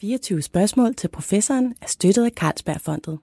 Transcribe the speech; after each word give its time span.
24 0.00 0.42
spørgsmål 0.42 0.94
til 0.94 1.08
professoren 1.08 1.74
er 1.82 1.86
støttet 1.86 2.24
af 2.24 2.30
Carlsbergfondet. 2.30 3.18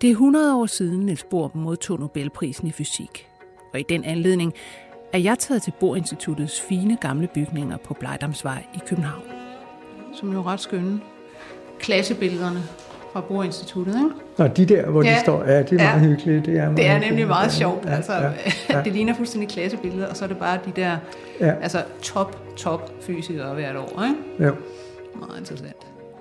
Det 0.00 0.08
er 0.08 0.12
100 0.12 0.56
år 0.56 0.66
siden, 0.66 1.00
Niels 1.06 1.24
Bohr 1.30 1.50
modtog 1.54 2.00
Nobelprisen 2.00 2.66
i 2.66 2.72
fysik. 2.72 3.26
Og 3.72 3.80
i 3.80 3.84
den 3.88 4.04
anledning 4.04 4.52
er 5.12 5.18
jeg 5.18 5.38
taget 5.38 5.62
til 5.62 5.72
Bohr-instituttets 5.80 6.60
fine 6.60 6.96
gamle 6.96 7.28
bygninger 7.34 7.76
på 7.76 7.94
Blejdamsvej 7.94 8.66
i 8.74 8.78
København. 8.86 9.22
Som 10.14 10.32
jo 10.32 10.42
ret 10.42 10.60
skønne. 10.60 11.00
Klassebillederne 11.78 12.62
fra 13.14 13.20
Bohr-instituttet, 13.20 13.94
ikke? 13.94 14.10
Nå, 14.38 14.46
de 14.46 14.66
der, 14.66 14.90
hvor 14.90 15.02
ja, 15.02 15.14
de 15.14 15.20
står, 15.20 15.44
ja, 15.44 15.62
det 15.62 15.80
er 15.80 15.84
ja, 15.84 15.96
meget 15.96 16.00
hyggeligt. 16.00 16.46
Det 16.46 16.58
er, 16.58 16.64
meget 16.64 16.76
det 16.76 16.86
er 16.86 16.98
nemlig 16.98 17.26
meget 17.26 17.52
sjovt. 17.52 17.84
Ja, 17.84 17.94
altså, 17.94 18.12
ja, 18.12 18.30
ja. 18.70 18.82
det 18.82 18.92
ligner 18.92 19.14
fuldstændig 19.14 19.48
klassebilleder, 19.48 20.08
og 20.08 20.16
så 20.16 20.24
er 20.24 20.28
det 20.28 20.36
bare 20.36 20.58
de 20.66 20.72
der 20.76 20.96
ja. 21.40 21.54
altså, 21.62 21.82
top, 22.02 22.56
top 22.56 22.90
fysikere 23.02 23.54
hvert 23.54 23.76
år, 23.76 24.02
ikke? 24.02 24.16
Ja. 24.38 24.50
Meget 25.18 25.38
interessant. 25.38 25.76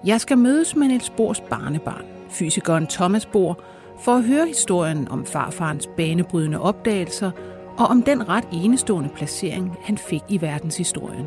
Jeg 0.06 0.22
skal 0.22 0.38
mødes 0.38 0.76
med 0.76 0.88
Niels 0.88 1.10
Bohrs 1.10 1.42
barnebarn, 1.42 2.06
fysikeren 2.30 2.88
Thomas 2.88 3.26
Bohr, 3.26 3.60
for 4.02 4.12
at 4.12 4.24
høre 4.24 4.48
historien 4.48 5.08
om 5.12 5.26
farfarens 5.26 5.90
banebrydende 5.98 6.62
opdagelser 6.62 7.32
og 7.78 7.86
om 7.86 8.04
den 8.04 8.30
ret 8.30 8.48
enestående 8.52 9.10
placering, 9.16 9.78
han 9.82 9.98
fik 9.98 10.22
i 10.30 10.42
verdenshistorien. 10.42 11.26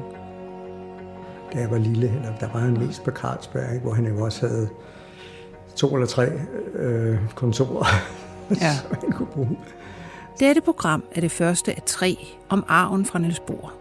Da 1.53 1.59
jeg 1.59 1.71
var 1.71 1.79
lille, 1.79 2.13
der 2.41 2.49
var 2.53 2.61
han 2.61 2.79
mest 2.79 3.05
på 3.05 3.11
Carlsberg, 3.11 3.81
hvor 3.83 3.93
han 3.93 4.07
jo 4.07 4.25
også 4.25 4.49
havde 4.49 4.69
to 5.77 5.95
eller 5.95 6.07
tre 6.07 6.27
øh, 6.75 7.19
kontorer, 7.35 7.87
ja. 8.63 8.75
som 8.75 8.97
han 9.01 9.13
kunne 9.13 9.27
bruge. 9.27 9.59
Dette 10.41 10.61
program 10.61 11.05
er 11.15 11.21
det 11.21 11.31
første 11.31 11.73
af 11.73 11.83
tre 11.87 12.19
om 12.49 12.65
arven 12.69 13.05
fra 13.05 13.19
Niels 13.19 13.41
Bohr. 13.41 13.73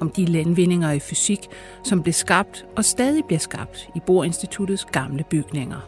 Om 0.00 0.10
de 0.10 0.24
landvindinger 0.24 0.90
i 0.90 1.00
fysik, 1.00 1.48
som 1.84 2.02
blev 2.02 2.12
skabt 2.12 2.66
og 2.76 2.84
stadig 2.84 3.24
bliver 3.24 3.38
skabt 3.38 3.88
i 3.96 4.00
Bohr-instituttets 4.06 4.84
gamle 4.92 5.24
bygninger. 5.30 5.80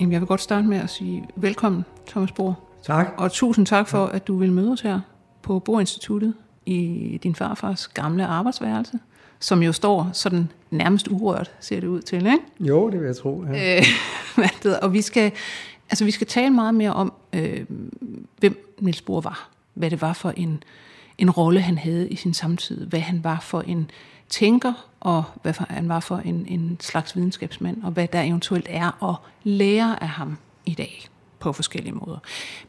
Jamen, 0.00 0.12
jeg 0.12 0.20
vil 0.20 0.28
godt 0.28 0.40
starte 0.40 0.66
med 0.66 0.78
at 0.78 0.90
sige 0.90 1.28
velkommen, 1.36 1.84
Thomas 2.06 2.32
Bohr. 2.32 2.58
Tak. 2.82 3.06
Og 3.16 3.32
tusind 3.32 3.66
tak 3.66 3.88
for, 3.88 4.06
at 4.06 4.26
du 4.26 4.36
vil 4.36 4.52
møde 4.52 4.72
os 4.72 4.80
her 4.80 5.00
på 5.42 5.58
Bohr-instituttet 5.58 6.34
i 6.66 7.18
din 7.22 7.34
farfars 7.34 7.88
gamle 7.88 8.26
arbejdsværelse, 8.26 8.98
som 9.40 9.62
jo 9.62 9.72
står 9.72 10.10
sådan 10.12 10.48
nærmest 10.70 11.08
urørt, 11.08 11.50
ser 11.60 11.80
det 11.80 11.86
ud 11.86 12.02
til, 12.02 12.26
ikke? 12.26 12.38
Jo, 12.60 12.90
det 12.90 13.00
vil 13.00 13.06
jeg 13.06 13.16
tro. 13.16 13.44
Ja. 13.52 13.82
Øh, 14.36 14.72
og 14.82 14.92
vi 14.92 15.02
skal, 15.02 15.32
altså, 15.90 16.04
vi 16.04 16.10
skal 16.10 16.26
tale 16.26 16.50
meget 16.50 16.74
mere 16.74 16.92
om, 16.92 17.12
øh, 17.32 17.64
hvem 18.38 18.74
Niels 18.78 19.02
Bohr 19.02 19.20
var. 19.20 19.50
Hvad 19.74 19.90
det 19.90 20.02
var 20.02 20.12
for 20.12 20.30
en, 20.30 20.62
en 21.18 21.30
rolle, 21.30 21.60
han 21.60 21.78
havde 21.78 22.08
i 22.08 22.16
sin 22.16 22.34
samtid. 22.34 22.86
Hvad 22.86 23.00
han 23.00 23.24
var 23.24 23.40
for 23.40 23.60
en 23.60 23.90
tænker, 24.28 24.72
og 25.00 25.24
hvad 25.42 25.54
han 25.68 25.88
var 25.88 26.00
for 26.00 26.16
en, 26.16 26.46
en 26.48 26.76
slags 26.80 27.16
videnskabsmand, 27.16 27.82
og 27.82 27.90
hvad 27.90 28.08
der 28.08 28.22
eventuelt 28.22 28.66
er 28.70 29.10
at 29.10 29.16
lære 29.44 30.02
af 30.02 30.08
ham 30.08 30.38
i 30.66 30.74
dag 30.74 31.08
på 31.38 31.52
forskellige 31.52 31.94
måder. 31.94 32.18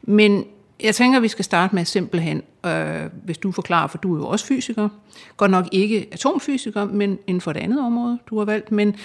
Men 0.01 0.45
jeg 0.83 0.95
tænker, 0.95 1.17
at 1.17 1.23
vi 1.23 1.27
skal 1.27 1.45
starte 1.45 1.75
med 1.75 1.85
simpelthen, 1.85 2.43
øh, 2.65 3.09
hvis 3.23 3.37
du 3.37 3.51
forklarer, 3.51 3.87
for 3.87 3.97
du 3.97 4.15
er 4.15 4.19
jo 4.19 4.27
også 4.27 4.45
fysiker, 4.45 4.89
godt 5.37 5.51
nok 5.51 5.65
ikke 5.71 6.07
atomfysiker, 6.11 6.85
men 6.85 7.19
inden 7.27 7.41
for 7.41 7.51
et 7.51 7.57
andet 7.57 7.81
område, 7.81 8.19
du 8.29 8.37
har 8.37 8.45
valgt, 8.45 8.71
men 8.71 8.95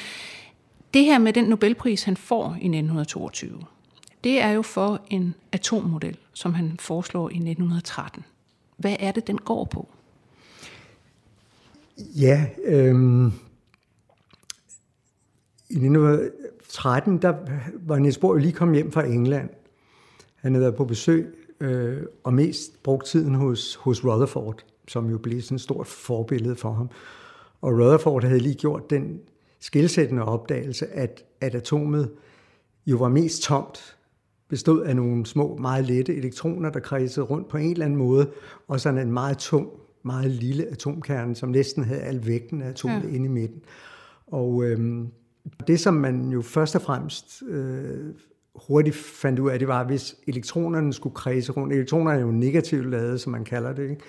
det 0.95 1.05
her 1.05 1.19
med 1.19 1.33
den 1.33 1.45
Nobelpris, 1.45 2.05
han 2.05 2.17
får 2.17 2.45
i 2.45 2.69
1922, 2.69 3.61
det 4.25 4.41
er 4.41 4.51
jo 4.51 4.63
for 4.63 5.01
en 5.11 5.35
atommodel, 5.53 6.17
som 6.33 6.55
han 6.55 6.77
foreslår 6.81 7.29
i 7.29 7.35
1913. 7.35 8.25
Hvad 8.77 8.97
er 9.01 9.13
det, 9.13 9.27
den 9.27 9.39
går 9.39 9.65
på? 9.65 9.89
Ja, 11.99 12.47
øh, 12.65 12.95
i 15.71 15.75
1913, 15.75 17.19
der 17.23 17.35
var 17.73 17.99
Niels 17.99 18.19
Bohr 18.19 18.37
lige 18.37 18.53
kommet 18.53 18.77
hjem 18.77 18.93
fra 18.93 19.05
England. 19.05 19.51
Han 20.37 20.53
havde 20.53 20.63
været 20.63 20.77
på 20.77 20.85
besøg 20.85 21.46
øh, 21.61 22.03
og 22.25 22.35
mest 22.35 22.83
brugt 22.83 23.07
tiden 23.07 23.35
hos, 23.35 23.75
hos 23.75 24.05
Rutherford, 24.05 24.65
som 24.89 25.11
jo 25.11 25.19
blev 25.19 25.43
sådan 25.43 25.55
et 25.55 25.61
stort 25.61 25.87
forbillede 25.87 26.57
for 26.57 26.73
ham. 26.73 26.91
Og 27.61 27.73
Rutherford 27.73 28.25
havde 28.25 28.41
lige 28.41 28.55
gjort 28.55 28.91
den 28.91 29.21
skilsættende 29.61 30.23
opdagelse, 30.23 30.87
at, 30.87 31.25
at 31.41 31.55
atomet 31.55 32.11
jo 32.87 32.97
var 32.97 33.09
mest 33.09 33.43
tomt, 33.43 33.97
bestod 34.49 34.83
af 34.83 34.97
nogle 34.97 35.27
små, 35.27 35.57
meget 35.57 35.85
lette 35.85 36.17
elektroner, 36.17 36.71
der 36.71 36.81
kredsede 36.81 37.27
rundt 37.27 37.49
på 37.49 37.57
en 37.57 37.71
eller 37.71 37.85
anden 37.85 37.99
måde, 37.99 38.31
og 38.69 38.81
sådan 38.81 39.07
en 39.07 39.13
meget 39.13 39.39
tung, 39.39 39.69
meget 40.03 40.31
lille 40.31 40.67
atomkerne, 40.67 41.35
som 41.35 41.49
næsten 41.49 41.85
havde 41.85 42.01
al 42.01 42.27
vægten 42.27 42.63
af 42.63 42.69
atomet 42.69 43.05
ja. 43.05 43.09
inde 43.09 43.25
i 43.25 43.29
midten. 43.29 43.63
Og 44.27 44.65
øhm, 44.65 45.09
det, 45.67 45.81
som 45.81 45.95
man 45.95 46.29
jo 46.29 46.43
først 46.43 46.75
og 46.75 46.83
fremmest 46.83 47.43
øh, 47.49 48.15
hurtigt 48.69 48.97
fandt 48.97 49.39
ud 49.39 49.51
af, 49.51 49.59
det 49.59 49.69
var, 49.69 49.81
at 49.81 49.87
hvis 49.87 50.17
elektronerne 50.27 50.93
skulle 50.93 51.15
kredse 51.15 51.53
rundt, 51.53 51.75
elektronerne 51.75 52.19
er 52.19 52.23
jo 52.23 52.31
negativt 52.31 52.91
lavet, 52.91 53.21
som 53.21 53.33
man 53.33 53.45
kalder 53.45 53.73
det, 53.73 53.91
ikke? 53.91 54.03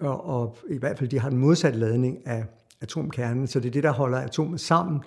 Og, 0.00 0.26
og 0.26 0.56
i 0.70 0.78
hvert 0.78 0.98
fald 0.98 1.10
de 1.10 1.18
har 1.18 1.30
den 1.30 1.38
modsatte 1.38 1.78
ladning 1.78 2.26
af 2.26 2.44
atomkernen, 2.80 3.46
så 3.46 3.60
det 3.60 3.68
er 3.68 3.72
det, 3.72 3.82
der 3.82 3.92
holder 3.92 4.18
atomet 4.18 4.60
sammen. 4.60 5.00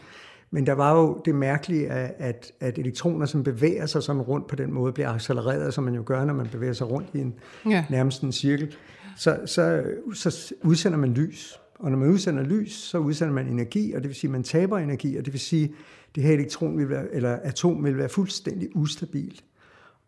Men 0.51 0.65
der 0.67 0.73
var 0.73 0.99
jo 0.99 1.21
det 1.25 1.35
mærkelige, 1.35 1.89
af, 1.89 2.13
at, 2.17 2.51
at 2.59 2.77
elektroner, 2.77 3.25
som 3.25 3.43
bevæger 3.43 3.85
sig 3.85 4.03
sådan 4.03 4.21
rundt 4.21 4.47
på 4.47 4.55
den 4.55 4.73
måde, 4.73 4.93
bliver 4.93 5.09
accelereret, 5.09 5.73
som 5.73 5.83
man 5.83 5.95
jo 5.95 6.03
gør, 6.05 6.25
når 6.25 6.33
man 6.33 6.47
bevæger 6.51 6.73
sig 6.73 6.91
rundt 6.91 7.07
i 7.13 7.19
en 7.19 7.33
ja. 7.69 7.85
nærmest 7.89 8.21
en 8.21 8.31
cirkel. 8.31 8.75
Så, 9.17 9.39
så, 9.45 9.83
så 10.13 10.53
udsender 10.63 10.97
man 10.97 11.13
lys. 11.13 11.59
Og 11.79 11.91
når 11.91 11.97
man 11.97 12.09
udsender 12.09 12.43
lys, 12.43 12.73
så 12.73 12.97
udsender 12.97 13.33
man 13.33 13.47
energi, 13.47 13.93
og 13.93 14.01
det 14.01 14.09
vil 14.09 14.15
sige, 14.15 14.27
at 14.27 14.31
man 14.31 14.43
taber 14.43 14.77
energi, 14.77 15.17
og 15.17 15.25
det 15.25 15.33
vil 15.33 15.39
sige, 15.39 15.73
det 16.15 16.23
her 16.23 16.33
elektron 16.33 16.77
vil 16.77 16.89
være, 16.89 17.05
eller 17.13 17.39
atom 17.43 17.83
vil 17.83 17.97
være 17.97 18.09
fuldstændig 18.09 18.75
ustabil. 18.75 19.41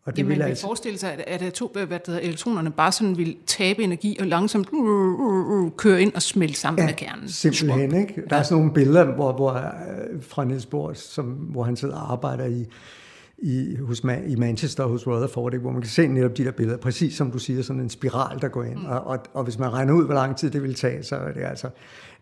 Og 0.04 0.12
det 0.12 0.18
Jamen, 0.18 0.30
vil 0.30 0.38
man 0.38 0.48
altså... 0.48 0.66
forestille 0.66 0.98
sig, 0.98 1.12
at, 1.12 1.20
at 1.20 1.42
atom, 1.42 1.70
hvad 1.72 1.86
det 1.86 2.00
hedder, 2.06 2.20
elektronerne 2.20 2.70
bare 2.70 2.92
sådan 2.92 3.16
vil 3.16 3.36
tabe 3.46 3.82
energi 3.82 4.16
og 4.20 4.26
langsomt 4.26 4.68
uh, 4.72 4.78
uh, 4.78 5.46
uh, 5.46 5.70
køre 5.76 6.02
ind 6.02 6.14
og 6.14 6.22
smelte 6.22 6.54
sammen 6.54 6.78
ja, 6.78 6.86
med 6.86 6.94
kernen. 6.94 7.28
simpelthen. 7.28 7.94
Ikke? 7.94 8.14
Der 8.14 8.22
ja. 8.30 8.38
er 8.38 8.42
sådan 8.42 8.58
nogle 8.58 8.74
billeder 8.74 9.14
hvor, 9.14 9.32
hvor, 9.32 9.52
øh, 9.52 10.22
fra 10.22 10.44
Niels 10.44 10.66
Bohr, 10.66 10.92
som, 10.92 11.26
hvor 11.26 11.62
han 11.62 11.76
sidder 11.76 11.94
og 11.94 12.12
arbejder 12.12 12.44
i, 12.44 12.66
i, 13.42 13.76
hos, 13.76 14.02
i 14.26 14.36
Manchester 14.36 14.84
hos 14.84 15.06
Rutherford, 15.06 15.52
ikke? 15.52 15.62
hvor 15.62 15.72
man 15.72 15.82
kan 15.82 15.90
se 15.90 16.06
netop 16.06 16.36
de 16.36 16.44
der 16.44 16.50
billeder, 16.50 16.78
præcis 16.78 17.14
som 17.16 17.30
du 17.30 17.38
siger, 17.38 17.62
sådan 17.62 17.82
en 17.82 17.90
spiral, 17.90 18.40
der 18.40 18.48
går 18.48 18.64
ind. 18.64 18.78
Mm. 18.78 18.86
Og, 18.86 19.06
og, 19.06 19.18
og 19.34 19.44
hvis 19.44 19.58
man 19.58 19.72
regner 19.72 19.92
ud, 19.92 20.04
hvor 20.04 20.14
lang 20.14 20.36
tid 20.36 20.50
det 20.50 20.62
vil 20.62 20.74
tage, 20.74 21.02
så 21.02 21.16
er 21.16 21.32
det 21.32 21.42
altså 21.42 21.68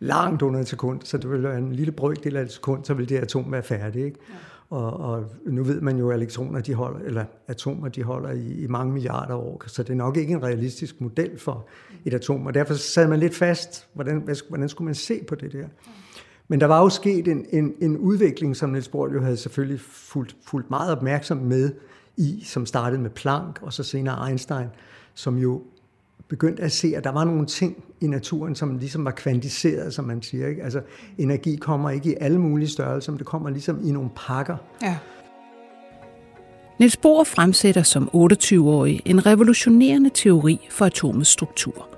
langt 0.00 0.42
under 0.42 0.60
et 0.60 0.68
sekund, 0.68 1.00
så 1.04 1.18
det 1.18 1.30
vil 1.30 1.42
være 1.42 1.58
en 1.58 1.72
lille 1.72 1.92
brøkdel 1.92 2.36
af 2.36 2.42
et 2.42 2.52
sekund, 2.52 2.84
så 2.84 2.94
vil 2.94 3.08
det 3.08 3.16
atom 3.16 3.52
være 3.52 3.62
færdigt. 3.62 4.04
Ikke? 4.04 4.18
Ja. 4.28 4.34
Og, 4.70 5.00
og 5.00 5.24
nu 5.46 5.62
ved 5.62 5.80
man 5.80 5.98
jo, 5.98 6.10
at 6.10 6.16
elektroner, 6.16 6.60
de 6.60 6.74
holder, 6.74 7.00
eller 7.00 7.24
atomer, 7.48 7.88
de 7.88 8.02
holder 8.02 8.30
i, 8.30 8.52
i 8.52 8.66
mange 8.66 8.92
milliarder 8.92 9.34
år, 9.34 9.62
så 9.66 9.82
det 9.82 9.90
er 9.90 9.94
nok 9.94 10.16
ikke 10.16 10.32
en 10.32 10.42
realistisk 10.42 11.00
model 11.00 11.38
for 11.38 11.66
et 12.04 12.14
atom, 12.14 12.46
og 12.46 12.54
derfor 12.54 12.74
sad 12.74 13.08
man 13.08 13.18
lidt 13.18 13.34
fast, 13.34 13.88
hvordan, 13.92 14.28
hvordan 14.48 14.68
skulle 14.68 14.86
man 14.86 14.94
se 14.94 15.24
på 15.28 15.34
det 15.34 15.52
der? 15.52 15.66
Men 16.48 16.60
der 16.60 16.66
var 16.66 16.82
jo 16.82 16.88
sket 16.88 17.28
en, 17.28 17.46
en, 17.50 17.74
en 17.80 17.96
udvikling, 17.96 18.56
som 18.56 18.70
Niels 18.70 18.88
Bohr 18.88 19.12
jo 19.12 19.22
havde 19.22 19.36
selvfølgelig 19.36 19.80
fulgt, 19.80 20.36
fulgt 20.46 20.70
meget 20.70 20.92
opmærksom 20.92 21.36
med 21.36 21.72
i, 22.16 22.42
som 22.44 22.66
startede 22.66 23.02
med 23.02 23.10
Planck 23.10 23.58
og 23.62 23.72
så 23.72 23.82
senere 23.82 24.28
Einstein, 24.28 24.66
som 25.14 25.38
jo 25.38 25.62
begyndte 26.28 26.62
at 26.62 26.72
se, 26.72 26.92
at 26.96 27.04
der 27.04 27.10
var 27.10 27.24
nogle 27.24 27.46
ting 27.46 27.84
i 28.00 28.06
naturen, 28.06 28.54
som 28.54 28.78
ligesom 28.78 29.04
var 29.04 29.10
kvantiseret, 29.10 29.94
som 29.94 30.04
man 30.04 30.22
siger. 30.22 30.48
Ikke? 30.48 30.62
Altså, 30.62 30.80
energi 31.18 31.56
kommer 31.56 31.90
ikke 31.90 32.10
i 32.10 32.14
alle 32.20 32.38
mulige 32.38 32.68
størrelser, 32.68 33.12
men 33.12 33.18
det 33.18 33.26
kommer 33.26 33.50
ligesom 33.50 33.88
i 33.88 33.90
nogle 33.90 34.10
pakker. 34.16 34.56
Ja. 34.82 34.98
Niels 36.78 36.96
Bohr 36.96 37.24
fremsætter 37.24 37.82
som 37.82 38.10
28-årig 38.14 39.00
en 39.04 39.26
revolutionerende 39.26 40.10
teori 40.14 40.68
for 40.70 40.84
atomets 40.84 41.30
struktur. 41.30 41.97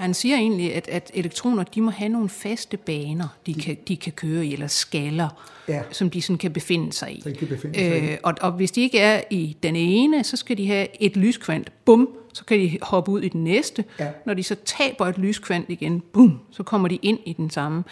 Han 0.00 0.14
siger 0.14 0.36
egentlig, 0.36 0.74
at, 0.74 0.88
at 0.88 1.10
elektroner 1.14 1.62
de 1.62 1.80
må 1.80 1.90
have 1.90 2.08
nogle 2.08 2.28
faste 2.28 2.76
baner, 2.76 3.28
de 3.46 3.54
kan, 3.54 3.76
de 3.88 3.96
kan 3.96 4.12
køre 4.12 4.46
i, 4.46 4.52
eller 4.52 4.66
skaller, 4.66 5.28
ja. 5.68 5.82
som 5.90 6.10
de 6.10 6.22
sådan 6.22 6.38
kan 6.38 6.52
befinde 6.52 6.92
sig 6.92 7.12
i. 7.12 7.20
kan 7.38 7.48
befinde 7.48 7.78
sig 7.78 8.02
øh, 8.02 8.12
i. 8.12 8.16
Og, 8.22 8.34
og 8.40 8.52
hvis 8.52 8.70
de 8.70 8.80
ikke 8.80 8.98
er 8.98 9.22
i 9.30 9.56
den 9.62 9.76
ene, 9.76 10.24
så 10.24 10.36
skal 10.36 10.58
de 10.58 10.66
have 10.66 10.86
et 11.00 11.16
lyskvant, 11.16 11.72
bum, 11.84 12.08
så 12.32 12.44
kan 12.44 12.58
de 12.58 12.78
hoppe 12.82 13.10
ud 13.10 13.22
i 13.22 13.28
den 13.28 13.44
næste. 13.44 13.84
Ja. 13.98 14.08
Når 14.26 14.34
de 14.34 14.42
så 14.42 14.56
taber 14.64 15.06
et 15.06 15.18
lyskvant 15.18 15.66
igen, 15.68 16.02
bum, 16.12 16.40
så 16.50 16.62
kommer 16.62 16.88
de 16.88 16.98
ind 17.02 17.18
i 17.26 17.32
den 17.32 17.50
samme. 17.50 17.84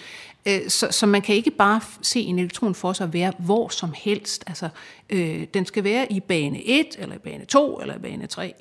Øh, 0.48 0.68
så, 0.68 0.88
så 0.90 1.06
man 1.06 1.22
kan 1.22 1.34
ikke 1.34 1.50
bare 1.50 1.80
se 2.02 2.20
en 2.20 2.38
elektron 2.38 2.74
for 2.74 2.92
sig 2.92 3.12
være 3.12 3.32
hvor 3.38 3.68
som 3.68 3.92
helst. 3.96 4.44
Altså, 4.46 4.68
øh, 5.10 5.46
den 5.54 5.66
skal 5.66 5.84
være 5.84 6.12
i 6.12 6.20
bane 6.20 6.62
1, 6.64 6.86
eller 6.98 7.14
i 7.14 7.18
bane 7.18 7.44
2, 7.44 7.80
eller 7.80 7.96
i 7.96 7.98
bane 7.98 8.26
3. 8.26 8.54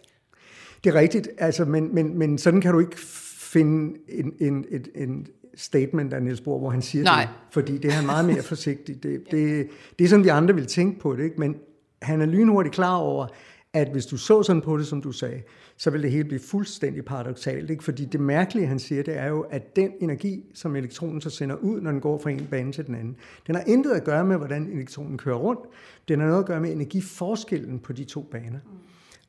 Det 0.84 0.96
er 0.96 1.00
rigtigt, 1.00 1.28
altså, 1.38 1.66
men, 1.66 1.96
men, 1.96 2.18
men 2.18 2.38
sådan 2.38 2.62
kan 2.62 2.74
du 2.74 2.80
ikke 2.80 2.98
finde 3.48 3.98
en, 4.10 4.34
en, 4.40 4.66
et, 4.70 4.90
en 4.96 5.28
statement 5.56 6.14
af 6.14 6.24
Niels 6.24 6.42
Bohr, 6.42 6.60
hvor 6.60 6.70
han 6.70 6.82
siger 6.82 7.04
Nej. 7.04 7.22
det, 7.22 7.30
fordi 7.52 7.78
det 7.78 7.86
er 7.86 7.92
han 7.94 8.06
meget 8.06 8.26
mere 8.26 8.44
forsigtig. 8.44 9.04
Det, 9.04 9.24
det, 9.32 9.68
det 10.00 10.06
er 10.06 10.10
sådan, 10.10 10.24
vi 10.24 10.30
andre 10.30 10.56
vil 10.56 10.66
tænke 10.66 11.00
på 11.00 11.16
det, 11.16 11.24
ikke? 11.24 11.40
men 11.40 11.56
han 12.02 12.22
er 12.22 12.26
lynhurtigt 12.26 12.76
klar 12.76 12.96
over, 12.96 13.28
at 13.74 13.92
hvis 13.92 14.06
du 14.06 14.18
så 14.18 14.44
sådan 14.44 14.62
på 14.62 14.78
det, 14.78 14.88
som 14.88 15.02
du 15.02 15.12
sagde, 15.12 15.42
så 15.78 15.90
vil 15.90 16.04
det 16.04 16.12
hele 16.12 16.24
blive 16.24 16.40
fuldstændig 16.40 17.06
paradoxalt. 17.06 17.70
Ikke? 17.70 17.84
Fordi 17.84 18.06
det 18.06 18.20
mærkelige, 18.20 18.68
han 18.68 18.80
siger, 18.80 19.04
det 19.04 19.18
er 19.18 19.28
jo, 19.28 19.42
at 19.42 19.76
den 19.76 19.92
energi, 20.00 20.44
som 20.54 20.76
elektronen 20.76 21.22
så 21.22 21.30
sender 21.30 21.56
ud, 21.56 21.82
når 21.82 21.92
den 21.92 22.02
går 22.02 22.20
fra 22.20 22.30
en 22.30 22.48
bane 22.52 22.72
til 22.72 22.88
den 22.88 22.96
anden, 22.96 23.16
den 23.48 23.56
har 23.56 23.64
intet 23.68 23.92
at 23.92 24.04
gøre 24.04 24.26
med, 24.26 24.38
hvordan 24.38 24.68
elektronen 24.68 25.18
kører 25.18 25.36
rundt. 25.36 25.62
Den 26.08 26.20
har 26.20 26.28
noget 26.28 26.40
at 26.40 26.46
gøre 26.46 26.62
med 26.62 26.72
energiforskellen 26.72 27.80
på 27.80 27.94
de 27.94 28.04
to 28.04 28.22
baner. 28.22 28.60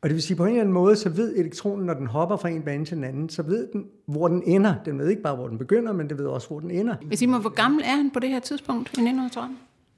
Og 0.02 0.08
det 0.08 0.14
vil 0.14 0.22
sige, 0.22 0.36
på 0.36 0.44
en 0.44 0.48
eller 0.48 0.60
anden 0.60 0.74
måde, 0.74 0.96
så 0.96 1.08
ved 1.08 1.36
elektronen, 1.36 1.86
når 1.86 1.94
den 1.94 2.06
hopper 2.06 2.36
fra 2.36 2.48
en 2.48 2.62
bane 2.62 2.84
til 2.84 2.96
den 2.96 3.04
anden, 3.04 3.28
så 3.28 3.42
ved 3.42 3.68
den, 3.72 3.84
hvor 4.06 4.28
den 4.28 4.42
ender. 4.46 4.74
Den 4.84 4.98
ved 4.98 5.08
ikke 5.08 5.22
bare, 5.22 5.36
hvor 5.36 5.48
den 5.48 5.58
begynder, 5.58 5.92
men 5.92 6.08
det 6.08 6.18
ved 6.18 6.26
også, 6.26 6.48
hvor 6.48 6.60
den 6.60 6.70
ender. 6.70 6.94
Hvis 7.06 7.22
I 7.22 7.26
må, 7.26 7.38
hvor 7.38 7.50
gammel 7.50 7.82
er 7.84 7.96
han 7.96 8.10
på 8.10 8.20
det 8.20 8.28
her 8.28 8.40
tidspunkt 8.40 8.88
i 8.88 9.00
1930? 9.00 9.56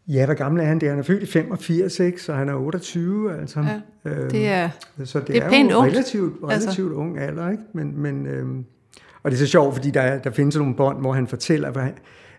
Ja, 0.09 0.27
hvor 0.27 0.35
gammel 0.35 0.61
er 0.63 0.65
han? 0.65 0.79
Det 0.79 0.87
er, 0.87 0.91
han 0.91 0.99
er 0.99 1.03
født 1.03 1.23
i 1.23 1.27
85, 1.27 2.01
ikke? 2.01 2.23
så 2.23 2.35
han 2.35 2.49
er 2.49 2.55
28. 2.55 3.41
Altså. 3.41 3.61
Ja, 3.61 4.11
det 4.31 4.49
er, 4.49 4.69
øhm, 4.99 5.07
så 5.07 5.19
det, 5.19 5.29
det 5.29 5.37
er, 5.37 5.43
er 5.43 5.51
pænt 5.51 5.71
jo 5.71 5.77
ungt. 5.77 5.93
relativt, 5.93 6.35
relativt 6.43 6.69
altså. 6.69 6.95
ung 6.95 7.19
alder. 7.19 7.51
Ikke? 7.51 7.63
Men, 7.73 8.03
men, 8.03 8.27
øhm, 8.27 8.65
og 9.23 9.31
det 9.31 9.37
er 9.37 9.39
så 9.39 9.47
sjovt, 9.47 9.75
fordi 9.75 9.91
der, 9.91 10.19
der 10.19 10.31
findes 10.31 10.57
nogle 10.57 10.75
bånd, 10.75 11.01
hvor 11.01 11.13
han 11.13 11.27
fortæller, 11.27 11.69
at 11.69 11.83
han, 11.83 11.95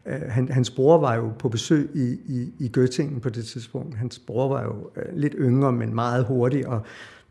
øh, 0.05 0.21
han, 0.29 0.49
hans 0.49 0.71
bror 0.71 0.97
var 0.97 1.15
jo 1.15 1.31
på 1.39 1.49
besøg 1.49 1.89
i, 1.95 2.19
i, 2.25 2.53
i 2.59 2.71
Göttingen 2.77 3.19
på 3.19 3.29
det 3.29 3.45
tidspunkt. 3.45 3.95
Hans 3.95 4.19
bror 4.19 4.47
var 4.47 4.63
jo 4.63 4.89
øh, 4.95 5.17
lidt 5.17 5.35
yngre, 5.37 5.71
men 5.71 5.95
meget 5.95 6.25
hurtig, 6.25 6.67
og 6.67 6.81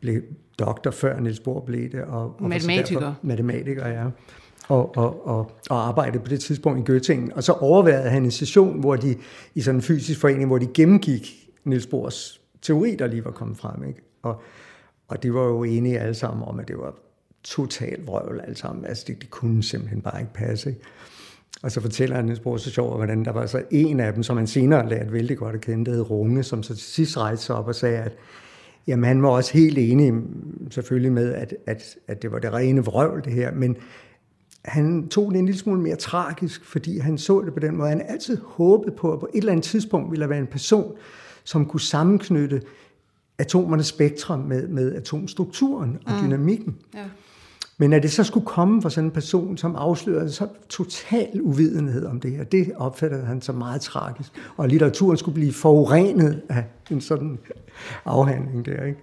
blev 0.01 0.23
doktor 0.59 0.91
før 0.91 1.21
Niels 1.21 1.41
Bohr 1.41 1.61
blev 1.61 1.93
det. 1.93 2.03
Og, 2.03 2.37
og 2.39 2.49
Matematiker. 2.49 3.01
Derfor, 3.01 3.17
matematiker, 3.23 3.89
ja. 3.89 4.07
Og, 4.69 4.97
og, 4.97 5.27
og, 5.27 5.51
og 5.71 5.89
arbejdede 5.89 6.23
på 6.23 6.29
det 6.29 6.41
tidspunkt 6.41 6.89
i 6.89 6.93
Göttingen. 6.93 7.35
Og 7.35 7.43
så 7.43 7.53
overværede 7.53 8.11
han 8.11 8.25
en 8.25 8.31
session, 8.31 8.81
hvor 8.81 8.97
de 8.97 9.17
i 9.55 9.61
sådan 9.61 9.79
en 9.79 9.83
fysisk 9.83 10.21
forening, 10.21 10.47
hvor 10.47 10.59
de 10.59 10.67
gennemgik 10.75 11.51
Niels 11.65 11.87
Bohrs 11.87 12.41
teori, 12.63 12.95
der 12.95 13.07
lige 13.07 13.25
var 13.25 13.31
kommet 13.31 13.59
frem. 13.59 13.85
Ikke? 13.85 14.01
Og, 14.23 14.43
og 15.09 15.23
de 15.23 15.35
var 15.35 15.45
jo 15.45 15.63
enige 15.63 15.99
alle 15.99 16.15
sammen 16.15 16.49
om, 16.49 16.59
at 16.59 16.69
det 16.69 16.79
var 16.79 16.95
totalt 17.45 18.07
vrøvl 18.07 18.41
alle 18.41 18.57
sammen. 18.57 18.85
Altså 18.85 19.05
det, 19.07 19.21
det 19.21 19.31
kunne 19.31 19.63
simpelthen 19.63 20.01
bare 20.01 20.21
ikke 20.21 20.33
passe. 20.33 20.71
Ikke? 20.71 20.81
Og 21.62 21.73
så 21.73 21.81
fortæller 21.81 22.17
han 22.17 22.25
Niels 22.25 22.41
Bohr 22.41 22.56
så 22.56 22.70
sjovt, 22.70 22.97
hvordan 22.97 23.25
der 23.25 23.32
var 23.32 23.47
så 23.47 23.62
en 23.70 24.00
af 24.00 24.12
dem, 24.12 24.23
som 24.23 24.37
han 24.37 24.47
senere 24.47 24.88
lærte 24.88 25.12
vældig 25.12 25.38
godt 25.38 25.55
at 25.55 25.61
kende, 25.61 25.85
der 25.85 25.93
hed 25.93 26.11
Runge, 26.11 26.43
som 26.43 26.62
så 26.62 26.75
til 26.75 26.85
sidst 26.85 27.17
rejste 27.17 27.47
sig 27.47 27.56
op 27.56 27.67
og 27.67 27.75
sagde, 27.75 27.99
at 27.99 28.17
Jamen, 28.87 29.05
han 29.05 29.23
var 29.23 29.29
også 29.29 29.52
helt 29.52 29.79
enig 29.79 30.12
selvfølgelig 30.70 31.12
med, 31.12 31.35
at, 31.35 31.55
at, 31.67 31.97
at 32.06 32.23
det 32.23 32.32
var 32.32 32.38
det 32.38 32.52
rene 32.52 32.85
vrøvl, 32.85 33.25
det 33.25 33.32
her, 33.32 33.52
men 33.52 33.76
han 34.64 35.08
tog 35.08 35.31
det 35.31 35.38
en 35.38 35.47
lille 35.47 35.58
smule 35.58 35.81
mere 35.81 35.97
tragisk, 35.97 36.64
fordi 36.64 36.99
han 36.99 37.19
så 37.19 37.43
det 37.44 37.55
på 37.55 37.61
den 37.61 37.76
måde. 37.76 37.88
Han 37.88 38.02
altid 38.08 38.38
håbede 38.44 38.97
på, 38.97 39.12
at 39.12 39.20
på 39.20 39.29
et 39.35 39.38
eller 39.38 39.52
andet 39.52 39.64
tidspunkt 39.64 40.11
ville 40.11 40.23
der 40.23 40.29
være 40.29 40.38
en 40.38 40.47
person, 40.47 40.97
som 41.44 41.67
kunne 41.67 41.81
sammenknytte 41.81 42.62
atomernes 43.38 43.87
spektrum 43.87 44.38
med, 44.38 44.69
med 44.69 44.94
atomstrukturen 44.94 45.99
og 46.06 46.12
mm. 46.12 46.26
dynamikken. 46.26 46.76
Ja. 46.94 47.05
Men 47.81 47.93
at 47.93 48.03
det 48.03 48.12
så 48.12 48.25
skulle 48.25 48.47
komme 48.47 48.82
fra 48.82 48.91
sådan 48.91 49.05
en 49.05 49.11
person, 49.11 49.56
som 49.56 49.77
afslørede 49.77 50.32
så 50.32 50.47
total 50.69 51.41
uvidenhed 51.41 52.06
om 52.06 52.21
det 52.21 52.32
her, 52.32 52.44
det 52.44 52.73
opfattede 52.77 53.25
han 53.25 53.43
som 53.43 53.55
meget 53.55 53.81
tragisk. 53.81 54.32
Og 54.56 54.69
litteraturen 54.69 55.17
skulle 55.17 55.35
blive 55.35 55.53
forurenet 55.53 56.43
af 56.49 56.65
en 56.91 57.00
sådan 57.00 57.38
afhandling 58.05 58.67
der, 58.67 58.85
ikke? 58.85 59.00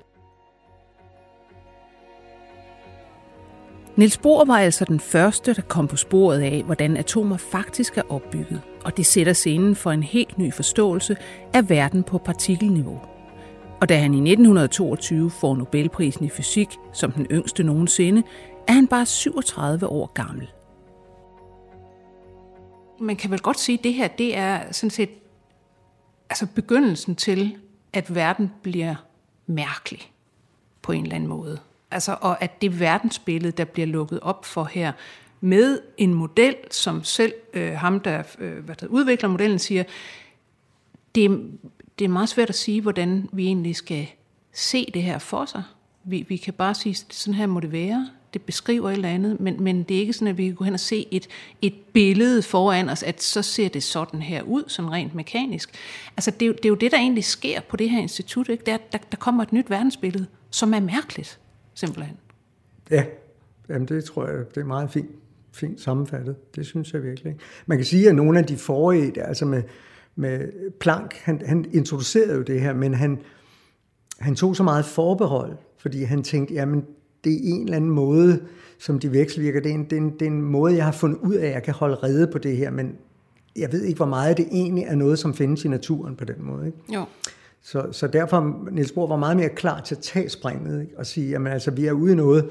Niels 3.96 4.18
Bohr 4.18 4.46
var 4.46 4.58
altså 4.58 4.86
den 4.86 5.00
første, 5.00 5.54
der 5.54 5.62
kom 5.62 5.88
på 5.88 5.96
sporet 5.96 6.40
af, 6.42 6.64
hvordan 6.66 6.98
atomer 6.98 7.38
faktisk 7.38 7.98
er 7.98 8.04
opbygget, 8.10 8.62
og 8.86 8.98
det 8.98 9.06
sætter 9.06 9.34
scenen 9.34 9.76
for 9.76 9.92
en 9.92 10.04
helt 10.04 10.38
ny 10.38 10.54
forståelse 10.54 11.18
af 11.54 11.70
verden 11.70 12.04
på 12.04 12.18
partikelniveau. 12.18 13.00
Og 13.82 13.90
da 13.90 13.98
han 13.98 14.14
i 14.14 14.32
1922 14.32 15.30
får 15.30 15.56
Nobelprisen 15.56 16.26
i 16.26 16.30
fysik 16.30 16.70
som 16.94 17.12
den 17.12 17.28
yngste 17.32 17.64
nogensinde, 17.64 18.24
er 18.68 18.74
han 18.74 18.88
bare 18.88 19.06
37 19.06 19.88
år 19.88 20.12
gammel. 20.14 20.48
Man 23.00 23.16
kan 23.16 23.32
vel 23.32 23.40
godt 23.40 23.60
sige, 23.60 23.78
at 23.78 23.84
det 23.84 23.94
her 23.94 24.08
det 24.08 24.38
er 24.38 24.72
sådan 24.72 24.90
set 24.90 25.10
altså 26.30 26.48
begyndelsen 26.56 27.16
til, 27.16 27.58
at 27.94 28.16
verden 28.16 28.52
bliver 28.62 28.96
mærkelig 29.48 30.12
på 30.82 30.92
en 30.92 31.04
eller 31.04 31.16
anden 31.16 31.30
måde. 31.30 31.60
Altså, 31.92 32.18
og 32.22 32.44
at 32.44 32.62
det 32.62 32.80
verdensbillede, 32.80 33.52
der 33.52 33.66
bliver 33.66 33.86
lukket 33.86 34.20
op 34.20 34.46
for 34.46 34.64
her, 34.64 34.92
med 35.42 35.80
en 35.98 36.14
model, 36.14 36.56
som 36.72 37.04
selv 37.04 37.34
øh, 37.54 37.74
ham, 37.74 38.00
der, 38.00 38.24
øh, 38.40 38.66
hvad 38.66 38.76
der 38.76 38.88
udvikler 38.88 39.30
modellen, 39.30 39.60
siger, 39.60 39.84
det, 41.16 41.52
det 42.00 42.06
er 42.06 42.10
meget 42.10 42.30
svært 42.30 42.50
at 42.50 42.56
sige, 42.56 42.82
hvordan 42.82 43.30
vi 43.32 43.46
egentlig 43.46 43.76
skal 43.76 44.08
se 44.54 44.92
det 44.94 45.04
her 45.04 45.20
for 45.20 45.46
sig. 45.46 45.64
Vi, 46.04 46.26
vi 46.30 46.38
kan 46.38 46.54
bare 46.54 46.76
sige, 46.76 46.96
sådan 46.96 47.34
her 47.34 47.48
må 47.48 47.60
det 47.60 47.72
være. 47.72 48.10
Det 48.34 48.42
beskriver 48.42 48.90
et 48.90 48.94
eller 48.94 49.10
andet, 49.10 49.40
men, 49.40 49.64
men 49.64 49.84
det 49.84 49.96
er 49.96 50.02
ikke 50.02 50.14
sådan, 50.14 50.28
at 50.28 50.38
vi 50.38 50.46
kan 50.46 50.56
gå 50.56 50.64
hen 50.64 50.74
og 50.74 50.80
se 50.80 51.08
et, 51.12 51.28
et 51.62 51.74
billede 51.94 52.42
foran 52.42 52.90
os, 52.90 53.04
at 53.04 53.24
så 53.24 53.42
ser 53.42 53.70
det 53.70 53.84
sådan 53.84 54.22
her 54.22 54.42
ud, 54.42 54.64
sådan 54.68 54.92
rent 54.92 55.16
mekanisk. 55.16 55.72
Altså, 56.18 56.32
det 56.32 56.40
det 56.40 56.66
er 56.66 56.70
jo 56.70 56.76
det, 56.76 56.92
der 56.92 56.98
egentlig 56.98 57.24
sker 57.24 57.62
på 57.62 57.78
det 57.78 57.90
her 57.90 58.02
institut. 58.02 58.50
Ikke? 58.50 58.66
Det 58.66 58.74
er, 58.74 58.78
der, 58.92 58.98
der 59.12 59.18
kommer 59.18 59.44
et 59.44 59.54
nyt 59.54 59.70
verdensbillede, 59.70 60.26
som 60.50 60.74
er 60.74 60.80
mærkeligt, 60.80 61.40
simpelthen. 61.74 62.18
Ja, 62.92 63.04
Jamen, 63.70 63.88
det 63.88 64.04
tror 64.04 64.28
jeg, 64.28 64.56
det 64.56 64.62
er 64.62 64.66
meget 64.66 64.92
fint, 64.92 65.10
fint 65.54 65.82
sammenfattet. 65.82 66.56
Det 66.56 66.66
synes 66.66 66.94
jeg 66.94 67.04
virkelig. 67.04 67.38
Man 67.66 67.78
kan 67.78 67.86
sige, 67.86 68.10
at 68.10 68.16
nogle 68.16 68.40
af 68.40 68.46
de 68.46 68.58
forrige, 68.58 69.22
altså 69.22 69.46
med, 69.46 69.64
med 70.16 70.40
Planck, 70.80 71.14
han, 71.14 71.42
han 71.46 71.66
introducerede 71.74 72.34
jo 72.34 72.42
det 72.42 72.62
her, 72.62 72.74
men 72.74 72.94
han, 72.94 73.20
han 74.20 74.36
tog 74.36 74.56
så 74.56 74.64
meget 74.64 74.86
forbehold, 74.86 75.58
fordi 75.78 76.04
han 76.04 76.24
tænkte, 76.24 76.54
jamen 76.54 76.86
det 77.24 77.34
er 77.34 77.40
en 77.44 77.64
eller 77.64 77.76
anden 77.76 77.90
måde, 77.90 78.40
som 78.80 79.00
de 79.00 79.12
vekselvirker. 79.12 79.60
Det 79.62 79.70
er, 79.70 79.76
en, 79.76 79.84
det, 79.84 79.94
er 79.94 79.98
en, 79.98 80.10
det 80.10 80.22
er 80.22 80.26
en 80.26 80.42
måde, 80.42 80.76
jeg 80.76 80.86
har 80.86 80.92
fundet 80.92 81.18
ud 81.18 81.34
af, 81.34 81.48
at 81.48 81.54
jeg 81.54 81.64
kan 81.64 81.74
holde 81.74 81.96
rede 81.96 82.28
på 82.32 82.38
det 82.38 82.58
her, 82.58 82.72
men 82.72 82.96
jeg 83.56 83.72
ved 83.72 83.84
ikke, 83.84 83.98
hvor 83.98 84.06
meget 84.06 84.38
det 84.38 84.48
egentlig 84.52 84.84
er 84.84 84.96
noget, 84.96 85.20
som 85.20 85.34
findes 85.34 85.66
i 85.66 85.68
naturen 85.68 86.16
på 86.16 86.26
den 86.26 86.36
måde. 86.40 86.66
Ikke? 86.66 86.78
Jo. 86.94 87.06
Så, 87.62 87.88
så 87.92 88.08
derfor, 88.08 88.70
Niels 88.72 88.92
Bohr 88.92 89.08
var 89.08 89.16
meget 89.16 89.38
mere 89.38 89.50
klar 89.50 89.82
til 89.82 89.96
at 89.96 90.02
tage 90.02 90.30
springet 90.30 90.82
ikke? 90.82 90.98
og 90.98 91.06
sige, 91.06 91.30
jamen 91.30 91.54
altså, 91.54 91.72
vi 91.72 91.86
er 91.86 91.92
ude 91.92 92.12
i 92.12 92.16
noget, 92.16 92.50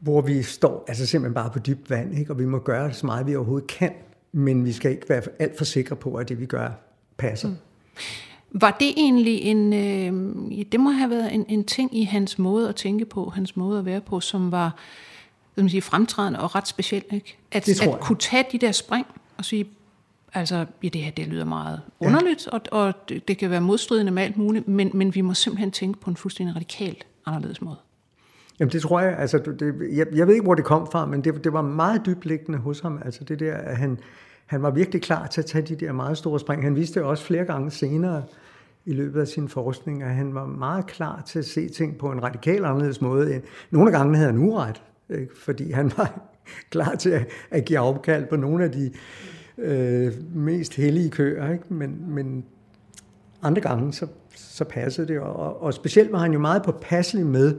hvor 0.00 0.20
vi 0.20 0.42
står 0.42 0.84
altså 0.88 1.06
simpelthen 1.06 1.34
bare 1.34 1.50
på 1.50 1.58
dybt 1.58 1.90
vand, 1.90 2.18
ikke? 2.18 2.32
og 2.32 2.38
vi 2.38 2.44
må 2.44 2.58
gøre 2.58 2.92
så 2.92 3.06
meget, 3.06 3.26
vi 3.26 3.36
overhovedet 3.36 3.68
kan, 3.68 3.92
men 4.32 4.64
vi 4.64 4.72
skal 4.72 4.90
ikke 4.90 5.08
være 5.08 5.22
alt 5.38 5.58
for 5.58 5.64
sikre 5.64 5.96
på, 5.96 6.14
at 6.14 6.28
det 6.28 6.40
vi 6.40 6.46
gør 6.46 6.68
passer. 7.16 7.48
Mm. 7.48 7.54
Var 8.54 8.76
det 8.80 8.88
egentlig 8.96 9.40
en, 9.40 9.72
øh, 9.72 10.64
det 10.72 10.80
må 10.80 10.90
have 10.90 11.10
været 11.10 11.34
en, 11.34 11.44
en 11.48 11.64
ting 11.64 11.98
i 11.98 12.04
hans 12.04 12.38
måde 12.38 12.68
at 12.68 12.74
tænke 12.74 13.04
på, 13.04 13.32
hans 13.34 13.56
måde 13.56 13.78
at 13.78 13.84
være 13.84 14.00
på, 14.00 14.20
som 14.20 14.52
var 14.52 14.76
som 15.58 15.68
sige, 15.68 15.82
fremtrædende 15.82 16.40
og 16.40 16.54
ret 16.54 16.68
speciel, 16.68 17.04
ikke? 17.10 17.38
At, 17.52 17.66
Det 17.66 17.82
at 17.82 18.00
kunne 18.00 18.18
tage 18.18 18.44
de 18.52 18.58
der 18.58 18.72
spring 18.72 19.06
og 19.38 19.44
sige, 19.44 19.66
altså, 20.34 20.66
ja, 20.82 20.88
det 20.88 21.00
her, 21.00 21.10
det 21.10 21.26
lyder 21.26 21.44
meget 21.44 21.80
underligt, 22.00 22.48
ja. 22.52 22.58
og, 22.58 22.60
og 22.70 22.94
det, 23.08 23.28
det 23.28 23.38
kan 23.38 23.50
være 23.50 23.60
modstridende 23.60 24.12
med 24.12 24.22
alt 24.22 24.36
muligt, 24.36 24.68
men, 24.68 24.90
men 24.94 25.14
vi 25.14 25.20
må 25.20 25.34
simpelthen 25.34 25.70
tænke 25.70 26.00
på 26.00 26.10
en 26.10 26.16
fuldstændig 26.16 26.56
radikalt 26.56 27.06
anderledes 27.26 27.62
måde. 27.62 27.76
Jamen 28.60 28.72
det 28.72 28.82
tror 28.82 29.00
jeg, 29.00 29.18
altså 29.18 29.38
det, 29.38 29.74
jeg, 29.92 30.06
jeg 30.14 30.26
ved 30.26 30.34
ikke, 30.34 30.44
hvor 30.44 30.54
det 30.54 30.64
kom 30.64 30.88
fra, 30.92 31.06
men 31.06 31.24
det, 31.24 31.44
det 31.44 31.52
var 31.52 31.62
meget 31.62 32.06
dybliggende 32.06 32.58
hos 32.58 32.80
ham, 32.80 33.00
altså 33.04 33.24
det 33.24 33.40
der, 33.40 33.54
at 33.54 33.76
han, 33.76 33.98
han 34.52 34.62
var 34.62 34.70
virkelig 34.70 35.02
klar 35.02 35.26
til 35.26 35.40
at 35.40 35.46
tage 35.46 35.66
de 35.66 35.76
der 35.76 35.92
meget 35.92 36.18
store 36.18 36.40
spring. 36.40 36.62
Han 36.62 36.76
viste 36.76 37.00
det 37.00 37.08
også 37.08 37.24
flere 37.24 37.44
gange 37.44 37.70
senere 37.70 38.22
i 38.84 38.92
løbet 38.92 39.20
af 39.20 39.28
sin 39.28 39.48
forskning, 39.48 40.02
at 40.02 40.10
han 40.10 40.34
var 40.34 40.46
meget 40.46 40.86
klar 40.86 41.22
til 41.26 41.38
at 41.38 41.44
se 41.44 41.68
ting 41.68 41.98
på 41.98 42.12
en 42.12 42.22
radikal 42.22 42.64
anderledes 42.64 43.00
måde. 43.00 43.34
End, 43.34 43.42
nogle 43.70 43.88
af 43.90 43.92
gangene 43.92 44.18
havde 44.18 44.32
han 44.32 44.40
uret, 44.40 44.82
ikke? 45.10 45.38
fordi 45.38 45.70
han 45.70 45.92
var 45.96 46.20
klar 46.72 46.94
til 46.94 47.10
at, 47.10 47.28
at 47.50 47.64
give 47.64 47.78
afkald 47.78 48.26
på 48.26 48.36
nogle 48.36 48.64
af 48.64 48.72
de 48.72 48.92
øh, 49.58 50.12
mest 50.34 50.74
hellige 50.74 51.10
køer, 51.10 51.52
ikke? 51.52 51.64
Men, 51.68 52.14
men 52.14 52.44
andre 53.42 53.60
gange, 53.60 53.92
så, 53.92 54.06
så 54.34 54.64
passede 54.64 55.08
det, 55.08 55.20
og, 55.20 55.62
og 55.62 55.74
specielt 55.74 56.12
var 56.12 56.18
han 56.18 56.32
jo 56.32 56.38
meget 56.38 56.62
påpasselig 56.62 57.26
med, 57.26 57.58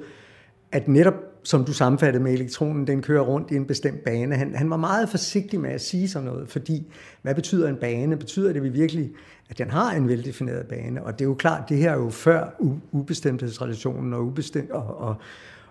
at 0.72 0.88
netop 0.88 1.33
som 1.44 1.66
du 1.66 1.74
sammenfattede 1.74 2.24
med 2.24 2.34
elektronen, 2.34 2.88
den 2.88 3.02
kører 3.02 3.22
rundt 3.22 3.52
i 3.52 3.56
en 3.56 3.66
bestemt 3.66 4.04
bane. 4.04 4.36
Han, 4.36 4.56
han 4.56 4.70
var 4.70 4.78
meget 4.78 5.10
forsigtig 5.10 5.60
med 5.60 5.70
at 5.70 5.82
sige 5.82 6.10
sådan 6.10 6.26
noget, 6.26 6.50
fordi 6.50 6.94
hvad 7.22 7.36
betyder 7.36 7.70
en 7.70 7.76
bane? 7.76 8.18
Betyder 8.18 8.48
det 8.48 8.56
at 8.56 8.64
vi 8.64 8.70
virkelig, 8.70 9.12
at 9.50 9.58
den 9.58 9.70
har 9.70 9.92
en 9.92 10.08
veldefineret 10.08 10.68
bane? 10.68 11.04
Og 11.04 11.14
det 11.14 11.26
er 11.26 11.30
jo 11.30 11.36
klart, 11.36 11.70
det 11.70 11.78
her 11.78 11.92
er 11.92 11.98
jo 11.98 12.10
før 12.10 12.50
ubestemthedsrelationen 12.92 14.14
og, 14.14 14.26
ubestemt, 14.26 14.72
og, 14.72 14.98
og, 14.98 15.16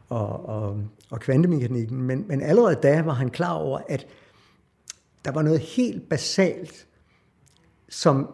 og, 0.09 0.49
og, 0.49 0.81
og 1.11 1.21
kvantemekanikken, 1.21 2.03
men, 2.03 2.25
men 2.29 2.43
allerede 2.43 2.79
da 2.83 3.03
var 3.03 3.15
han 3.15 3.31
klar 3.31 3.53
over, 3.53 3.81
at 3.89 4.07
der 5.25 5.33
var 5.33 5.43
noget 5.43 5.61
helt 5.61 6.09
basalt, 6.09 6.87
som 7.89 8.29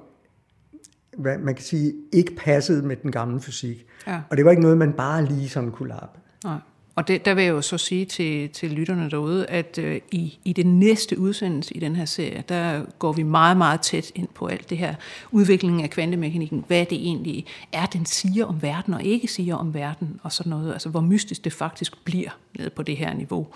hvad 1.18 1.38
man 1.38 1.54
kan 1.54 1.64
sige, 1.64 1.94
ikke 2.12 2.36
passede 2.36 2.86
med 2.86 2.96
den 2.96 3.12
gamle 3.12 3.40
fysik. 3.40 3.86
Ja. 4.06 4.20
Og 4.30 4.36
det 4.36 4.44
var 4.44 4.50
ikke 4.50 4.62
noget, 4.62 4.78
man 4.78 4.92
bare 4.92 5.24
lige 5.24 5.48
sådan 5.48 5.70
kunne 5.70 5.88
lappe. 5.88 6.18
Nej. 6.44 6.58
Og 6.98 7.08
det, 7.08 7.24
der 7.24 7.34
vil 7.34 7.44
jeg 7.44 7.50
jo 7.50 7.62
så 7.62 7.78
sige 7.78 8.04
til, 8.04 8.48
til 8.48 8.70
lytterne 8.70 9.10
derude, 9.10 9.46
at 9.46 9.78
øh, 9.78 10.00
i, 10.12 10.38
i 10.44 10.52
den 10.52 10.78
næste 10.78 11.18
udsendelse 11.18 11.74
i 11.74 11.78
den 11.78 11.96
her 11.96 12.04
serie, 12.04 12.44
der 12.48 12.82
går 12.98 13.12
vi 13.12 13.22
meget, 13.22 13.56
meget 13.56 13.80
tæt 13.80 14.12
ind 14.14 14.28
på 14.34 14.46
alt 14.46 14.70
det 14.70 14.78
her 14.78 14.94
udviklingen 15.30 15.80
af 15.80 15.90
kvantemekanikken, 15.90 16.64
hvad 16.66 16.86
det 16.86 16.98
egentlig 16.98 17.46
er, 17.72 17.86
den 17.86 18.06
siger 18.06 18.46
om 18.46 18.62
verden 18.62 18.94
og 18.94 19.02
ikke 19.02 19.28
siger 19.28 19.56
om 19.56 19.74
verden 19.74 20.20
og 20.22 20.32
sådan 20.32 20.50
noget, 20.50 20.72
altså 20.72 20.88
hvor 20.88 21.00
mystisk 21.00 21.44
det 21.44 21.52
faktisk 21.52 22.04
bliver 22.04 22.30
nede 22.58 22.70
på 22.70 22.82
det 22.82 22.96
her 22.96 23.14
niveau. 23.14 23.46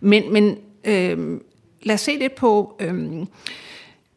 Men, 0.00 0.32
men 0.32 0.58
øh, 0.84 1.40
lad 1.82 1.94
os 1.94 2.00
se 2.00 2.16
lidt 2.18 2.34
på... 2.34 2.76
Øh, 2.80 3.26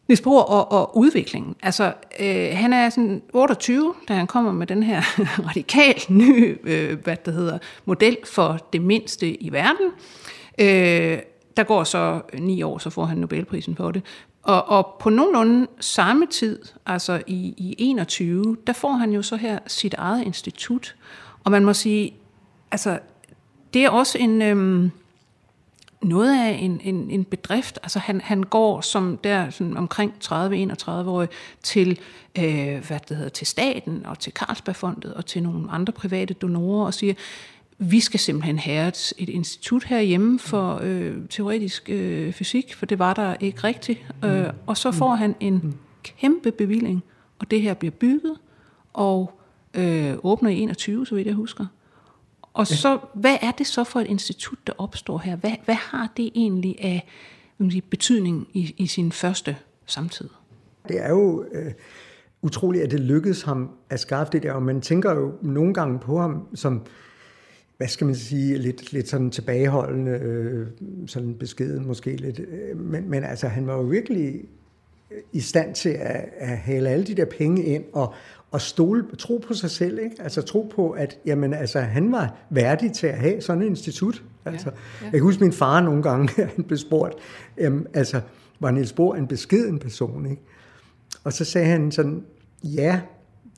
Niels 0.08 0.22
Bohr 0.22 0.42
og, 0.42 0.72
og 0.72 0.98
udviklingen. 0.98 1.56
Altså, 1.64 1.94
øh, 2.20 2.50
han 2.54 2.74
er 2.74 2.90
sådan 2.90 3.22
28, 3.34 3.94
da 4.08 4.14
han 4.14 4.28
kommer 4.28 4.52
med 4.52 4.68
den 4.68 4.84
her 4.84 5.02
radikal 5.48 5.96
nye 6.10 6.58
øh, 6.64 7.00
hvad 7.04 7.18
det 7.26 7.34
hedder, 7.34 7.58
model 7.86 8.18
for 8.26 8.58
det 8.74 8.82
mindste 8.82 9.44
i 9.44 9.52
verden. 9.52 9.92
Øh, 10.60 11.20
der 11.58 11.64
går 11.64 11.84
så 11.84 12.22
ni 12.34 12.62
år, 12.62 12.78
så 12.78 12.90
får 12.90 13.06
han 13.06 13.18
Nobelprisen 13.18 13.76
på 13.76 13.92
det. 13.92 14.04
Og, 14.44 14.70
og 14.70 14.96
på 15.00 15.10
nogenlunde 15.10 15.68
samme 15.80 16.26
tid, 16.26 16.60
altså 16.86 17.22
i, 17.28 17.54
i 17.58 17.76
21, 17.78 18.58
der 18.68 18.74
får 18.74 18.92
han 18.92 19.12
jo 19.12 19.22
så 19.22 19.36
her 19.36 19.60
sit 19.68 19.94
eget 19.94 20.24
institut. 20.26 20.96
Og 21.44 21.52
man 21.52 21.66
må 21.66 21.74
sige, 21.74 22.14
altså, 22.72 23.00
det 23.74 23.86
er 23.86 23.90
også 23.90 24.18
en... 24.18 24.42
Øh, 24.42 24.90
noget 26.02 26.42
af 26.46 26.58
en, 26.62 26.82
en, 26.84 27.10
en 27.10 27.24
bedrift. 27.24 27.80
Altså 27.84 28.00
han, 28.00 28.22
han 28.22 28.44
går 28.44 28.82
som 28.82 29.18
der 29.18 29.50
sådan 29.50 29.78
omkring 29.78 30.14
30-31 30.24 30.90
år 30.90 31.28
til, 31.64 32.00
øh, 32.38 32.88
hvad 32.88 33.00
det 33.10 33.18
hedder, 33.18 33.30
til 33.30 33.48
staten 33.48 34.06
og 34.06 34.20
til 34.20 34.34
Carlsbergfondet 34.34 35.14
og 35.14 35.26
til 35.26 35.44
nogle 35.44 35.72
andre 35.72 35.94
private 35.94 36.34
donorer 36.34 36.86
og 36.86 36.94
siger, 36.94 37.14
vi 37.78 38.00
skal 38.00 38.20
simpelthen 38.20 38.60
have 38.60 38.88
et, 38.88 39.14
et 39.18 39.30
institut 39.30 39.84
herhjemme 39.84 40.40
for 40.40 40.80
øh, 40.84 41.16
teoretisk 41.30 41.90
øh, 41.90 42.34
fysik, 42.34 42.76
for 42.76 42.86
det 42.86 43.00
var 43.00 43.14
der 43.14 43.36
ikke 43.40 43.64
rigtigt. 43.64 44.06
Øh, 44.26 44.46
og 44.68 44.78
så 44.78 44.92
får 44.92 45.16
han 45.16 45.36
en 45.40 45.78
kæmpe 46.04 46.52
bevilling, 46.52 47.04
og 47.40 47.52
det 47.52 47.62
her 47.62 47.74
bliver 47.74 47.92
bygget 47.92 48.38
og 48.94 49.40
øh, 49.74 50.16
åbner 50.24 50.50
i 50.50 50.60
21, 50.60 51.06
så 51.06 51.16
vidt 51.16 51.28
jeg 51.28 51.36
husker. 51.36 51.66
Og 52.58 52.68
så, 52.68 53.00
hvad 53.14 53.38
er 53.42 53.52
det 53.52 53.68
så 53.68 53.84
for 53.84 54.00
et 54.00 54.08
institut, 54.08 54.58
der 54.68 54.74
opstår 54.78 55.18
her? 55.18 55.36
Hvad, 55.36 55.52
hvad 55.66 55.76
har 55.76 56.14
det 56.18 56.32
egentlig 56.36 56.76
af 56.80 57.08
sige, 57.60 57.82
betydning 57.82 58.48
i, 58.54 58.76
i 58.78 58.88
sin 58.88 59.12
første 59.12 59.58
samtid? 59.86 60.30
Det 60.88 61.04
er 61.04 61.10
jo 61.10 61.46
øh, 61.52 61.72
utroligt, 62.42 62.84
at 62.84 62.92
det 62.92 63.00
lykkedes 63.00 63.42
ham 63.42 63.70
at 63.90 64.00
skaffe 64.00 64.32
det 64.32 64.44
der, 64.44 64.52
og 64.52 64.64
man 64.64 64.82
tænker 64.82 65.14
jo 65.14 65.34
nogle 65.42 65.74
gange 65.74 66.00
på 66.00 66.20
ham 66.20 66.48
som, 66.56 66.82
hvad 67.78 67.88
skal 67.88 68.06
man 68.06 68.16
sige, 68.16 68.58
lidt, 68.58 68.94
lidt 68.94 69.10
sådan 69.10 69.32
tilbageholdende, 69.32 70.12
øh, 70.12 70.68
sådan 71.08 71.34
beskeden 71.34 71.88
måske 71.88 72.16
lidt, 72.16 72.40
øh, 72.40 72.80
men, 72.80 73.10
men 73.10 73.24
altså 73.24 73.48
han 73.48 73.68
var 73.68 73.74
jo 73.74 73.82
virkelig 73.82 74.46
i 75.32 75.40
stand 75.40 75.76
til 75.76 75.90
at, 75.90 76.30
at 76.38 76.58
hale 76.58 76.90
alle 76.90 77.06
de 77.06 77.16
der 77.16 77.26
penge 77.26 77.64
ind 77.64 77.84
og, 77.94 78.14
og 78.52 78.62
stole, 78.62 79.06
tro 79.18 79.44
på 79.48 79.54
sig 79.54 79.72
selv, 79.72 80.00
ikke? 80.00 80.16
Altså 80.20 80.42
tro 80.42 80.72
på, 80.76 80.90
at 80.90 81.18
jamen, 81.26 81.54
altså, 81.54 81.80
han 81.80 82.12
var 82.12 82.36
værdig 82.50 82.94
til 82.94 83.08
at 83.08 83.18
have 83.18 83.42
sådan 83.42 83.62
et 83.62 83.66
institut. 83.66 84.24
Altså, 84.46 84.70
ja, 84.70 84.76
ja. 85.02 85.06
Jeg 85.06 85.12
kan 85.12 85.22
huske 85.22 85.44
min 85.44 85.54
far 85.54 85.82
nogle 85.82 86.04
gange, 86.04 86.30
han 86.56 86.64
blev 86.64 86.78
spurgt, 86.78 87.16
jamen, 87.58 87.88
altså, 87.94 88.22
var 88.60 88.72
Niels 88.72 88.94
Bohr 88.94 89.16
en 89.16 89.28
beskeden 89.28 89.80
person, 89.80 90.26
ikke? 90.26 90.42
Og 91.24 91.34
så 91.34 91.46
sagde 91.46 91.68
han 91.68 91.92
sådan, 91.92 92.26
ja, 92.64 93.02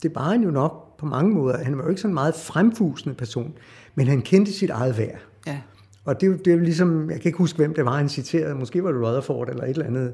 det 0.03 0.15
var 0.15 0.32
han 0.32 0.44
jo 0.44 0.51
nok 0.51 0.98
på 0.98 1.06
mange 1.06 1.34
måder. 1.34 1.63
Han 1.63 1.77
var 1.77 1.84
jo 1.84 1.89
ikke 1.89 2.01
sådan 2.01 2.12
en 2.12 2.13
meget 2.13 2.36
fremfusende 2.36 3.15
person, 3.15 3.53
men 3.96 4.08
han 4.08 4.22
kendte 4.22 4.53
sit 4.53 4.70
eget 4.70 4.98
værd. 4.98 5.20
Ja. 5.48 5.60
Og 6.06 6.22
det, 6.22 6.46
det 6.46 6.51
er 6.51 6.56
jo 6.56 6.63
ligesom, 6.63 7.10
jeg 7.10 7.22
kan 7.22 7.29
ikke 7.29 7.38
huske, 7.38 7.58
hvem 7.58 7.74
det 7.74 7.86
var, 7.86 7.98
han 7.98 8.10
citerede. 8.10 8.56
Måske 8.56 8.84
var 8.84 8.91
det 8.91 9.01
Rutherford 9.01 9.50
eller 9.50 9.63
et 9.63 9.70
eller 9.70 9.86
andet 9.86 10.13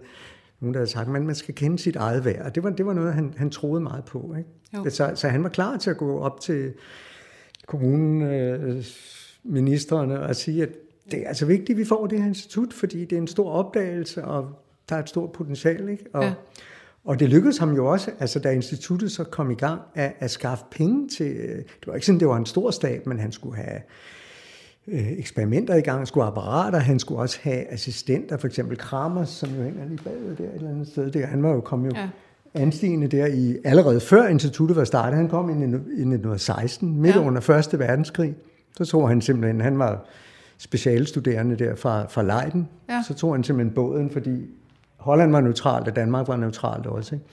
nogen, 0.59 0.73
der 0.73 0.79
havde 0.79 0.91
sagt, 0.91 1.15
at 1.15 1.23
man 1.23 1.35
skal 1.35 1.55
kende 1.55 1.79
sit 1.79 1.95
eget 1.95 2.25
værd. 2.25 2.45
Og 2.45 2.55
det 2.55 2.63
var, 2.63 2.69
det 2.69 2.85
var 2.85 2.93
noget, 2.93 3.13
han, 3.13 3.33
han 3.37 3.49
troede 3.49 3.81
meget 3.81 4.05
på. 4.05 4.35
Ikke? 4.37 4.49
Så, 4.91 5.11
så 5.15 5.27
han 5.27 5.43
var 5.43 5.49
klar 5.49 5.77
til 5.77 5.89
at 5.89 5.97
gå 5.97 6.19
op 6.19 6.39
til 6.39 6.73
kommunen, 7.67 8.21
øh, 8.21 8.85
ministerne 9.43 10.19
og 10.19 10.35
sige, 10.35 10.63
at 10.63 10.69
det 11.11 11.23
er 11.23 11.27
altså 11.27 11.45
vigtigt, 11.45 11.69
at 11.69 11.77
vi 11.77 11.85
får 11.85 12.07
det 12.07 12.19
her 12.19 12.27
institut, 12.27 12.73
fordi 12.73 13.05
det 13.05 13.15
er 13.15 13.21
en 13.21 13.27
stor 13.27 13.51
opdagelse, 13.51 14.23
og 14.23 14.49
der 14.89 14.95
er 14.95 14.99
et 14.99 15.09
stort 15.09 15.31
potentiale. 15.31 15.91
Ikke? 15.91 16.05
Og, 16.13 16.23
ja. 16.23 16.33
og 17.03 17.19
det 17.19 17.29
lykkedes 17.29 17.57
ham 17.57 17.75
jo 17.75 17.85
også, 17.85 18.11
altså 18.19 18.39
da 18.39 18.51
instituttet 18.51 19.11
så 19.11 19.23
kom 19.23 19.51
i 19.51 19.55
gang, 19.55 19.81
at, 19.95 20.13
at 20.19 20.31
skaffe 20.31 20.65
penge 20.71 21.09
til, 21.09 21.35
det 21.57 21.87
var 21.87 21.93
ikke 21.93 22.05
sådan, 22.05 22.19
det 22.19 22.27
var 22.27 22.37
en 22.37 22.45
stor 22.45 22.71
stab, 22.71 23.05
men 23.05 23.19
han 23.19 23.31
skulle 23.31 23.55
have 23.57 23.81
øh, 24.87 25.11
eksperimenter 25.11 25.75
i 25.75 25.81
gang, 25.81 25.97
han 25.97 26.05
skulle 26.05 26.25
apparater, 26.25 26.79
han 26.79 26.99
skulle 26.99 27.21
også 27.21 27.39
have 27.41 27.71
assistenter, 27.71 28.37
for 28.37 28.47
eksempel 28.47 28.77
Kramers, 28.77 29.29
som 29.29 29.49
jo 29.49 29.63
hænger 29.63 29.85
lige 29.85 29.99
bagved 30.03 30.35
der 30.35 30.43
et 30.43 30.55
eller 30.55 30.69
andet 30.69 30.87
sted. 30.87 31.11
Der. 31.11 31.25
Han 31.25 31.43
var 31.43 31.49
jo 31.49 31.61
kommet 31.61 31.91
jo 31.91 31.97
ja. 31.97 32.09
anstigende 32.53 33.07
der 33.07 33.25
i, 33.25 33.57
allerede 33.63 33.99
før 33.99 34.27
instituttet 34.27 34.77
var 34.77 34.83
startet. 34.83 35.17
Han 35.17 35.29
kom 35.29 35.49
i 35.49 35.53
1916, 35.53 37.01
midt 37.01 37.15
ja. 37.15 37.21
under 37.21 37.41
Første 37.41 37.79
Verdenskrig. 37.79 38.35
Så 38.77 38.85
tror 38.85 39.07
han 39.07 39.21
simpelthen, 39.21 39.61
han 39.61 39.79
var 39.79 40.05
specialstuderende 40.57 41.55
der 41.55 41.75
fra, 41.75 42.05
fra 42.09 42.23
Leiden. 42.23 42.67
Ja. 42.89 43.03
Så 43.07 43.13
tog 43.13 43.33
han 43.33 43.43
simpelthen 43.43 43.75
båden, 43.75 44.09
fordi 44.09 44.49
Holland 44.97 45.31
var 45.31 45.41
neutralt, 45.41 45.87
og 45.87 45.95
Danmark 45.95 46.27
var 46.27 46.35
neutralt 46.35 46.85
også. 46.85 47.15
Ikke? 47.15 47.25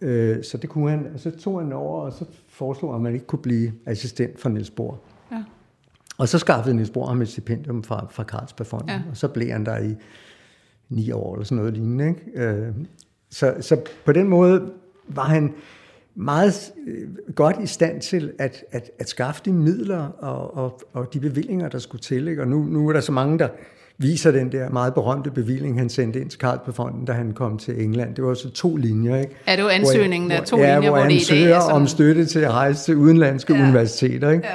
Øh, 0.00 0.44
så 0.44 0.56
det 0.58 0.70
kunne 0.70 0.90
han, 0.90 1.06
og 1.14 1.20
så 1.20 1.30
tog 1.30 1.60
han 1.60 1.72
over, 1.72 2.00
og 2.00 2.12
så 2.12 2.24
foreslog 2.48 2.92
han, 2.92 2.96
at 2.96 3.02
man 3.02 3.14
ikke 3.14 3.26
kunne 3.26 3.42
blive 3.42 3.72
assistent 3.86 4.40
for 4.40 4.48
Niels 4.48 4.70
Bohr. 4.70 4.98
Og 6.18 6.28
så 6.28 6.38
skaffede 6.38 6.74
Niels 6.76 6.90
Bohr 6.90 7.06
ham 7.06 7.22
et 7.22 7.28
stipendium 7.28 7.84
fra, 7.84 8.06
fra 8.10 8.22
Carlsbergfonden, 8.22 8.88
ja. 8.88 9.00
og 9.10 9.16
så 9.16 9.28
blev 9.28 9.50
han 9.50 9.66
der 9.66 9.78
i 9.78 9.94
ni 10.88 11.10
år 11.10 11.34
eller 11.34 11.44
sådan 11.44 11.56
noget 11.56 11.72
lignende. 11.74 12.08
Ikke? 12.08 12.48
Øh, 12.48 12.72
så, 13.30 13.54
så 13.60 13.80
på 14.04 14.12
den 14.12 14.28
måde 14.28 14.70
var 15.08 15.24
han 15.24 15.54
meget 16.14 16.72
øh, 16.86 17.08
godt 17.34 17.56
i 17.62 17.66
stand 17.66 18.00
til 18.00 18.32
at, 18.38 18.64
at, 18.70 18.90
at 18.98 19.08
skaffe 19.08 19.42
de 19.44 19.52
midler 19.52 20.08
og, 20.18 20.56
og, 20.56 20.80
og 20.92 21.14
de 21.14 21.20
bevillinger, 21.20 21.68
der 21.68 21.78
skulle 21.78 22.02
til. 22.02 22.28
Ikke? 22.28 22.42
Og 22.42 22.48
nu, 22.48 22.62
nu 22.62 22.88
er 22.88 22.92
der 22.92 23.00
så 23.00 23.12
mange, 23.12 23.38
der 23.38 23.48
viser 23.98 24.30
den 24.30 24.52
der 24.52 24.70
meget 24.70 24.94
berømte 24.94 25.30
bevilling, 25.30 25.78
han 25.78 25.88
sendte 25.88 26.20
ind 26.20 26.30
til 26.30 26.40
Carlsbergfonden, 26.40 27.04
da 27.04 27.12
han 27.12 27.32
kom 27.32 27.58
til 27.58 27.82
England. 27.82 28.14
Det 28.14 28.24
var 28.24 28.34
så 28.34 28.50
to 28.50 28.76
linjer. 28.76 29.16
Ikke? 29.16 29.32
Er 29.46 29.56
det 29.56 29.62
jo 29.62 29.68
ansøgningen 29.68 30.32
af 30.32 30.42
to 30.42 30.58
ja, 30.58 30.74
linjer, 30.74 30.90
hvor, 30.90 30.98
hvor 30.98 31.08
det 31.08 31.30
i 31.30 31.34
dag 31.34 31.44
er 31.44 31.60
sådan... 31.60 31.76
om 31.76 31.86
støtte 31.86 32.26
til 32.26 32.40
at 32.40 32.50
rejse 32.50 32.84
til 32.84 32.96
udenlandske 32.96 33.54
ja. 33.54 33.62
universiteter. 33.62 34.30
Ikke? 34.30 34.46
Ja. 34.46 34.52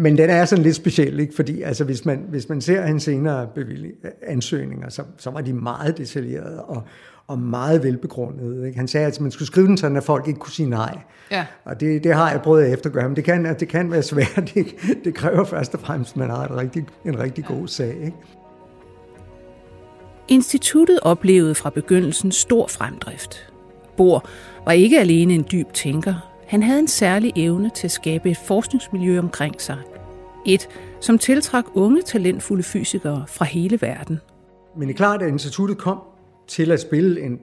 Men 0.00 0.18
den 0.18 0.30
er 0.30 0.44
sådan 0.44 0.62
lidt 0.62 0.76
speciel, 0.76 1.20
ikke? 1.20 1.34
fordi 1.34 1.62
altså, 1.62 1.84
hvis, 1.84 2.04
man, 2.04 2.24
hvis 2.28 2.48
man 2.48 2.60
ser 2.60 2.82
hans 2.82 3.02
senere 3.02 3.46
bevilling, 3.54 3.94
ansøgninger, 4.22 4.88
så, 4.88 5.02
så 5.16 5.30
var 5.30 5.40
de 5.40 5.52
meget 5.52 5.98
detaljerede 5.98 6.64
og, 6.64 6.82
og 7.26 7.38
meget 7.38 7.82
velbegrundede. 7.82 8.66
Ikke? 8.66 8.78
Han 8.78 8.88
sagde, 8.88 9.06
at 9.06 9.20
man 9.20 9.30
skulle 9.30 9.46
skrive 9.46 9.66
den 9.66 9.76
sådan, 9.76 9.96
at 9.96 10.02
folk 10.02 10.28
ikke 10.28 10.40
kunne 10.40 10.52
sige 10.52 10.70
nej. 10.70 10.98
Ja. 11.30 11.46
Og 11.64 11.80
det, 11.80 12.04
det 12.04 12.14
har 12.14 12.30
jeg 12.30 12.40
prøvet 12.42 12.64
at 12.64 12.72
eftergøre, 12.72 13.08
men 13.08 13.16
det 13.16 13.24
kan, 13.24 13.56
det 13.60 13.68
kan 13.68 13.90
være 13.90 14.02
svært. 14.02 14.36
Det, 14.54 14.66
det 15.04 15.14
kræver 15.14 15.44
først 15.44 15.74
og 15.74 15.80
fremmest, 15.80 16.10
at 16.10 16.16
man 16.16 16.30
har 16.30 16.44
et 16.44 16.56
rigtig, 16.56 16.86
en 17.04 17.18
rigtig 17.18 17.44
god 17.44 17.68
sag. 17.68 17.96
Ikke? 18.04 18.16
Instituttet 20.28 21.00
oplevede 21.02 21.54
fra 21.54 21.70
begyndelsen 21.70 22.32
stor 22.32 22.66
fremdrift. 22.66 23.52
Bohr 23.96 24.28
var 24.64 24.72
ikke 24.72 25.00
alene 25.00 25.34
en 25.34 25.44
dyb 25.52 25.72
tænker, 25.72 26.37
han 26.48 26.62
havde 26.62 26.78
en 26.78 26.88
særlig 26.88 27.32
evne 27.36 27.70
til 27.70 27.86
at 27.86 27.90
skabe 27.90 28.30
et 28.30 28.36
forskningsmiljø 28.36 29.18
omkring 29.18 29.60
sig. 29.60 29.78
Et, 30.46 30.68
som 31.00 31.18
tiltrak 31.18 31.64
unge, 31.74 32.02
talentfulde 32.02 32.62
fysikere 32.62 33.24
fra 33.26 33.44
hele 33.44 33.78
verden. 33.82 34.18
Men 34.76 34.88
det 34.88 34.94
er 34.94 34.96
klart, 34.96 35.22
at 35.22 35.28
instituttet 35.28 35.78
kom 35.78 36.00
til 36.46 36.70
at 36.70 36.80
spille 36.80 37.20
en, 37.20 37.38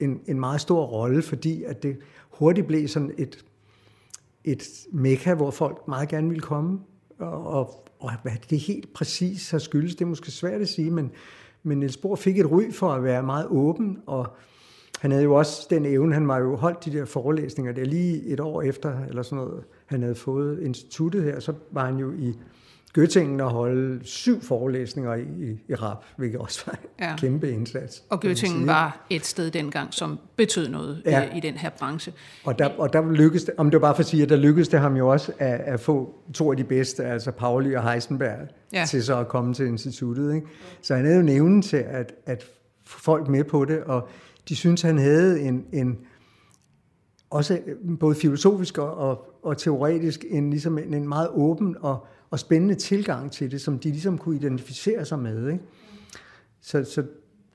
en, 0.00 0.20
en 0.26 0.40
meget 0.40 0.60
stor 0.60 0.84
rolle, 0.84 1.22
fordi 1.22 1.64
at 1.64 1.82
det 1.82 1.96
hurtigt 2.30 2.66
blev 2.66 2.88
sådan 2.88 3.12
et, 3.18 3.44
et 4.44 4.62
mekka, 4.92 5.34
hvor 5.34 5.50
folk 5.50 5.88
meget 5.88 6.08
gerne 6.08 6.28
ville 6.28 6.42
komme. 6.42 6.78
Og, 7.18 7.46
og, 7.46 7.88
og 8.00 8.10
hvad 8.22 8.32
det 8.50 8.58
helt 8.60 8.92
præcis 8.92 9.50
har 9.50 9.58
skyldes, 9.58 9.94
det 9.94 10.04
er 10.04 10.08
måske 10.08 10.30
svært 10.30 10.60
at 10.60 10.68
sige, 10.68 10.90
men, 10.90 11.10
men 11.62 11.78
Niels 11.78 11.96
Bohr 11.96 12.16
fik 12.16 12.38
et 12.38 12.50
ry 12.50 12.72
for 12.72 12.92
at 12.92 13.04
være 13.04 13.22
meget 13.22 13.46
åben 13.50 13.98
og 14.06 14.26
han 15.02 15.10
havde 15.10 15.24
jo 15.24 15.34
også 15.34 15.66
den 15.70 15.84
evne, 15.86 16.14
han 16.14 16.28
var 16.28 16.38
jo 16.38 16.56
holdt 16.56 16.84
de 16.84 16.92
der 16.92 17.04
forelæsninger 17.04 17.72
der 17.72 17.84
lige 17.84 18.22
et 18.26 18.40
år 18.40 18.62
efter, 18.62 19.04
eller 19.08 19.22
sådan 19.22 19.44
noget, 19.44 19.64
han 19.86 20.02
havde 20.02 20.14
fået 20.14 20.62
instituttet 20.62 21.22
her, 21.24 21.40
så 21.40 21.52
var 21.70 21.86
han 21.86 21.96
jo 21.96 22.12
i 22.12 22.34
Göttingen 22.98 23.42
og 23.42 23.50
holde 23.50 24.00
syv 24.04 24.42
forelæsninger 24.42 25.14
i, 25.14 25.22
i, 25.22 25.58
i 25.68 25.74
rap, 25.74 26.04
hvilket 26.16 26.40
også 26.40 26.62
var 26.66 26.72
en 26.72 26.88
ja. 27.00 27.16
kæmpe 27.16 27.50
indsats. 27.50 28.02
Og 28.10 28.24
Göttingen 28.24 28.66
var 28.66 29.06
et 29.10 29.26
sted 29.26 29.50
dengang, 29.50 29.94
som 29.94 30.18
betød 30.36 30.68
noget 30.68 31.02
ja. 31.06 31.34
i, 31.34 31.36
i 31.36 31.40
den 31.40 31.54
her 31.54 31.70
branche. 31.70 32.12
Og 32.44 32.58
der, 32.58 32.68
og 32.78 32.92
der 32.92 33.12
lykkedes 33.12 33.44
det, 33.44 33.54
om 33.56 33.70
det 33.70 33.80
var 33.80 33.86
bare 33.86 33.94
for 33.94 34.00
at 34.00 34.06
sige, 34.06 34.22
at 34.22 34.28
der 34.28 34.36
lykkedes 34.36 34.68
det 34.68 34.80
ham 34.80 34.96
jo 34.96 35.08
også 35.08 35.32
at, 35.38 35.60
at 35.60 35.80
få 35.80 36.14
to 36.34 36.50
af 36.50 36.56
de 36.56 36.64
bedste, 36.64 37.04
altså 37.04 37.30
Pauli 37.30 37.74
og 37.74 37.92
Heisenberg, 37.92 38.38
ja. 38.72 38.84
til 38.88 39.04
så 39.04 39.18
at 39.18 39.28
komme 39.28 39.54
til 39.54 39.66
instituttet. 39.66 40.34
Ikke? 40.34 40.46
Så 40.82 40.94
han 40.94 41.04
havde 41.04 41.16
jo 41.16 41.22
nævnen 41.22 41.62
til 41.62 41.76
at, 41.76 42.12
at 42.26 42.44
få 42.84 42.98
folk 43.00 43.28
med 43.28 43.44
på 43.44 43.64
det, 43.64 43.80
og 43.80 44.08
de 44.48 44.56
synes, 44.56 44.82
han 44.82 44.98
havde 44.98 45.40
en, 45.40 45.66
en 45.72 45.98
også 47.30 47.60
både 48.00 48.14
filosofisk 48.14 48.78
og, 48.78 48.94
og, 48.94 49.38
og 49.42 49.58
teoretisk 49.58 50.24
en, 50.28 50.50
ligesom 50.50 50.78
en, 50.78 50.94
en 50.94 51.08
meget 51.08 51.28
åben 51.28 51.76
og, 51.80 52.06
og 52.30 52.38
spændende 52.38 52.74
tilgang 52.74 53.32
til 53.32 53.50
det, 53.50 53.60
som 53.60 53.78
de 53.78 53.90
ligesom 53.90 54.18
kunne 54.18 54.36
identificere 54.36 55.04
sig 55.04 55.18
med. 55.18 55.48
Ikke? 55.48 55.64
Så, 56.60 56.84
så 56.84 57.04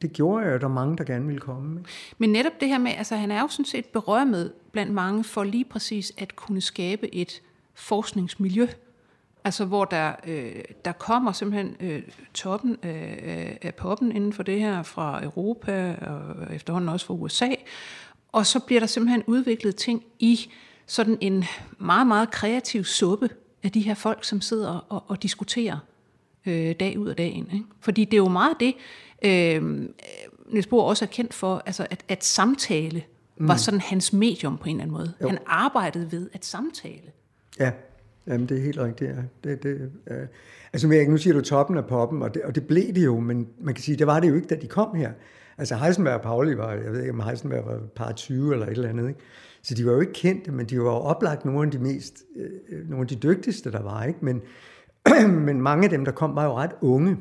det 0.02 0.14
gjorde 0.14 0.46
jo, 0.46 0.54
at 0.54 0.62
der 0.62 0.68
mange, 0.68 0.98
der 0.98 1.04
gerne 1.04 1.26
ville 1.26 1.42
komme. 1.42 1.80
Ikke? 1.80 1.90
Men 2.18 2.32
netop 2.32 2.52
det 2.60 2.68
her 2.68 2.78
med, 2.78 2.92
altså 2.92 3.16
han 3.16 3.32
er 3.32 3.42
jo 3.42 3.48
sådan 3.48 3.66
set 3.66 3.86
berømmet 3.86 4.54
blandt 4.72 4.94
mange 4.94 5.24
for 5.24 5.44
lige 5.44 5.66
præcis 5.66 6.14
at 6.18 6.36
kunne 6.36 6.62
skabe 6.62 7.16
et 7.16 7.42
forskningsmiljø, 7.74 8.68
altså 9.48 9.66
hvor 9.66 9.86
der, 9.86 10.14
øh, 10.28 10.56
der 10.86 10.92
kommer 10.92 11.32
simpelthen 11.32 11.76
øh, 11.80 12.02
toppen 12.34 12.78
af, 12.84 13.58
af 13.62 13.76
poppen 13.76 14.12
inden 14.12 14.34
for 14.34 14.44
det 14.44 14.60
her 14.60 14.84
fra 14.84 15.24
Europa 15.24 15.96
og 16.02 16.56
efterhånden 16.56 16.90
også 16.90 17.06
fra 17.06 17.14
USA, 17.14 17.50
og 18.32 18.46
så 18.46 18.60
bliver 18.60 18.80
der 18.80 18.88
simpelthen 18.88 19.24
udviklet 19.28 19.76
ting 19.76 20.04
i 20.20 20.52
sådan 20.86 21.18
en 21.22 21.46
meget, 21.78 22.08
meget 22.08 22.32
kreativ 22.32 22.84
suppe 22.84 23.30
af 23.64 23.72
de 23.72 23.82
her 23.82 23.94
folk, 23.94 24.24
som 24.24 24.42
sidder 24.42 24.86
og, 24.90 25.04
og 25.08 25.24
diskuterer 25.24 25.78
øh, 26.46 26.76
dag 26.80 27.00
ud 27.00 27.08
af 27.08 27.16
dagen. 27.16 27.50
Ikke? 27.54 27.66
Fordi 27.80 28.06
det 28.06 28.14
er 28.14 28.18
jo 28.18 28.30
meget 28.30 28.56
det, 28.60 28.76
øh, 29.22 29.88
Niels 30.46 30.68
Bohr 30.68 30.84
også 30.84 31.06
er 31.06 31.10
kendt 31.10 31.34
for, 31.34 31.64
altså 31.66 31.88
at, 31.90 32.04
at 32.08 32.24
samtale 32.24 33.04
mm. 33.38 33.48
var 33.48 33.56
sådan 33.56 33.80
hans 33.80 34.14
medium 34.14 34.58
på 34.58 34.64
en 34.64 34.70
eller 34.70 34.84
anden 34.84 34.98
måde. 34.98 35.14
Jo. 35.22 35.28
Han 35.28 35.38
arbejdede 35.46 36.12
ved 36.12 36.30
at 36.34 36.46
samtale. 36.46 37.12
Ja, 37.60 37.72
Jamen, 38.28 38.50
det 38.50 38.58
er 38.58 38.62
helt 38.62 38.80
rigtigt. 38.80 39.12
Ja. 39.12 39.16
Det, 39.44 39.64
det, 39.64 39.92
øh. 40.08 40.28
Altså, 40.74 40.88
jeg, 40.88 41.08
nu 41.08 41.18
siger 41.18 41.34
du 41.34 41.42
toppen 41.42 41.78
af 41.78 41.86
poppen, 41.86 42.22
og 42.22 42.34
det, 42.34 42.42
og 42.42 42.56
det 42.56 42.68
blev 42.68 42.94
det 42.96 43.06
jo, 43.06 43.20
men 43.20 43.48
man 43.60 43.74
kan 43.74 43.84
sige, 43.84 43.98
det 43.98 44.08
var 44.08 44.20
det 44.20 44.30
jo 44.30 44.36
ikke, 44.36 44.48
da 44.48 44.56
de 44.56 44.68
kom 44.68 44.96
her. 44.96 45.12
Altså, 45.58 45.76
Heisenberg 45.76 46.14
og 46.14 46.22
Pauli 46.22 46.58
var, 46.58 46.74
jeg 46.74 46.92
ved 46.92 47.00
ikke, 47.00 47.14
om 47.14 47.20
Heisenberg 47.20 47.66
var 47.66 47.80
par 47.96 48.12
20 48.12 48.54
eller 48.54 48.66
et 48.66 48.72
eller 48.72 48.90
andet, 48.90 49.08
ikke? 49.08 49.20
Så 49.62 49.74
de 49.74 49.86
var 49.86 49.92
jo 49.92 50.00
ikke 50.00 50.14
kendte, 50.14 50.52
men 50.52 50.66
de 50.66 50.80
var 50.80 50.84
jo 50.84 50.90
oplagt 50.90 51.46
nogle 51.46 51.66
af 51.66 51.72
de 51.72 51.80
mest, 51.80 52.24
øh, 52.70 52.90
nogle 52.90 53.02
af 53.02 53.08
de 53.08 53.16
dygtigste, 53.16 53.72
der 53.72 53.82
var, 53.82 54.04
ikke? 54.04 54.20
Men, 54.22 54.42
men 55.48 55.62
mange 55.62 55.84
af 55.84 55.90
dem, 55.90 56.06
der 56.06 56.12
kom, 56.12 56.36
var 56.36 56.46
jo 56.46 56.54
ret 56.54 56.72
unge. 56.82 57.18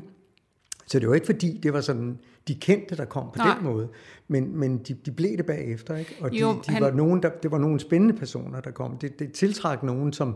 Så 0.87 0.99
det 0.99 1.09
var 1.09 1.15
ikke 1.15 1.25
fordi, 1.25 1.59
det 1.63 1.73
var 1.73 1.81
sådan 1.81 2.19
de 2.47 2.55
kendte, 2.55 2.97
der 2.97 3.05
kom 3.05 3.23
på 3.33 3.37
Nej. 3.37 3.55
den 3.55 3.63
måde. 3.63 3.87
Men, 4.27 4.57
men 4.57 4.77
de, 4.77 4.93
de 4.93 5.11
blev 5.11 5.37
det 5.37 5.45
bagefter, 5.45 5.95
ikke? 5.97 6.15
Og 6.21 6.31
de, 6.31 6.37
jo, 6.37 6.53
de 6.67 6.71
han... 6.71 6.83
var 6.83 6.91
nogen, 6.91 7.23
der, 7.23 7.29
det 7.29 7.51
var 7.51 7.57
nogle 7.57 7.79
spændende 7.79 8.13
personer, 8.13 8.61
der 8.61 8.71
kom. 8.71 8.97
Det, 8.97 9.19
det 9.19 9.31
tiltrak 9.31 9.83
nogen, 9.83 10.13
som 10.13 10.35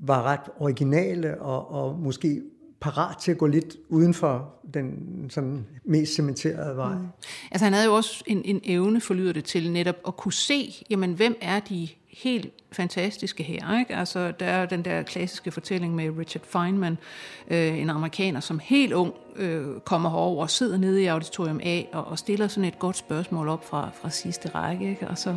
var 0.00 0.22
ret 0.22 0.50
originale 0.58 1.40
og, 1.40 1.70
og 1.70 1.98
måske 1.98 2.42
parat 2.80 3.16
til 3.16 3.30
at 3.30 3.38
gå 3.38 3.46
lidt 3.46 3.76
uden 3.88 4.14
for 4.14 4.54
den 4.74 4.94
sådan 5.30 5.66
mest 5.84 6.14
cementerede 6.14 6.76
vej. 6.76 6.94
Mm. 6.94 7.06
Altså 7.50 7.64
han 7.64 7.72
havde 7.72 7.86
jo 7.86 7.94
også 7.94 8.24
en, 8.26 8.42
en 8.44 8.60
evne, 8.64 9.00
forlyder 9.00 9.32
det 9.32 9.44
til, 9.44 9.72
netop 9.72 9.96
at 10.06 10.16
kunne 10.16 10.32
se, 10.32 10.84
jamen 10.90 11.12
hvem 11.12 11.36
er 11.40 11.60
de 11.60 11.88
helt 12.12 12.52
fantastiske 12.72 13.42
her. 13.42 13.78
Ikke? 13.78 13.96
Altså, 13.96 14.32
der 14.40 14.46
er 14.46 14.66
den 14.66 14.84
der 14.84 15.02
klassiske 15.02 15.50
fortælling 15.50 15.94
med 15.94 16.18
Richard 16.18 16.44
Feynman, 16.44 16.98
øh, 17.50 17.78
en 17.78 17.90
amerikaner, 17.90 18.40
som 18.40 18.58
helt 18.58 18.92
ung 18.92 19.14
øh, 19.36 19.80
kommer 19.84 20.10
herover 20.10 20.42
og 20.42 20.50
sidder 20.50 20.78
nede 20.78 21.02
i 21.02 21.06
auditorium 21.06 21.60
A 21.62 21.82
og, 21.92 22.04
og 22.04 22.18
stiller 22.18 22.48
sådan 22.48 22.68
et 22.68 22.78
godt 22.78 22.96
spørgsmål 22.96 23.48
op 23.48 23.64
fra, 23.64 23.90
fra 23.94 24.10
sidste 24.10 24.48
række. 24.48 24.90
Ikke? 24.90 25.08
Og 25.08 25.18
så 25.18 25.36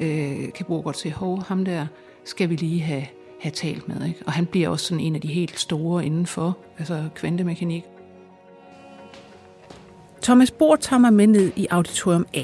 øh, 0.00 0.52
kan 0.52 0.66
Bruger 0.66 0.82
godt 0.82 0.98
se, 0.98 1.10
hov, 1.10 1.42
ham 1.42 1.64
der 1.64 1.86
skal 2.24 2.50
vi 2.50 2.56
lige 2.56 2.80
have 2.80 3.06
have 3.40 3.52
talt 3.52 3.88
med. 3.88 4.06
Ikke? 4.06 4.20
Og 4.26 4.32
han 4.32 4.46
bliver 4.46 4.68
også 4.68 4.86
sådan 4.86 5.04
en 5.04 5.14
af 5.14 5.20
de 5.20 5.28
helt 5.28 5.60
store 5.60 6.06
inden 6.06 6.26
for 6.26 6.56
altså 6.78 7.04
kvantemekanik. 7.14 7.84
Thomas 10.22 10.50
Bohr 10.50 10.76
tager 10.76 11.00
mig 11.00 11.12
med 11.12 11.26
ned 11.26 11.52
i 11.56 11.66
Auditorium 11.70 12.26
A. 12.34 12.42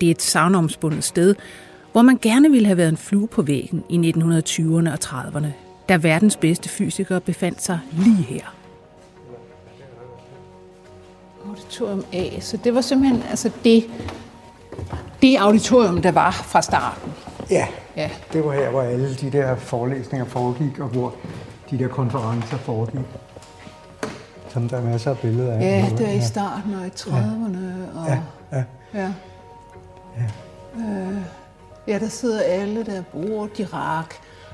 Det 0.00 0.06
er 0.06 0.10
et 0.10 0.22
savnomspundet 0.22 1.04
sted, 1.04 1.34
hvor 1.92 2.02
man 2.02 2.18
gerne 2.22 2.50
ville 2.50 2.66
have 2.66 2.76
været 2.76 2.88
en 2.88 2.96
flue 2.96 3.28
på 3.28 3.42
væggen 3.42 3.84
i 3.88 4.12
1920'erne 4.16 4.92
og 4.92 4.98
30'erne, 5.04 5.46
da 5.88 5.96
verdens 5.96 6.36
bedste 6.36 6.68
fysikere 6.68 7.20
befandt 7.20 7.62
sig 7.62 7.80
lige 7.92 8.22
her. 8.22 8.54
Auditorium 11.48 12.04
A, 12.12 12.40
så 12.40 12.56
det 12.56 12.74
var 12.74 12.80
simpelthen 12.80 13.22
altså 13.30 13.50
det, 13.64 13.90
det 15.22 15.36
auditorium, 15.36 16.02
der 16.02 16.12
var 16.12 16.30
fra 16.30 16.62
starten. 16.62 17.12
Ja, 17.50 17.68
ja, 17.98 18.10
det 18.32 18.44
var 18.44 18.52
her, 18.52 18.70
hvor 18.70 18.82
alle 18.82 19.14
de 19.14 19.30
der 19.30 19.56
forelæsninger 19.56 20.26
foregik, 20.26 20.78
og 20.78 20.88
hvor 20.88 21.14
de 21.70 21.78
der 21.78 21.88
konferencer 21.88 22.56
foregik. 22.56 23.00
Som 24.48 24.68
der 24.68 24.76
er 24.76 24.82
masser 24.82 25.10
af 25.10 25.18
billeder 25.18 25.52
af. 25.52 25.60
Ja, 25.60 25.86
det 25.98 26.08
er 26.08 26.12
i 26.12 26.20
starten 26.20 26.74
og 26.74 26.86
i 26.86 26.90
30'erne. 26.90 27.58
Ja. 27.58 28.00
Og, 28.00 28.08
ja, 28.08 28.22
ja. 28.52 28.64
ja. 28.94 29.12
ja. 30.16 30.24
Øh, 30.78 31.16
ja, 31.88 31.98
der 31.98 32.08
sidder 32.08 32.42
alle 32.42 32.84
der, 32.84 33.02
Bohr, 33.12 33.46
Dirac, 33.56 34.06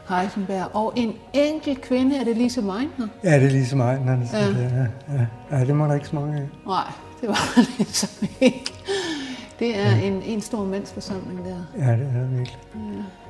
Heisenberg, 0.08 0.68
og 0.72 0.92
en 0.96 1.12
enkelt 1.32 1.80
kvinde, 1.80 2.16
er 2.16 2.24
det 2.24 2.36
Lise 2.36 2.62
Meitner? 2.62 3.08
Ja, 3.24 3.34
det 3.40 3.46
er 3.46 3.50
Lise 3.50 3.76
Meitner, 3.76 4.16
der 4.16 4.38
ja. 4.38 4.48
Det, 4.48 4.88
ja. 5.10 5.14
Ja. 5.14 5.58
ja, 5.58 5.64
det 5.64 5.76
må 5.76 5.86
der 5.86 5.94
ikke 5.94 6.06
så 6.06 6.14
mange 6.14 6.36
af. 6.36 6.48
Nej, 6.66 6.92
det 7.20 7.28
var 7.28 7.52
det 7.56 7.68
ligesom 7.78 8.28
ikke. 8.40 8.72
Det 9.58 9.78
er 9.78 9.90
ja. 9.90 10.00
en, 10.00 10.22
en 10.22 10.40
stor 10.40 10.64
mandsforsamling 10.64 11.44
der. 11.44 11.84
Ja, 11.86 11.92
det 11.92 12.06
er 12.14 12.20
det 12.20 12.30
virkelig. 12.30 12.58
Ja. 12.74 13.23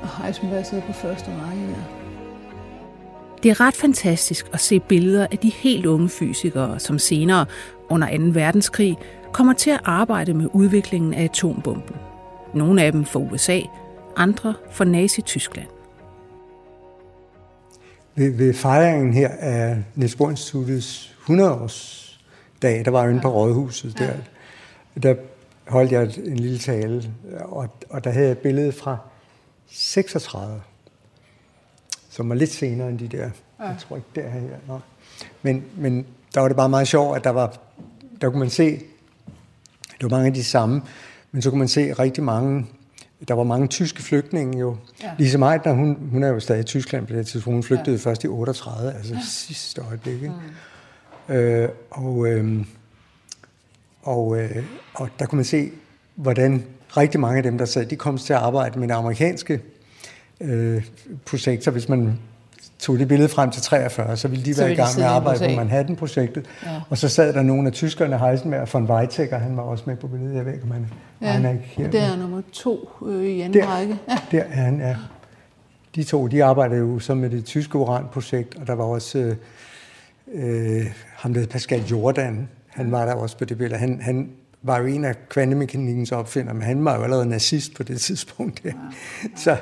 Og 0.00 0.22
Heisenberg 0.22 0.66
sidder 0.66 0.86
på 0.86 0.92
første 0.92 1.26
række 1.26 1.66
der. 1.66 1.98
Det 3.42 3.50
er 3.50 3.60
ret 3.60 3.74
fantastisk 3.74 4.46
at 4.52 4.60
se 4.60 4.80
billeder 4.80 5.26
af 5.30 5.38
de 5.38 5.50
helt 5.50 5.86
unge 5.86 6.08
fysikere, 6.08 6.78
som 6.78 6.98
senere 6.98 7.46
under 7.88 8.18
2. 8.18 8.24
verdenskrig 8.24 8.98
kommer 9.32 9.52
til 9.52 9.70
at 9.70 9.80
arbejde 9.84 10.34
med 10.34 10.48
udviklingen 10.52 11.14
af 11.14 11.24
atombomben. 11.24 11.96
Nogle 12.54 12.82
af 12.82 12.92
dem 12.92 13.04
for 13.04 13.20
USA, 13.20 13.60
andre 14.16 14.54
for 14.70 14.84
Nazi-Tyskland. 14.84 15.68
Ved, 18.14 18.30
ved 18.30 18.54
fejringen 18.54 19.14
her 19.14 19.28
af 19.28 19.82
Niels 19.94 20.16
Bohr 20.16 20.30
Instituttets 20.30 21.16
100-års 21.28 22.18
dag, 22.62 22.84
der 22.84 22.90
var 22.90 23.04
jo 23.04 23.10
inde 23.10 23.20
på 23.20 23.28
Rådhuset, 23.28 23.98
der, 23.98 24.10
der 25.02 25.14
holdt 25.66 25.92
jeg 25.92 26.02
en 26.02 26.36
lille 26.36 26.58
tale, 26.58 27.02
og, 27.40 27.68
og 27.90 28.04
der 28.04 28.10
havde 28.10 28.24
jeg 28.24 28.32
et 28.32 28.38
billede 28.38 28.72
fra 28.72 28.98
36, 29.70 30.62
som 32.10 32.28
var 32.28 32.34
lidt 32.34 32.50
senere 32.50 32.88
end 32.88 32.98
de 32.98 33.08
der, 33.08 33.30
ja. 33.60 33.64
jeg 33.64 33.76
tror 33.78 33.96
ikke 33.96 34.08
der 34.14 34.28
her. 34.28 34.40
Nå. 34.68 34.80
Men, 35.42 35.64
men 35.76 36.06
der 36.34 36.40
var 36.40 36.48
det 36.48 36.56
bare 36.56 36.68
meget 36.68 36.88
sjovt, 36.88 37.16
at 37.16 37.24
der 37.24 37.30
var, 37.30 37.58
der 38.20 38.30
kunne 38.30 38.38
man 38.38 38.50
se, 38.50 38.70
det 39.80 40.02
var 40.02 40.08
mange 40.08 40.26
af 40.26 40.34
de 40.34 40.44
samme, 40.44 40.82
men 41.32 41.42
så 41.42 41.50
kunne 41.50 41.58
man 41.58 41.68
se 41.68 41.92
rigtig 41.92 42.24
mange, 42.24 42.66
der 43.28 43.34
var 43.34 43.44
mange 43.44 43.68
tyske 43.68 44.02
flygtninge 44.02 44.58
jo. 44.58 44.76
Ja. 45.02 45.10
Lise 45.18 45.38
Meitner, 45.38 45.72
hun, 45.72 46.08
hun 46.10 46.22
er 46.22 46.28
jo 46.28 46.40
stadig 46.40 46.60
i 46.60 46.64
Tyskland 46.64 47.06
på 47.06 47.12
det 47.12 47.26
tidspunkt, 47.26 47.54
hun 47.54 47.62
flygtede 47.62 47.96
ja. 47.96 48.10
først 48.10 48.24
i 48.24 48.28
38, 48.28 48.94
altså 48.94 49.14
ja. 49.14 49.20
sidste 49.24 49.82
øjeblik. 49.82 50.14
Ikke? 50.14 50.34
Mm. 51.28 51.34
Øh, 51.34 51.68
og, 51.90 52.26
øh, 52.26 52.66
og, 54.02 54.40
øh, 54.40 54.64
og 54.94 55.08
der 55.18 55.26
kunne 55.26 55.36
man 55.36 55.44
se, 55.44 55.70
hvordan 56.14 56.64
rigtig 56.98 57.20
mange 57.20 57.36
af 57.36 57.42
dem, 57.42 57.58
der 57.58 57.64
sad, 57.64 57.86
de 57.86 57.96
kom 57.96 58.18
til 58.18 58.32
at 58.32 58.38
arbejde 58.38 58.78
med 58.78 58.90
amerikanske 58.90 59.60
øh, 60.40 60.84
projekter. 61.26 61.70
Hvis 61.70 61.88
man 61.88 62.18
tog 62.78 62.98
det 62.98 63.08
billede 63.08 63.28
frem 63.28 63.50
til 63.50 63.62
43, 63.62 64.16
så 64.16 64.28
ville 64.28 64.44
de 64.44 64.54
så 64.54 64.62
være 64.62 64.72
i 64.72 64.76
gang 64.76 64.88
med 64.96 65.04
at 65.04 65.10
arbejde 65.10 65.48
på 65.48 65.56
Manhattan-projektet. 65.56 66.46
Ja. 66.66 66.80
Og 66.90 66.98
så 66.98 67.08
sad 67.08 67.32
der 67.32 67.42
nogle 67.42 67.66
af 67.66 67.72
tyskerne, 67.72 68.18
Heisenberg 68.18 68.60
og 68.60 68.68
von 68.72 68.90
Weizsäcker, 68.90 69.36
han 69.36 69.56
var 69.56 69.62
også 69.62 69.84
med 69.86 69.96
på 69.96 70.06
billedet, 70.06 70.34
jeg 70.34 70.46
ved 70.46 70.52
ikke, 70.52 70.64
om 70.64 70.70
han, 70.70 70.86
ja, 71.20 71.26
han 71.26 71.44
er 71.44 71.50
ikke 71.50 71.64
her. 71.64 71.90
det 71.90 72.00
er 72.00 72.16
nummer 72.16 72.42
to 72.52 72.88
øh, 73.06 73.24
i 73.24 73.40
anden 73.40 73.60
der, 73.60 73.66
række. 73.66 73.98
Ja. 74.08 74.18
Der 74.38 74.44
er 74.44 74.62
han, 74.62 74.80
ja. 74.80 74.96
De 75.94 76.04
to, 76.04 76.26
de 76.26 76.44
arbejdede 76.44 76.80
jo 76.80 76.98
så 76.98 77.14
med 77.14 77.30
det 77.30 77.44
tyske 77.44 77.78
uranprojekt, 77.78 78.54
og 78.54 78.66
der 78.66 78.74
var 78.74 78.84
også 78.84 79.18
øh, 79.18 79.36
øh, 80.34 80.86
ham, 81.16 81.34
der 81.34 81.46
Pascal 81.46 81.84
Jordan, 81.90 82.48
han 82.68 82.92
var 82.92 83.04
der 83.04 83.14
også 83.14 83.38
på 83.38 83.44
det 83.44 83.58
billede. 83.58 83.80
Han, 83.80 84.00
han 84.02 84.30
var 84.62 84.78
jo 84.78 84.86
en 84.86 85.04
af 85.04 85.28
kvantemekanikkens 85.28 86.12
opfinder, 86.12 86.52
men 86.52 86.62
han 86.62 86.84
var 86.84 86.96
jo 86.96 87.02
allerede 87.02 87.26
nazist 87.26 87.74
på 87.74 87.82
det 87.82 88.00
tidspunkt. 88.08 88.60
Ja. 88.64 88.72
Så, 89.36 89.56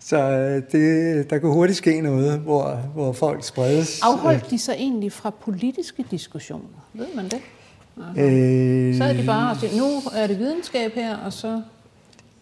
så 0.00 0.16
øh, 0.18 0.62
det, 0.72 1.30
der 1.30 1.38
kunne 1.38 1.52
hurtigt 1.52 1.78
ske 1.78 2.00
noget, 2.00 2.38
hvor, 2.38 2.74
hvor 2.94 3.12
folk 3.12 3.44
spredes. 3.44 4.00
Afholdt 4.02 4.50
de 4.50 4.58
sig 4.58 4.74
egentlig 4.78 5.12
fra 5.12 5.30
politiske 5.30 6.04
diskussioner? 6.10 6.88
Ved 6.94 7.06
man 7.16 7.24
det? 7.24 7.40
Øh, 7.98 8.96
så 8.96 9.04
er 9.04 9.12
de 9.12 9.26
bare 9.26 9.50
og 9.50 9.56
siger, 9.56 9.76
nu 9.76 10.00
er 10.14 10.26
det 10.26 10.38
videnskab 10.38 10.92
her, 10.94 11.16
og 11.16 11.32
så 11.32 11.62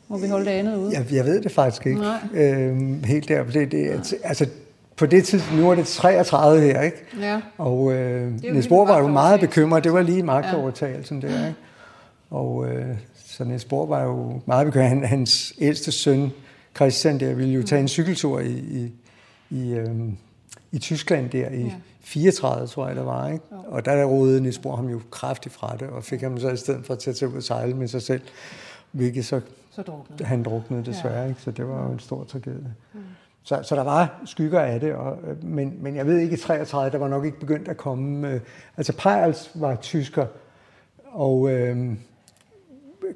må 0.09 0.19
vi 0.19 0.29
holde 0.29 0.45
det 0.45 0.51
andet 0.51 0.77
ude? 0.77 0.93
Jeg, 0.93 1.13
jeg 1.13 1.25
ved 1.25 1.43
det 1.43 1.53
faktisk 1.53 1.87
ikke. 1.87 2.01
Nej. 2.01 2.19
Øh, 2.35 3.05
helt 3.05 3.29
der. 3.29 3.45
Det, 3.45 3.73
det, 3.73 4.15
altså, 4.25 4.47
på 4.97 5.07
det 5.07 5.25
tidspunkt, 5.25 5.63
nu 5.63 5.71
er 5.71 5.75
det 5.75 5.87
33 5.87 6.61
her, 6.61 6.83
ikke? 6.83 6.97
Ja. 7.21 7.41
Og 7.59 7.93
øh, 7.93 8.33
Niels 8.43 8.69
Bohr 8.69 8.87
var 8.87 8.99
jo 8.99 9.07
meget 9.07 9.41
bekymret. 9.41 9.85
Det 9.85 9.93
var 9.93 10.03
lige 10.03 10.23
magtovertagelsen 10.23 11.21
ja. 11.21 11.29
der, 11.29 11.47
ikke? 11.47 11.59
Og 12.31 12.69
øh, 12.69 12.97
så 13.15 13.45
Niels 13.45 13.65
Bohr 13.65 13.87
var 13.87 14.03
jo 14.03 14.41
meget 14.47 14.67
bekymret. 14.67 14.89
Han, 14.89 15.05
hans 15.05 15.55
ældste 15.59 15.93
søn, 15.93 16.31
Christian, 16.77 17.21
der 17.21 17.35
ville 17.35 17.53
jo 17.53 17.63
tage 17.63 17.81
en 17.81 17.89
cykeltur 17.89 18.41
i, 18.41 18.53
i, 18.53 18.93
i, 19.51 19.73
øh, 19.73 20.13
i 20.73 20.79
Tyskland 20.79 21.31
der 21.31 21.49
i 21.49 21.63
ja. 21.63 21.75
34, 22.01 22.67
tror 22.67 22.87
jeg, 22.87 22.97
der 22.97 23.03
var. 23.03 23.29
Ikke? 23.29 23.45
Og 23.51 23.85
der 23.85 24.05
rodede 24.05 24.41
Niels 24.41 24.59
Bohr 24.59 24.77
ham 24.77 24.89
jo 24.89 25.01
kraftigt 25.11 25.55
fra 25.55 25.77
det, 25.77 25.89
og 25.89 26.05
fik 26.05 26.21
ham 26.21 26.39
så 26.39 26.51
i 26.51 26.57
stedet 26.57 26.87
for 26.87 26.95
at 26.95 26.99
tage 26.99 27.29
ud 27.29 27.37
og 27.37 27.43
sejle 27.43 27.75
med 27.75 27.89
sig 27.89 28.03
selv, 28.03 28.21
hvilket 28.93 29.25
så, 29.25 29.41
så 29.71 29.83
druknede. 29.83 30.25
han 30.25 30.43
druknede 30.43 30.85
desværre. 30.85 31.23
Ja. 31.23 31.29
Ikke? 31.29 31.41
Så 31.41 31.51
det 31.51 31.69
var 31.69 31.87
jo 31.87 31.93
en 31.93 31.99
stor 31.99 32.25
tragedie. 32.25 32.75
Mm. 32.95 33.01
Så, 33.43 33.63
så 33.63 33.77
der 33.77 33.83
var 33.83 34.21
skygger 34.25 34.61
af 34.61 34.81
det, 34.81 34.95
og, 34.95 35.19
øh, 35.29 35.45
men, 35.45 35.79
men 35.81 35.97
jeg 35.97 36.07
ved 36.07 36.19
ikke, 36.19 36.35
i 36.35 36.39
33, 36.39 36.91
der 36.91 36.99
var 36.99 37.09
nok 37.09 37.25
ikke 37.25 37.41
begyndt 37.41 37.69
at 37.69 37.77
komme... 37.77 38.29
Øh, 38.31 38.41
altså 38.77 38.93
Pejls 38.97 39.51
var 39.55 39.77
tysker, 39.77 40.27
og 41.05 41.51
øh, 41.51 41.93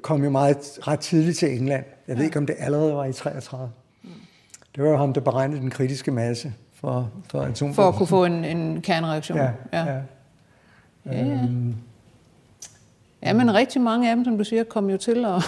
kom 0.01 0.23
jo 0.23 0.29
meget 0.29 0.57
ret 0.87 0.99
tidligt 0.99 1.37
til 1.37 1.57
England. 1.57 1.83
Jeg 2.07 2.15
ved 2.15 2.23
ja. 2.23 2.27
ikke, 2.27 2.39
om 2.39 2.45
det 2.45 2.55
allerede 2.59 2.93
var 2.93 3.05
i 3.05 3.13
33. 3.13 3.71
Det 4.75 4.83
var 4.83 4.89
jo 4.89 4.97
ham, 4.97 5.13
der 5.13 5.21
beregnede 5.21 5.61
den 5.61 5.69
kritiske 5.69 6.11
masse 6.11 6.53
for, 6.73 7.11
for 7.31 7.41
atombomben. 7.41 7.75
For 7.75 7.87
at 7.87 7.95
kunne 7.95 8.07
få 8.07 8.25
en, 8.25 8.45
en 8.45 8.81
kernereaktion. 8.81 9.37
Ja, 9.37 9.49
ja. 9.73 9.83
ja. 9.85 10.01
ja, 11.05 11.17
ja. 11.17 11.23
Øhm, 11.23 11.75
Ja, 13.25 13.33
men 13.33 13.53
rigtig 13.53 13.81
mange 13.81 14.09
af 14.09 14.15
dem, 14.15 14.25
som 14.25 14.37
du 14.37 14.43
siger, 14.43 14.63
kom 14.63 14.89
jo 14.89 14.97
til 14.97 15.25
at, 15.25 15.43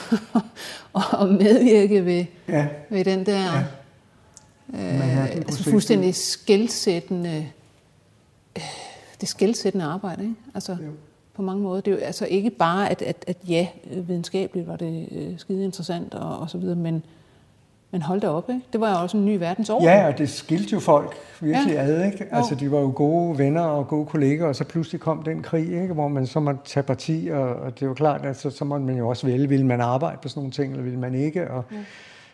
at 1.22 1.30
medvirke 1.30 2.06
ved, 2.06 2.26
ja. 2.48 2.68
ved 2.90 3.06
den 3.06 3.26
der 3.26 3.66
ja. 4.74 5.20
øh, 5.24 5.32
altså 5.32 5.64
fuldstændig 5.64 6.16
skældsættende, 6.16 7.48
øh, 8.58 8.64
det 9.22 9.30
skældsættende 9.30 9.86
arbejde. 9.86 10.24
Ikke? 10.24 10.36
Altså, 10.56 10.72
jo. 10.72 10.92
På 11.38 11.44
mange 11.44 11.64
måder. 11.64 11.82
Det 11.82 11.92
er 11.92 11.96
jo 11.96 12.02
altså 12.02 12.26
ikke 12.26 12.50
bare, 12.50 12.90
at, 12.90 13.02
at, 13.02 13.24
at 13.28 13.38
ja, 13.48 13.68
videnskabeligt 13.92 14.68
var 14.68 14.76
det 14.76 15.08
øh, 15.12 15.40
skide 15.40 15.64
interessant 15.64 16.14
og, 16.14 16.40
og 16.40 16.50
så 16.50 16.58
videre, 16.58 16.76
men, 16.76 17.04
men 17.92 18.02
hold 18.02 18.22
da 18.22 18.30
op, 18.30 18.50
ikke? 18.50 18.62
Det 18.74 18.82
var 18.82 18.92
jo 18.92 19.04
også 19.04 19.18
en 19.18 19.26
ny 19.26 19.38
verdensorden. 19.38 19.88
Ja, 19.88 20.08
og 20.08 20.18
det 20.18 20.30
skilte 20.30 20.74
jo 20.74 20.80
folk 20.80 21.16
virkelig 21.42 21.74
ja. 21.74 21.82
ad, 21.82 22.06
ikke? 22.06 22.26
Altså, 22.32 22.56
de 22.56 22.72
var 22.72 22.80
jo 22.80 22.92
gode 22.96 23.38
venner 23.38 23.62
og 23.62 23.88
gode 23.88 24.06
kolleger, 24.06 24.46
og 24.46 24.56
så 24.56 24.64
pludselig 24.64 25.02
kom 25.02 25.24
den 25.24 25.42
krig, 25.42 25.82
ikke? 25.82 25.94
Hvor 25.94 26.08
man 26.08 26.28
så 26.28 26.40
måtte 26.40 26.62
tage 26.66 26.84
parti, 26.84 27.30
og, 27.32 27.56
og 27.56 27.80
det 27.80 27.86
jo 27.86 27.94
klart, 27.94 28.26
at 28.26 28.38
så, 28.38 28.50
så 28.50 28.66
måtte 28.66 28.86
man 28.86 28.98
jo 28.98 29.10
også 29.10 29.28
vælge, 29.28 29.50
ville 29.50 29.66
man 29.66 29.82
arbejde 29.82 30.18
på 30.22 30.30
sådan 30.30 30.40
nogle 30.40 30.52
ting, 30.52 30.72
eller 30.72 30.84
ville 30.84 31.00
man 31.00 31.16
ikke, 31.16 31.52
og 31.52 31.64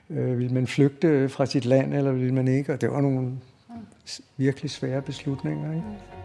ja. 0.10 0.16
øh, 0.16 0.40
ville 0.40 0.54
man 0.54 0.68
flygte 0.68 1.30
fra 1.30 1.46
sit 1.46 1.66
land, 1.66 1.94
eller 1.94 2.12
ville 2.12 2.34
man 2.34 2.48
ikke, 2.48 2.74
og 2.74 2.82
det 2.82 2.92
var 2.92 3.02
nogle 3.02 3.32
virkelig 4.38 4.72
svære 4.72 5.02
beslutninger, 5.02 5.72
ikke? 5.72 6.23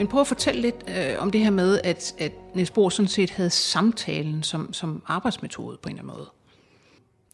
Men 0.00 0.06
prøv 0.06 0.20
at 0.20 0.26
fortælle 0.26 0.60
lidt 0.60 0.84
øh, 0.88 1.22
om 1.22 1.30
det 1.30 1.40
her 1.40 1.50
med, 1.50 1.80
at, 1.84 2.14
at 2.18 2.32
Niels 2.54 2.70
Bohr 2.70 2.88
sådan 2.88 3.08
set 3.08 3.30
havde 3.30 3.50
samtalen 3.50 4.42
som, 4.42 4.72
som 4.72 5.02
arbejdsmetode 5.06 5.78
på 5.82 5.88
en 5.88 5.94
eller 5.96 6.02
anden 6.02 6.16
måde. 6.16 6.28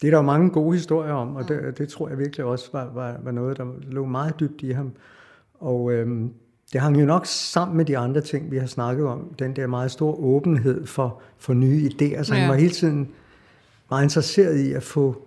Det 0.01 0.07
er 0.07 0.11
der 0.11 0.19
jo 0.19 0.23
mange 0.23 0.51
gode 0.51 0.77
historier 0.77 1.13
om, 1.13 1.37
og 1.37 1.49
det, 1.49 1.79
det 1.79 1.89
tror 1.89 2.09
jeg 2.09 2.19
virkelig 2.19 2.47
også 2.47 2.69
var, 2.73 2.91
var, 2.95 3.17
var 3.23 3.31
noget, 3.31 3.57
der 3.57 3.65
lå 3.83 4.05
meget 4.05 4.41
dybt 4.41 4.63
i 4.63 4.71
ham. 4.71 4.93
Og 5.61 5.93
øhm, 5.93 6.33
det 6.73 6.81
hang 6.81 7.01
jo 7.01 7.07
nok 7.07 7.27
sammen 7.27 7.77
med 7.77 7.85
de 7.85 7.99
andre 7.99 8.21
ting, 8.21 8.51
vi 8.51 8.59
har 8.59 8.67
snakket 8.67 9.07
om. 9.07 9.35
Den 9.39 9.57
der 9.57 9.67
meget 9.67 9.91
store 9.91 10.15
åbenhed 10.15 10.87
for, 10.87 11.23
for 11.39 11.55
nye 11.55 11.91
idéer. 11.91 12.23
Så 12.23 12.35
ja. 12.35 12.41
han 12.41 12.51
var 12.51 12.57
hele 12.57 12.73
tiden 12.73 13.09
meget 13.91 14.03
interesseret 14.03 14.59
i 14.59 14.73
at 14.73 14.83
få 14.83 15.23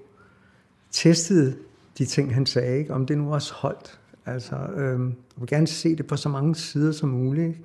testet 0.92 1.58
de 1.98 2.06
ting, 2.06 2.34
han 2.34 2.46
sagde, 2.46 2.78
ikke? 2.78 2.94
om 2.94 3.06
det 3.06 3.18
nu 3.18 3.34
også 3.34 3.54
holdt. 3.54 3.99
Altså, 4.34 4.56
øh, 4.56 5.00
jeg 5.00 5.16
vil 5.38 5.48
gerne 5.48 5.68
se 5.68 5.96
det 5.96 6.08
på 6.08 6.18
så 6.18 6.30
mange 6.30 6.56
sider 6.56 6.92
som 6.92 7.10
muligt. 7.10 7.58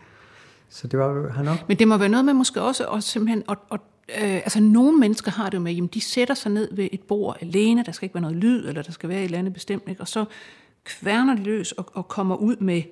Så 0.68 0.86
det 0.86 0.98
var 0.98 1.28
han 1.28 1.44
nok. 1.44 1.68
Men 1.68 1.78
det 1.78 1.88
må 1.88 1.96
være 1.96 2.08
noget 2.08 2.24
med 2.24 2.34
måske 2.34 2.62
også, 2.62 2.84
og 2.84 3.02
simpelthen, 3.02 3.42
og, 3.46 3.56
og 3.68 3.78
øh, 4.08 4.34
altså 4.34 4.60
nogle 4.60 4.98
mennesker 4.98 5.30
har 5.30 5.50
det 5.50 5.54
jo 5.54 5.62
med, 5.62 5.72
jamen 5.72 5.90
de 5.94 6.00
sætter 6.00 6.34
sig 6.34 6.52
ned 6.52 6.68
ved 6.76 6.88
et 6.92 7.00
bord 7.00 7.36
alene, 7.40 7.84
der 7.86 7.92
skal 7.92 8.06
ikke 8.06 8.14
være 8.14 8.22
noget 8.22 8.36
lyd, 8.36 8.68
eller 8.68 8.82
der 8.82 8.92
skal 8.92 9.08
være 9.08 9.18
et 9.18 9.24
eller 9.24 9.38
andet 9.38 9.52
bestemt, 9.52 9.82
ikke? 9.88 10.00
og 10.00 10.08
så 10.08 10.24
kværner 10.84 11.34
de 11.34 11.42
løs 11.42 11.72
og, 11.72 11.88
og 11.92 12.08
kommer 12.08 12.36
ud 12.36 12.56
med 12.56 12.82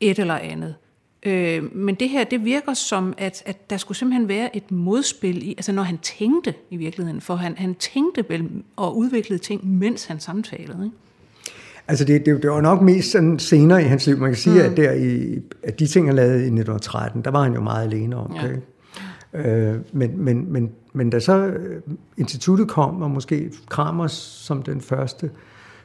et 0.00 0.18
eller 0.18 0.34
andet. 0.34 0.74
Øh, 1.22 1.76
men 1.76 1.94
det 1.94 2.08
her, 2.08 2.24
det 2.24 2.44
virker 2.44 2.74
som, 2.74 3.14
at, 3.18 3.42
at 3.46 3.70
der 3.70 3.76
skulle 3.76 3.98
simpelthen 3.98 4.28
være 4.28 4.56
et 4.56 4.70
modspil 4.70 5.48
i, 5.48 5.50
altså 5.50 5.72
når 5.72 5.82
han 5.82 5.98
tænkte 5.98 6.54
i 6.70 6.76
virkeligheden, 6.76 7.20
for 7.20 7.36
han, 7.36 7.56
han 7.56 7.74
tænkte 7.74 8.24
vel 8.28 8.62
og 8.76 8.96
udviklede 8.96 9.42
ting, 9.42 9.78
mens 9.78 10.04
han 10.04 10.20
samtalede. 10.20 10.84
Ikke? 10.84 10.96
Altså 11.88 12.04
det, 12.04 12.26
det, 12.26 12.42
det 12.42 12.50
var 12.50 12.60
nok 12.60 12.82
mest 12.82 13.12
sådan 13.12 13.38
senere 13.38 13.82
i 13.82 13.84
hans 13.84 14.06
liv. 14.06 14.18
Man 14.18 14.30
kan 14.30 14.36
sige, 14.36 14.62
mm. 14.62 14.70
at, 14.70 14.76
der 14.76 14.92
i, 14.92 15.38
at 15.62 15.78
de 15.78 15.86
ting, 15.86 16.06
han 16.06 16.16
lavede 16.16 16.34
i 16.34 16.36
1913, 16.36 17.22
der 17.22 17.30
var 17.30 17.42
han 17.42 17.54
jo 17.54 17.60
meget 17.60 17.86
alene 17.86 18.16
om. 18.16 18.34
Okay? 18.34 18.56
Ja. 19.34 19.48
Øh, 19.48 19.80
men, 19.92 20.24
men, 20.24 20.52
men, 20.52 20.70
men 20.92 21.10
da 21.10 21.20
så 21.20 21.46
øh, 21.46 21.82
instituttet 22.16 22.68
kom, 22.68 23.02
og 23.02 23.10
måske 23.10 23.50
Kramers 23.68 24.12
som 24.12 24.62
den 24.62 24.80
første 24.80 25.30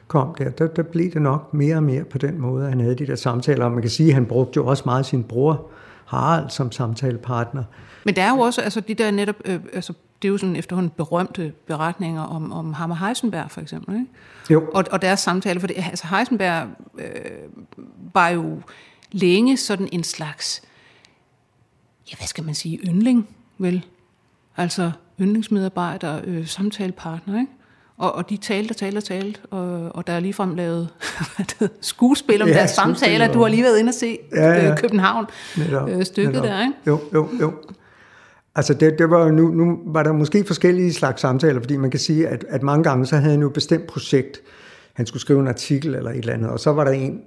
kom 0.08 0.34
der, 0.38 0.50
der, 0.50 0.66
der 0.66 0.82
blev 0.82 1.12
det 1.12 1.22
nok 1.22 1.54
mere 1.54 1.76
og 1.76 1.82
mere 1.82 2.04
på 2.04 2.18
den 2.18 2.40
måde, 2.40 2.64
at 2.64 2.70
han 2.70 2.80
havde 2.80 2.94
de 2.94 3.06
der 3.06 3.14
samtaler. 3.14 3.64
Og 3.64 3.72
man 3.72 3.80
kan 3.80 3.90
sige, 3.90 4.08
at 4.08 4.14
han 4.14 4.26
brugte 4.26 4.56
jo 4.56 4.66
også 4.66 4.82
meget 4.86 5.06
sin 5.06 5.24
bror 5.24 5.70
Harald 6.04 6.50
som 6.50 6.72
samtalepartner. 6.72 7.64
Men 8.04 8.16
der 8.16 8.22
er 8.22 8.30
jo 8.30 8.38
også 8.38 8.60
altså, 8.60 8.80
de 8.80 8.94
der 8.94 9.10
netop, 9.10 9.36
øh, 9.44 9.60
altså 9.72 9.92
det 10.22 10.28
er 10.28 10.32
jo 10.32 10.38
sådan 10.38 10.56
efterhånden 10.56 10.92
berømte 10.96 11.52
beretninger 11.66 12.22
om, 12.22 12.52
om 12.52 12.72
Hammer 12.72 12.96
Heisenberg 12.96 13.50
for 13.50 13.60
eksempel. 13.60 13.94
Ikke? 13.94 14.06
Jo. 14.50 14.70
Og, 14.74 14.84
og 14.90 15.02
deres 15.02 15.20
samtale, 15.20 15.60
for 15.60 15.66
det, 15.66 15.76
altså 15.76 16.06
Heisenberg 16.06 16.68
øh, 16.98 17.04
var 18.14 18.28
jo 18.28 18.60
længe 19.12 19.56
sådan 19.56 19.88
en 19.92 20.04
slags, 20.04 20.62
ja 22.10 22.16
hvad 22.16 22.26
skal 22.26 22.44
man 22.44 22.54
sige, 22.54 22.78
yndling, 22.78 23.28
vel? 23.58 23.86
Altså 24.56 24.92
yndlingsmedarbejder, 25.20 26.20
øh, 26.24 26.46
samtalepartner, 26.46 27.40
ikke? 27.40 27.52
Og, 27.96 28.14
og 28.14 28.30
de 28.30 28.36
talte 28.36 28.72
og 28.72 28.76
talte 28.76 28.98
og 28.98 29.04
talte, 29.04 29.40
og, 29.50 29.96
og 29.96 30.06
der 30.06 30.12
er 30.12 30.20
ligefrem 30.20 30.54
lavet 30.54 30.88
skuespil 31.80 32.42
om 32.42 32.48
ja, 32.48 32.54
deres 32.54 32.70
samtaler. 32.70 33.32
Du 33.32 33.40
har 33.40 33.48
lige 33.48 33.62
været 33.62 33.78
inde 33.78 33.90
og 33.90 33.94
se 33.94 34.18
ja, 34.32 34.48
ja. 34.48 34.70
Øh, 34.70 34.78
København 34.78 35.26
øh, 35.88 36.04
stykket 36.04 36.32
netop. 36.32 36.44
der, 36.44 36.60
ikke? 36.60 36.74
Jo, 36.86 37.00
jo, 37.14 37.28
jo. 37.40 37.52
Altså 38.54 38.74
det, 38.74 38.98
det 38.98 39.10
var 39.10 39.30
nu, 39.30 39.48
nu 39.48 39.78
var 39.86 40.02
der 40.02 40.12
måske 40.12 40.44
forskellige 40.44 40.92
slags 40.92 41.20
samtaler, 41.20 41.60
fordi 41.60 41.76
man 41.76 41.90
kan 41.90 42.00
sige, 42.00 42.28
at, 42.28 42.44
at 42.48 42.62
mange 42.62 42.84
gange 42.84 43.06
så 43.06 43.16
havde 43.16 43.30
han 43.30 43.40
jo 43.40 43.46
et 43.46 43.52
bestemt 43.52 43.86
projekt. 43.86 44.40
Han 44.92 45.06
skulle 45.06 45.20
skrive 45.20 45.40
en 45.40 45.48
artikel 45.48 45.94
eller 45.94 46.10
et 46.10 46.16
eller 46.16 46.32
andet, 46.32 46.50
og 46.50 46.60
så 46.60 46.72
var 46.72 46.84
der 46.84 46.90
en 46.90 47.20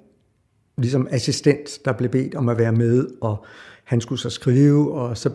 ligesom 0.78 1.08
assistent, 1.12 1.80
der 1.86 1.92
blev 1.92 2.10
bedt 2.10 2.36
om 2.36 2.50
at 2.50 2.58
være 2.58 2.72
med, 2.72 3.08
og 3.22 3.46
han 3.84 4.02
skulle 4.02 4.20
så 4.22 4.30
skrive, 4.30 4.94
og 4.94 5.18
så 5.18 5.30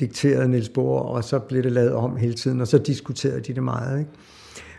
dikterede 0.00 0.48
Niels 0.48 0.68
Bohr, 0.68 1.00
og 1.00 1.24
så 1.24 1.38
blev 1.38 1.62
det 1.62 1.72
lavet 1.72 1.92
om 1.92 2.16
hele 2.16 2.34
tiden, 2.34 2.60
og 2.60 2.68
så 2.68 2.78
diskuterede 2.78 3.40
de 3.40 3.54
det 3.54 3.62
meget. 3.62 3.98
Ikke? 3.98 4.10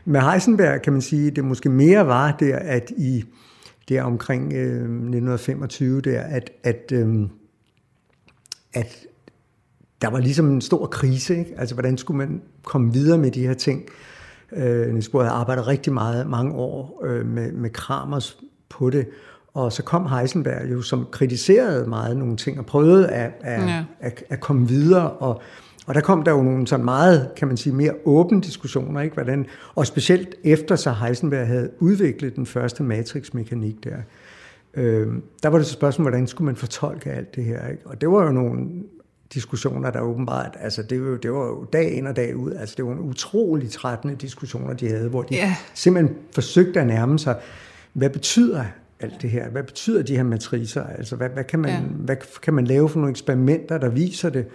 Med 0.06 0.22
Heisenberg 0.22 0.82
kan 0.82 0.94
man 0.94 1.02
sige, 1.02 1.28
at 1.28 1.36
det 1.36 1.46
måske 1.46 1.70
mere 1.70 2.08
var 2.08 2.32
der, 2.32 2.56
at 2.56 2.92
i 2.98 3.24
der 3.90 4.04
omkring 4.04 4.54
øh, 4.54 4.74
1925, 4.74 6.02
der, 6.02 6.22
at, 6.22 6.52
at, 6.64 6.92
øh, 6.94 7.30
at 8.74 9.06
der 10.02 10.10
var 10.10 10.20
ligesom 10.20 10.50
en 10.50 10.62
stor 10.62 10.86
krise. 10.86 11.38
Ikke? 11.40 11.54
Altså, 11.58 11.76
hvordan 11.76 11.98
skulle 11.98 12.18
man 12.18 12.42
komme 12.64 12.94
videre 12.94 13.18
med 13.18 13.32
de 13.32 13.48
her 13.48 13.54
ting? 13.54 13.84
Øh, 14.52 14.88
Niels 14.88 15.10
Bohr 15.10 15.24
havde 15.24 15.36
arbejdet 15.36 15.68
rigtig 15.68 15.94
meget, 15.94 16.28
mange 16.28 16.54
år 16.54 17.02
øh, 17.06 17.26
med, 17.26 17.52
med 17.52 17.70
Kramers 17.70 18.38
på 18.70 18.90
det, 18.90 19.08
og 19.54 19.74
så 19.74 19.84
kom 19.84 20.06
Heisenberg 20.06 20.72
jo, 20.72 20.82
som 20.82 21.08
kritiserede 21.12 21.90
meget 21.90 22.18
nogle 22.18 22.38
ting, 22.38 22.60
og 22.60 22.66
prøvede 22.66 23.10
at, 23.10 23.32
at, 23.42 23.68
ja. 23.68 23.84
at, 24.00 24.24
at 24.30 24.40
komme 24.40 24.68
videre, 24.68 25.12
og, 25.12 25.42
og 25.88 25.96
der 25.96 26.02
kom 26.02 26.24
der 26.24 26.32
jo 26.32 26.44
nogle 26.44 26.68
sådan 26.68 26.86
meget, 26.86 27.30
kan 27.36 27.48
man 27.48 27.58
sige, 27.58 27.76
mere 27.76 27.94
åbne 28.06 28.42
diskussioner, 28.42 29.02
ikke? 29.02 29.14
Hvordan, 29.14 29.46
og 29.76 29.88
specielt 29.88 30.36
efter 30.44 30.76
så 30.76 30.92
Heisenberg 30.92 31.48
havde 31.48 31.70
udviklet 31.80 32.36
den 32.36 32.46
første 32.46 32.84
matrixmekanik 32.84 33.84
der, 33.84 33.96
øh, 34.74 35.08
der 35.44 35.50
var 35.50 35.58
det 35.58 35.68
så 35.68 35.74
spørgsmål, 35.74 36.04
hvordan 36.04 36.28
skulle 36.28 36.46
man 36.46 36.56
fortolke 36.56 37.12
alt 37.12 37.36
det 37.36 37.44
her, 37.44 37.68
ikke? 37.68 37.88
Og 37.88 38.02
det 38.02 38.10
var 38.10 38.26
jo 38.26 38.32
nogle 38.32 38.68
diskussioner, 39.34 39.92
der 39.92 40.02
åbenbart, 40.02 40.58
altså 40.60 40.84
det 40.84 41.02
var, 41.02 41.08
jo, 41.08 41.16
det 41.16 41.32
var 41.32 41.46
jo 41.46 41.66
dag 41.74 41.94
ind 41.94 42.08
og 42.08 42.16
dag 42.16 42.36
ud, 42.36 42.52
altså 42.52 42.76
det 42.78 42.86
var 42.86 42.92
en 42.92 43.00
utrolig 43.00 43.72
trættende 43.72 44.16
diskussioner, 44.16 44.74
de 44.74 44.90
havde, 44.90 45.10
hvor 45.10 45.22
de 45.22 45.36
yeah. 45.36 45.52
simpelthen 45.74 46.18
forsøgte 46.32 46.80
at 46.80 46.88
nærme 46.88 47.20
sig, 47.20 47.40
hvad 47.94 48.10
betyder 48.10 48.64
alt 49.00 49.22
det 49.22 49.30
her? 49.30 49.50
Hvad 49.50 49.64
betyder 49.64 50.04
de 50.04 50.16
her 50.16 50.24
matricer? 50.24 50.84
Altså 50.84 51.16
hvad, 51.16 51.30
hvad, 51.30 51.44
kan, 51.44 51.60
man, 51.60 51.72
ja. 51.72 51.80
hvad 51.82 52.16
kan 52.42 52.54
man 52.54 52.66
lave 52.66 52.90
for 52.90 53.00
nogle 53.00 53.12
eksperimenter, 53.12 53.78
der 53.78 53.90
viser 53.90 54.30
det? 54.30 54.46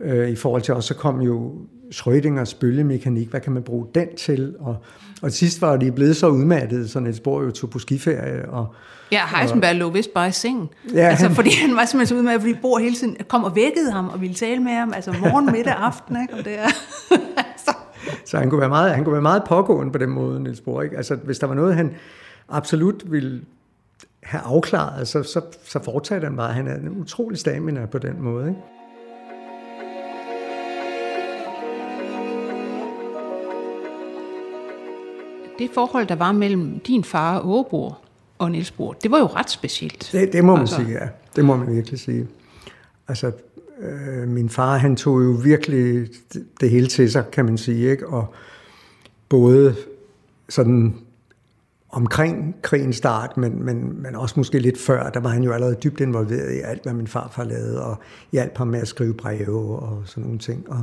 Ja. 0.00 0.14
Øh, 0.14 0.30
I 0.30 0.36
forhold 0.36 0.62
til 0.62 0.74
også, 0.74 0.88
så 0.88 0.94
kom 0.94 1.20
jo 1.20 1.52
Schrödingers 1.92 2.56
bølgemekanik, 2.60 3.28
hvad 3.28 3.40
kan 3.40 3.52
man 3.52 3.62
bruge 3.62 3.86
den 3.94 4.08
til? 4.16 4.54
Og, 4.58 4.76
og 5.22 5.32
sidst 5.32 5.60
var 5.60 5.76
de 5.76 5.92
blevet 5.92 6.16
så 6.16 6.28
udmattet, 6.28 6.90
så 6.90 7.00
Niels 7.00 7.20
Bohr 7.20 7.42
jo 7.42 7.50
tog 7.50 7.70
på 7.70 7.78
skiferie, 7.78 8.48
og 8.48 8.74
Ja, 9.12 9.26
Heisenberg 9.36 9.70
og, 9.70 9.76
lå 9.76 9.90
vist 9.90 10.14
bare 10.14 10.28
i 10.28 10.32
sengen. 10.32 10.68
Ja, 10.94 11.00
altså, 11.00 11.26
han, 11.26 11.34
fordi 11.34 11.50
han 11.50 11.76
var 11.76 11.84
simpelthen 11.84 12.06
så 12.06 12.14
udmærket, 12.14 12.40
fordi 12.40 12.54
Bohr 12.54 12.78
hele 12.78 12.96
tiden 12.96 13.16
kom 13.28 13.44
og 13.44 13.56
vækkede 13.56 13.92
ham 13.92 14.08
og 14.08 14.20
ville 14.20 14.34
tale 14.34 14.62
med 14.62 14.72
ham, 14.72 14.92
altså 14.94 15.12
morgen, 15.12 15.52
middag, 15.52 15.74
aften, 15.74 16.22
ikke? 16.22 16.34
Og 16.34 16.44
det 16.44 16.58
er, 16.58 16.68
så. 17.66 17.74
så 18.24 18.38
han 18.38 18.50
kunne 18.50 18.60
være 18.60 18.68
meget, 18.68 18.94
han 18.94 19.04
kunne 19.04 19.12
være 19.12 19.22
meget 19.22 19.42
pågående 19.48 19.92
på 19.92 19.98
den 19.98 20.10
måde, 20.10 20.42
Niels 20.42 20.60
Bohr, 20.60 20.82
ikke? 20.82 20.96
Altså, 20.96 21.14
hvis 21.14 21.38
der 21.38 21.46
var 21.46 21.54
noget, 21.54 21.74
han 21.74 21.94
absolut 22.48 23.12
ville 23.12 23.40
have 24.22 24.42
afklaret, 24.44 25.08
så, 25.08 25.22
så, 25.22 25.40
så 25.64 25.82
fortsatte 25.84 26.24
han 26.24 26.36
bare. 26.36 26.52
Han 26.52 26.66
er 26.66 26.74
en 26.74 26.88
utrolig 26.88 27.38
stamina 27.38 27.86
på 27.86 27.98
den 27.98 28.22
måde, 28.22 28.48
ikke? 28.48 28.60
Det 35.60 35.70
forhold, 35.74 36.06
der 36.06 36.14
var 36.14 36.32
mellem 36.32 36.80
din 36.80 37.04
far, 37.04 37.40
Ågebor, 37.44 37.98
og 38.38 38.50
Niels 38.50 38.70
Bohr, 38.70 38.92
det 38.92 39.10
var 39.10 39.18
jo 39.18 39.26
ret 39.26 39.50
specielt. 39.50 40.08
Det, 40.12 40.32
det 40.32 40.44
må 40.44 40.52
man 40.52 40.60
altså. 40.60 40.76
sige, 40.76 40.88
ja. 40.88 41.08
Det 41.36 41.44
må 41.44 41.56
man 41.56 41.76
virkelig 41.76 42.00
sige. 42.00 42.28
Altså, 43.08 43.32
øh, 43.80 44.28
min 44.28 44.48
far, 44.48 44.76
han 44.76 44.96
tog 44.96 45.20
jo 45.24 45.30
virkelig 45.30 46.08
det, 46.32 46.44
det 46.60 46.70
hele 46.70 46.86
til 46.86 47.12
sig, 47.12 47.24
kan 47.32 47.44
man 47.44 47.58
sige, 47.58 47.90
ikke? 47.90 48.08
Og 48.08 48.34
både 49.28 49.74
sådan 50.48 50.94
omkring 51.90 52.54
krigens 52.62 52.96
start, 52.96 53.36
men, 53.36 53.64
men, 53.64 54.02
men 54.02 54.16
også 54.16 54.34
måske 54.36 54.58
lidt 54.58 54.78
før, 54.78 55.10
der 55.10 55.20
var 55.20 55.30
han 55.30 55.42
jo 55.42 55.52
allerede 55.52 55.76
dybt 55.84 56.00
involveret 56.00 56.54
i 56.54 56.60
alt, 56.60 56.82
hvad 56.82 56.92
min 56.92 57.06
farfar 57.06 57.44
lavede, 57.44 57.84
og 57.84 57.96
hjalp 58.32 58.58
ham 58.58 58.66
med 58.66 58.80
at 58.80 58.88
skrive 58.88 59.14
breve 59.14 59.78
og 59.78 60.02
sådan 60.06 60.24
nogle 60.24 60.38
ting. 60.38 60.70
Og, 60.70 60.82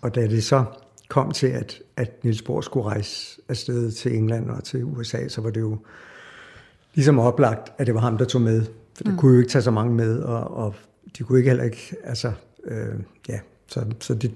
og 0.00 0.14
da 0.14 0.26
det 0.26 0.44
så 0.44 0.64
kom 1.12 1.30
til, 1.30 1.46
at, 1.46 1.82
at 1.96 2.24
Niels 2.24 2.42
Bohr 2.42 2.60
skulle 2.60 2.86
rejse 2.86 3.40
afsted 3.48 3.92
til 3.92 4.16
England 4.16 4.50
og 4.50 4.64
til 4.64 4.84
USA, 4.84 5.28
så 5.28 5.40
var 5.40 5.50
det 5.50 5.60
jo 5.60 5.78
ligesom 6.94 7.18
oplagt, 7.18 7.72
at 7.78 7.86
det 7.86 7.94
var 7.94 8.00
ham, 8.00 8.18
der 8.18 8.24
tog 8.24 8.40
med. 8.40 8.64
For 8.94 9.04
det 9.04 9.12
mm. 9.12 9.18
kunne 9.18 9.32
jo 9.32 9.38
ikke 9.38 9.50
tage 9.50 9.62
så 9.62 9.70
mange 9.70 9.94
med, 9.94 10.22
og, 10.22 10.56
og 10.56 10.74
de 11.18 11.22
kunne 11.22 11.38
ikke 11.38 11.50
heller 11.50 11.64
ikke, 11.64 11.96
altså, 12.04 12.32
øh, 12.64 12.94
ja, 13.28 13.38
så, 13.66 13.84
så 14.00 14.14
det, 14.14 14.32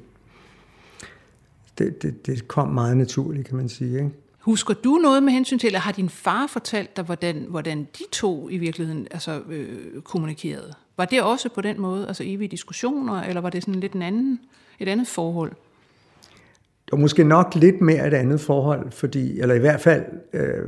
det, 1.79 2.03
det, 2.03 2.27
det 2.27 2.49
kom 2.49 2.69
meget 2.69 2.97
naturligt, 2.97 3.49
kan 3.49 3.57
man 3.57 3.69
sige, 3.69 3.95
ikke? 3.95 4.11
Husker 4.39 4.75
du 4.75 4.95
noget 4.95 5.23
med 5.23 5.33
hensyn 5.33 5.59
til, 5.59 5.67
eller 5.67 5.81
har 5.81 5.93
din 5.93 6.09
far 6.09 6.47
fortalt 6.47 6.97
dig, 6.97 7.05
hvordan, 7.05 7.47
hvordan 7.49 7.89
de 7.99 8.05
to 8.13 8.49
i 8.49 8.59
virkeligheden 8.59 9.07
altså, 9.11 9.41
øh, 9.49 10.03
kommunikerede? 10.03 10.75
Var 10.97 11.05
det 11.05 11.23
også 11.23 11.49
på 11.49 11.61
den 11.61 11.81
måde, 11.81 12.09
altså 12.09 12.23
evige 12.27 12.49
diskussioner, 12.49 13.23
eller 13.23 13.41
var 13.41 13.51
det 13.51 13.63
sådan 13.63 13.81
lidt 13.81 13.93
en 13.93 14.03
anden, 14.03 14.41
et 14.79 14.89
andet 14.89 15.09
forhold? 15.09 15.53
Og 16.93 17.01
måske 17.01 17.25
nok 17.25 17.55
lidt 17.55 17.81
mere 17.81 18.07
et 18.07 18.15
andet 18.15 18.41
forhold, 18.41 18.91
fordi, 18.91 19.41
eller 19.41 19.55
i 19.55 19.59
hvert 19.59 19.81
fald, 19.81 20.05
øh, 20.33 20.65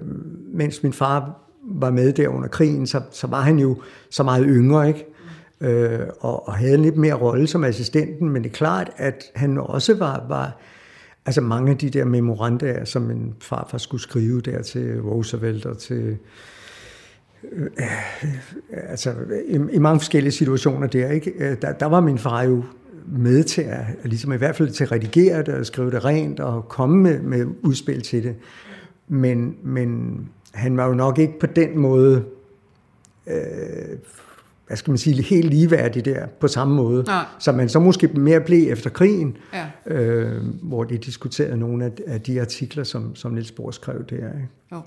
mens 0.54 0.83
min 0.83 0.92
far 0.92 1.48
var 1.62 1.90
med 1.90 2.12
der 2.12 2.28
under 2.28 2.48
krigen, 2.48 2.87
så, 2.87 3.00
så 3.11 3.26
var 3.26 3.40
han 3.40 3.59
jo 3.59 3.76
så 4.11 4.22
meget 4.22 4.46
yngre, 4.48 4.88
ikke? 4.88 5.07
Øh, 5.61 6.00
og, 6.20 6.48
og 6.48 6.54
havde 6.54 6.74
en 6.74 6.83
lidt 6.83 6.96
mere 6.96 7.14
rolle 7.14 7.46
som 7.46 7.64
assistenten, 7.64 8.31
men 8.31 8.42
det 8.42 8.50
er 8.50 8.54
klart, 8.54 8.90
at 8.96 9.24
han 9.35 9.59
også 9.59 9.94
var, 9.94 10.24
var 10.28 10.57
altså 11.26 11.40
mange 11.40 11.70
af 11.70 11.78
de 11.78 11.90
der 11.90 12.04
memorandaer, 12.04 12.85
som 12.85 13.02
min 13.02 13.35
farfar 13.40 13.78
skulle 13.78 14.00
skrive 14.00 14.40
der 14.40 14.62
til 14.62 15.00
Roosevelt 15.00 15.66
og 15.66 15.78
til 15.78 16.18
øh, 17.52 17.66
øh 17.78 17.87
altså 18.72 19.14
i, 19.48 19.59
i 19.72 19.78
mange 19.78 20.00
forskellige 20.00 20.33
situationer 20.33 20.87
der, 20.87 21.11
ikke? 21.11 21.31
Øh, 21.38 21.57
der, 21.62 21.72
der 21.72 21.87
var 21.87 22.00
min 22.00 22.18
far 22.18 22.42
jo 22.42 22.64
med 23.12 23.44
til 23.44 23.62
at, 23.62 23.84
ligesom 24.04 24.32
i 24.32 24.36
hvert 24.36 24.56
fald 24.56 24.70
til 24.70 24.84
at 24.84 24.92
redigere 24.92 25.42
det 25.42 25.54
og 25.54 25.66
skrive 25.66 25.90
det 25.90 26.04
rent 26.04 26.40
og 26.40 26.68
komme 26.68 27.02
med, 27.02 27.20
med 27.20 27.46
udspil 27.62 28.02
til 28.02 28.22
det. 28.24 28.36
Men, 29.08 29.56
men 29.62 30.18
han 30.54 30.76
var 30.76 30.86
jo 30.86 30.94
nok 30.94 31.18
ikke 31.18 31.38
på 31.38 31.46
den 31.46 31.78
måde 31.78 32.24
øh, 33.26 33.98
hvad 34.68 34.76
skal 34.76 34.90
man 34.90 34.98
sige, 34.98 35.22
helt 35.22 35.50
ligeværdig 35.50 36.04
der 36.04 36.26
på 36.26 36.48
samme 36.48 36.74
måde, 36.74 37.02
Nej. 37.02 37.24
som 37.38 37.54
man 37.54 37.68
så 37.68 37.78
måske 37.78 38.06
mere 38.06 38.40
blev 38.40 38.72
efter 38.72 38.90
krigen, 38.90 39.36
ja. 39.52 39.66
øh, 39.86 40.42
hvor 40.62 40.84
de 40.84 40.98
diskuterede 40.98 41.56
nogle 41.56 41.84
af, 41.84 41.92
af 42.06 42.20
de 42.20 42.40
artikler, 42.40 42.84
som, 42.84 43.16
som 43.16 43.32
Niels 43.32 43.52
Bohr 43.52 43.70
skrev 43.70 44.04
der. 44.04 44.16
Ikke? 44.16 44.48
Jo. 44.72 44.80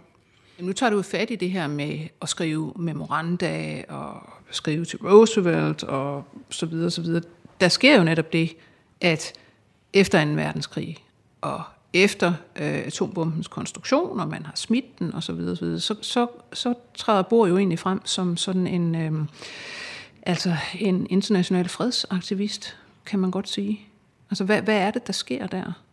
Nu 0.59 0.73
tager 0.73 0.89
du 0.89 1.01
fat 1.01 1.31
i 1.31 1.35
det 1.35 1.51
her 1.51 1.67
med 1.67 1.99
at 2.21 2.29
skrive 2.29 2.73
memoranda 2.75 3.83
og 3.89 4.29
skrive 4.51 4.85
til 4.85 4.99
Roosevelt 5.03 5.83
og 5.83 6.23
så 6.49 6.65
videre, 6.65 6.91
så 6.91 7.01
videre. 7.01 7.21
Der 7.61 7.67
sker 7.67 7.97
jo 7.97 8.03
netop 8.03 8.33
det, 8.33 8.55
at 9.01 9.33
efter 9.93 10.25
2. 10.25 10.31
verdenskrig 10.31 10.97
og 11.41 11.61
efter 11.93 12.33
øh, 12.55 12.85
atombombens 12.85 13.47
konstruktion, 13.47 14.19
og 14.19 14.27
man 14.27 14.45
har 14.45 14.53
smidt 14.55 14.99
den 14.99 15.15
osv., 15.15 15.21
så, 15.21 15.33
videre, 15.33 15.55
så, 15.55 15.79
så, 15.79 15.95
så, 16.01 16.27
så 16.53 16.73
træder 16.93 17.21
Bohr 17.21 17.47
jo 17.47 17.57
egentlig 17.57 17.79
frem 17.79 18.01
som 18.05 18.37
sådan 18.37 18.67
en, 18.67 18.95
øh, 18.95 19.11
altså 20.23 20.55
en 20.79 21.07
international 21.09 21.69
fredsaktivist, 21.69 22.77
kan 23.05 23.19
man 23.19 23.31
godt 23.31 23.49
sige. 23.49 23.79
Altså, 24.29 24.43
hvad, 24.43 24.61
hvad 24.61 24.77
er 24.77 24.91
det, 24.91 25.07
der 25.07 25.13
sker 25.13 25.47
der? 25.47 25.83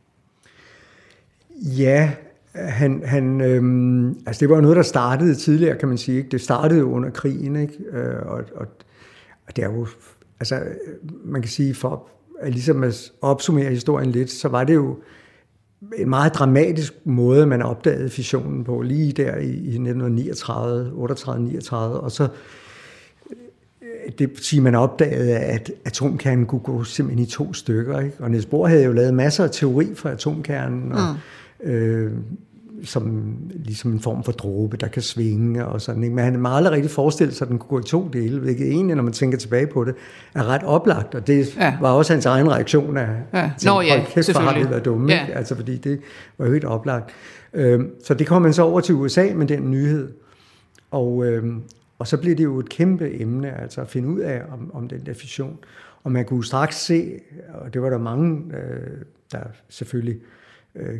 Ja, 1.60 2.12
han, 2.54 3.02
han, 3.06 3.40
øhm, 3.40 4.08
altså 4.26 4.40
det 4.40 4.50
var 4.50 4.60
noget, 4.60 4.76
der 4.76 4.82
startede 4.82 5.34
tidligere, 5.34 5.78
kan 5.78 5.88
man 5.88 5.98
sige. 5.98 6.18
Ikke? 6.18 6.30
Det 6.30 6.40
startede 6.40 6.84
under 6.84 7.10
krigen, 7.10 7.56
ikke? 7.56 7.74
Øh, 7.90 8.26
og, 8.26 8.44
og, 8.54 8.66
og 9.46 9.56
det 9.56 9.64
er 9.64 9.68
jo, 9.68 9.86
altså 10.40 10.60
man 11.24 11.42
kan 11.42 11.50
sige, 11.50 11.74
for 11.74 12.08
at 12.40 12.52
ligesom 12.52 12.82
at 12.82 13.12
opsummere 13.20 13.70
historien 13.70 14.10
lidt, 14.10 14.30
så 14.30 14.48
var 14.48 14.64
det 14.64 14.74
jo 14.74 14.98
en 15.96 16.08
meget 16.08 16.34
dramatisk 16.34 16.94
måde, 17.04 17.46
man 17.46 17.62
opdagede 17.62 18.10
fissionen 18.10 18.64
på, 18.64 18.80
lige 18.80 19.12
der 19.12 19.36
i, 19.36 19.46
i 19.46 19.50
1939, 19.50 20.92
38, 20.94 21.42
39, 21.42 22.00
og 22.00 22.12
så 22.12 22.28
øh, 23.82 24.12
det 24.18 24.28
vil 24.28 24.38
sige, 24.38 24.62
man 24.62 24.74
opdagede, 24.74 25.38
at 25.38 25.70
atomkernen 25.84 26.46
kunne 26.46 26.60
gå 26.60 26.84
simpelthen 26.84 27.26
i 27.26 27.30
to 27.30 27.52
stykker. 27.52 28.00
Ikke? 28.00 28.16
Og 28.20 28.30
Niels 28.30 28.46
Bohr 28.46 28.66
havde 28.66 28.84
jo 28.84 28.92
lavet 28.92 29.14
masser 29.14 29.44
af 29.44 29.50
teori 29.50 29.94
for 29.94 30.08
atomkernen, 30.08 30.92
og, 30.92 31.00
mm. 31.64 31.70
øh, 31.70 32.12
som 32.84 33.34
ligesom 33.64 33.92
en 33.92 34.00
form 34.00 34.24
for 34.24 34.32
dråbe, 34.32 34.76
der 34.76 34.88
kan 34.88 35.02
svinge 35.02 35.66
og 35.66 35.80
sådan. 35.80 36.02
Ikke? 36.02 36.14
Men 36.14 36.24
han 36.24 36.44
har 36.44 36.52
aldrig 36.52 36.72
rigtig 36.72 36.90
forestillet 36.90 37.36
sig, 37.36 37.44
at 37.44 37.50
den 37.50 37.58
kunne 37.58 37.68
gå 37.68 37.80
i 37.80 37.82
to 37.82 38.08
dele, 38.12 38.40
hvilket 38.40 38.68
egentlig, 38.68 38.96
når 38.96 39.02
man 39.02 39.12
tænker 39.12 39.38
tilbage 39.38 39.66
på 39.66 39.84
det, 39.84 39.94
er 40.34 40.44
ret 40.44 40.62
oplagt. 40.62 41.14
Og 41.14 41.26
det 41.26 41.56
ja. 41.56 41.76
var 41.80 41.90
også 41.90 42.12
hans 42.12 42.26
egen 42.26 42.50
reaktion 42.50 42.96
af, 42.96 43.08
ja. 43.34 43.50
Nå 43.64 43.80
ja, 43.80 44.04
kæft, 44.08 44.38
har 44.38 44.54
det 44.54 44.70
været 44.70 44.84
dumme. 44.84 45.12
Ja. 45.12 45.26
Altså, 45.32 45.54
fordi 45.54 45.76
det 45.76 46.00
var 46.38 46.46
jo 46.46 46.52
helt 46.52 46.64
oplagt. 46.64 47.10
Øhm, 47.54 47.90
så 48.04 48.14
det 48.14 48.26
kom 48.26 48.42
man 48.42 48.52
så 48.52 48.62
over 48.62 48.80
til 48.80 48.94
USA 48.94 49.26
med 49.34 49.46
den 49.46 49.70
nyhed. 49.70 50.12
Og, 50.90 51.26
øhm, 51.26 51.62
og 51.98 52.06
så 52.06 52.16
blev 52.16 52.36
det 52.36 52.44
jo 52.44 52.58
et 52.58 52.68
kæmpe 52.68 53.20
emne, 53.20 53.60
altså 53.60 53.80
at 53.80 53.88
finde 53.88 54.08
ud 54.08 54.20
af 54.20 54.42
om, 54.52 54.70
om 54.74 54.88
den 54.88 55.06
der 55.06 55.14
fission. 55.14 55.58
Og 56.04 56.12
man 56.12 56.24
kunne 56.24 56.44
straks 56.44 56.76
se, 56.76 57.12
og 57.54 57.74
det 57.74 57.82
var 57.82 57.90
der 57.90 57.98
mange, 57.98 58.42
øh, 58.56 58.90
der 59.32 59.40
selvfølgelig 59.68 60.16
øh, 60.16 60.22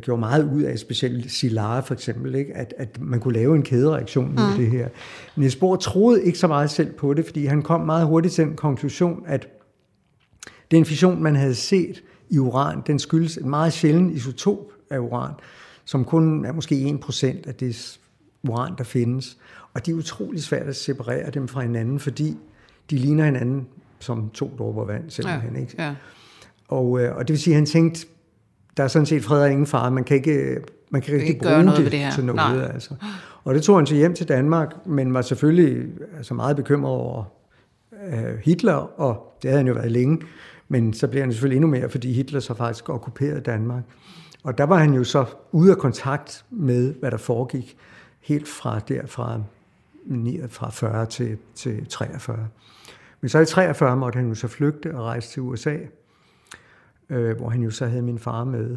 gjorde 0.03 0.21
meget 0.21 0.53
ud 0.55 0.63
af, 0.63 0.79
specielt 0.79 1.31
Silare 1.33 1.83
for 1.83 1.95
eksempel, 1.95 2.35
ikke? 2.35 2.57
At, 2.57 2.75
at 2.77 3.01
man 3.01 3.21
kunne 3.21 3.35
lave 3.35 3.57
en 3.57 3.63
kædereaktion 3.63 4.35
med 4.35 4.51
mm. 4.51 4.57
det 4.57 4.71
her. 4.71 4.89
Niels 5.37 5.57
Bohr 5.57 5.77
troede 5.77 6.25
ikke 6.25 6.39
så 6.39 6.47
meget 6.47 6.71
selv 6.71 6.93
på 6.93 7.15
det, 7.15 7.25
fordi 7.25 7.47
han 7.47 7.63
kom 7.63 7.81
meget 7.81 8.07
hurtigt 8.07 8.35
til 8.35 8.45
den 8.45 8.57
konklusion, 8.57 9.23
at 9.27 9.49
den 10.71 10.85
fission, 10.85 11.23
man 11.23 11.37
havde 11.37 11.55
set 11.55 12.03
i 12.31 12.39
uran, 12.39 12.83
den 12.87 12.99
skyldes 12.99 13.37
en 13.37 13.51
meget 13.51 13.73
sjælden 13.73 14.11
isotop 14.11 14.59
af 14.91 14.99
uran, 14.99 15.33
som 15.85 16.05
kun 16.05 16.45
er 16.45 16.53
måske 16.53 17.01
1% 17.05 17.27
af 17.49 17.55
det 17.55 17.99
uran, 18.43 18.73
der 18.79 18.85
findes. 18.85 19.39
Og 19.75 19.87
det 19.87 19.93
er 19.93 19.97
utrolig 19.97 20.43
svært 20.43 20.67
at 20.67 20.77
separere 20.77 21.31
dem 21.31 21.49
fra 21.49 21.61
hinanden, 21.61 22.01
fordi 22.01 22.37
de 22.91 22.97
ligner 22.97 23.25
hinanden 23.25 23.67
som 23.99 24.31
to 24.31 24.51
dråber 24.59 24.85
vand, 24.85 25.11
simpelthen. 25.11 25.55
Ja, 25.55 25.61
ikke? 25.61 25.75
Ja. 25.79 25.95
Og, 26.69 27.01
øh, 27.01 27.17
og 27.17 27.29
det 27.29 27.35
vil 27.35 27.41
sige, 27.41 27.55
at 27.55 27.57
han 27.57 27.67
tænkte, 27.67 28.07
der 28.79 28.85
er 28.85 28.89
sådan 28.89 29.07
set 29.07 29.25
fred 29.25 29.43
og 29.43 29.51
ingen 29.51 29.67
far. 29.67 29.91
Man 29.91 30.05
kan 30.05 30.17
ikke, 30.17 30.57
man 30.91 31.03
kan 31.03 31.15
ikke 31.15 31.41
bruge 31.43 31.65
noget 31.65 31.81
det, 31.81 31.93
det 31.93 32.01
her. 32.01 32.13
til 32.13 32.25
noget. 32.25 32.57
Nej. 32.57 32.71
Altså. 32.75 32.95
Og 33.45 33.55
det 33.55 33.63
tog 33.63 33.77
han 33.77 33.87
til 33.87 33.97
hjem 33.97 34.15
til 34.15 34.29
Danmark, 34.29 34.87
men 34.87 35.15
var 35.15 35.23
selvfølgelig 35.23 35.87
altså 36.17 36.35
meget 36.35 36.57
bekymret 36.57 36.93
over 36.93 37.25
uh, 37.93 38.39
Hitler, 38.43 39.01
og 39.01 39.39
det 39.43 39.51
havde 39.51 39.59
han 39.59 39.67
jo 39.67 39.75
været 39.75 39.93
længe. 39.93 40.21
Men 40.69 40.93
så 40.93 41.09
blev 41.09 41.23
han 41.23 41.33
selvfølgelig 41.33 41.57
endnu 41.57 41.71
mere, 41.71 41.89
fordi 41.91 42.13
Hitler 42.13 42.41
så 42.41 42.55
faktisk 42.55 42.89
okkuperede 42.89 43.41
Danmark. 43.41 43.83
Og 44.43 44.59
der 44.59 44.65
var 44.65 44.77
han 44.77 44.95
jo 44.95 45.05
så 45.05 45.25
ude 45.53 45.71
af 45.71 45.79
kontakt 45.79 46.45
med, 46.51 46.95
hvad 46.95 47.11
der 47.11 47.17
foregik, 47.17 47.77
helt 48.21 48.49
fra 48.49 48.79
der 48.89 49.07
fra, 49.07 49.41
fra 50.49 50.71
40 50.71 51.07
til, 51.07 51.37
til 51.55 51.87
43. 51.87 52.49
Men 53.21 53.29
så 53.29 53.39
i 53.39 53.47
43 53.47 53.97
måtte 53.97 54.17
han 54.17 54.29
jo 54.29 54.35
så 54.35 54.49
flygte 54.49 54.95
og 54.95 55.05
rejse 55.05 55.31
til 55.31 55.43
USA 55.43 55.77
øh, 57.11 57.37
hvor 57.37 57.49
han 57.49 57.63
jo 57.63 57.71
så 57.71 57.87
havde 57.87 58.03
min 58.03 58.19
far 58.19 58.45
med. 58.45 58.77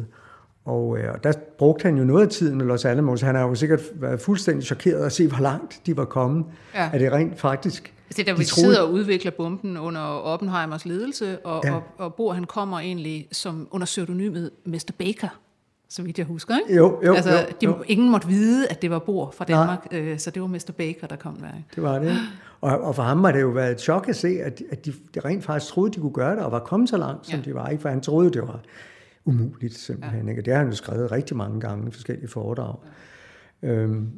Og 0.64 0.98
øh, 0.98 1.04
der 1.22 1.32
brugte 1.58 1.82
han 1.82 1.96
jo 1.96 2.04
noget 2.04 2.22
af 2.22 2.28
tiden 2.28 2.58
med 2.58 2.66
Los 2.66 2.84
Alamos. 2.84 3.20
Han 3.20 3.34
har 3.34 3.42
jo 3.42 3.54
sikkert 3.54 3.80
været 3.94 4.20
fuldstændig 4.20 4.64
chokeret 4.64 5.06
at 5.06 5.12
se, 5.12 5.28
hvor 5.28 5.40
langt 5.40 5.80
de 5.86 5.96
var 5.96 6.04
kommet. 6.04 6.44
Ja. 6.74 6.90
At 6.92 7.00
det 7.00 7.12
rent 7.12 7.40
faktisk... 7.40 7.94
Altså 8.08 8.18
det 8.18 8.26
der, 8.26 8.36
vi 8.36 8.44
troede... 8.44 8.66
sidder 8.66 8.82
og 8.82 8.92
udvikler 8.92 9.30
bomben 9.30 9.76
under 9.76 10.00
Oppenheimers 10.00 10.84
ledelse, 10.84 11.38
og, 11.38 11.62
ja. 11.64 11.74
og, 11.74 11.82
og 11.98 12.14
Bohr 12.14 12.32
han 12.32 12.44
kommer 12.44 12.78
egentlig 12.78 13.28
som 13.32 13.68
under 13.70 13.84
pseudonymet 13.84 14.50
Mr. 14.64 14.90
Baker 14.98 15.28
så 15.92 16.02
vidt 16.02 16.18
jeg 16.18 16.26
husker. 16.26 16.54
Ikke? 16.58 16.76
Jo, 16.76 17.00
jo, 17.04 17.14
altså, 17.14 17.30
jo, 17.30 17.36
de, 17.60 17.66
jo. 17.66 17.82
Ingen 17.86 18.10
måtte 18.10 18.28
vide, 18.28 18.68
at 18.68 18.82
det 18.82 18.90
var 18.90 18.98
Bor 18.98 19.30
fra 19.30 19.44
Danmark, 19.44 19.86
øh, 19.90 20.18
så 20.18 20.30
det 20.30 20.42
var 20.42 20.48
Mr. 20.48 20.72
Baker, 20.78 21.06
der 21.06 21.16
kom 21.16 21.36
der. 21.36 21.46
Ikke? 21.46 21.68
Det 21.74 21.82
var 21.82 21.98
det. 21.98 22.16
Og, 22.60 22.80
og 22.80 22.94
for 22.94 23.02
ham 23.02 23.22
var 23.22 23.32
det 23.32 23.40
jo 23.40 23.48
været 23.48 23.72
et 23.72 23.80
chok 23.80 24.08
at 24.08 24.16
se, 24.16 24.28
at, 24.28 24.62
at 24.70 24.84
de, 24.86 24.92
de 25.14 25.20
rent 25.20 25.44
faktisk 25.44 25.72
troede, 25.72 25.92
de 25.92 26.00
kunne 26.00 26.12
gøre 26.12 26.36
det, 26.36 26.44
og 26.44 26.52
var 26.52 26.58
kommet 26.58 26.88
så 26.88 26.96
langt, 26.96 27.26
som 27.26 27.38
ja. 27.38 27.44
de 27.44 27.54
var. 27.54 27.68
Ikke? 27.68 27.82
For 27.82 27.88
han 27.88 28.00
troede, 28.00 28.30
det 28.30 28.42
var 28.42 28.60
umuligt 29.24 29.74
simpelthen. 29.74 30.24
Ja. 30.24 30.30
Ikke? 30.30 30.40
Og 30.40 30.44
det 30.44 30.52
har 30.52 30.60
han 30.60 30.68
jo 30.68 30.76
skrevet 30.76 31.12
rigtig 31.12 31.36
mange 31.36 31.60
gange 31.60 31.88
i 31.88 31.90
forskellige 31.90 32.28
foredrag. 32.28 32.74
Ja. 33.62 33.68
Øhm, 33.68 34.10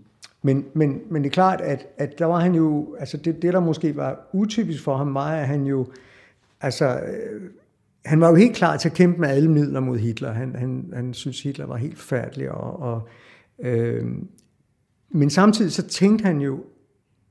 men, 0.42 0.64
men, 0.74 1.00
men 1.10 1.22
det 1.22 1.30
er 1.30 1.34
klart, 1.34 1.60
at, 1.60 1.86
at 1.98 2.18
der 2.18 2.24
var 2.24 2.40
han 2.40 2.54
jo, 2.54 2.96
altså 2.98 3.16
det, 3.16 3.42
det 3.42 3.52
der 3.52 3.60
måske 3.60 3.96
var 3.96 4.28
utypisk 4.32 4.84
for 4.84 4.96
ham, 4.96 5.14
var, 5.14 5.30
at 5.30 5.46
han 5.46 5.66
jo, 5.66 5.86
altså 6.60 7.00
øh, 7.00 7.50
han 8.04 8.20
var 8.20 8.28
jo 8.28 8.34
helt 8.34 8.56
klar 8.56 8.76
til 8.76 8.88
at 8.88 8.94
kæmpe 8.94 9.20
med 9.20 9.28
alle 9.28 9.50
midler 9.50 9.80
mod 9.80 9.98
Hitler. 9.98 10.32
Han, 10.32 10.54
han, 10.54 10.90
han 10.94 11.14
synes, 11.14 11.42
Hitler 11.42 11.66
var 11.66 11.76
helt 11.76 11.98
færdig, 11.98 12.50
og, 12.50 12.80
og 12.80 13.08
Øh, 13.58 14.06
men 15.10 15.30
samtidig 15.30 15.72
så 15.72 15.82
tænkte 15.82 16.24
han 16.24 16.40
jo 16.40 16.64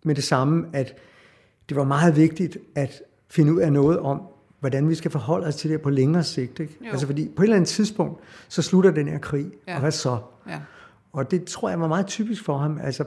med 0.04 0.16
det 0.16 0.24
samme, 0.24 0.66
at 0.74 0.96
det 1.70 1.78
var 1.78 1.84
meget 1.84 2.16
vigtigt 2.16 2.58
at 2.76 3.02
finde 3.30 3.54
ud 3.54 3.60
af 3.60 3.74
noget 3.74 4.00
om, 4.00 4.22
hvordan 4.60 4.90
vi 4.90 4.96
skal 4.96 5.12
forholde 5.12 5.48
os 5.48 5.56
til 5.56 5.70
det 5.70 5.82
på 5.82 5.90
længere 5.90 6.24
sigt. 6.24 6.60
Ikke? 6.60 6.78
Altså 6.92 7.06
fordi 7.06 7.30
på 7.36 7.42
et 7.42 7.46
eller 7.46 7.56
andet 7.56 7.70
tidspunkt, 7.70 8.20
så 8.48 8.62
slutter 8.62 8.92
den 8.92 9.08
her 9.08 9.18
krig, 9.18 9.52
ja. 9.68 9.74
og 9.74 9.80
hvad 9.80 9.92
så? 9.92 10.18
Ja. 10.48 10.60
Og 11.14 11.32
det 11.32 11.44
tror 11.44 11.70
jeg 11.70 11.80
var 11.80 11.88
meget 11.88 12.08
typisk 12.08 12.46
for 12.46 12.58
ham. 12.58 12.80
Altså 12.84 13.04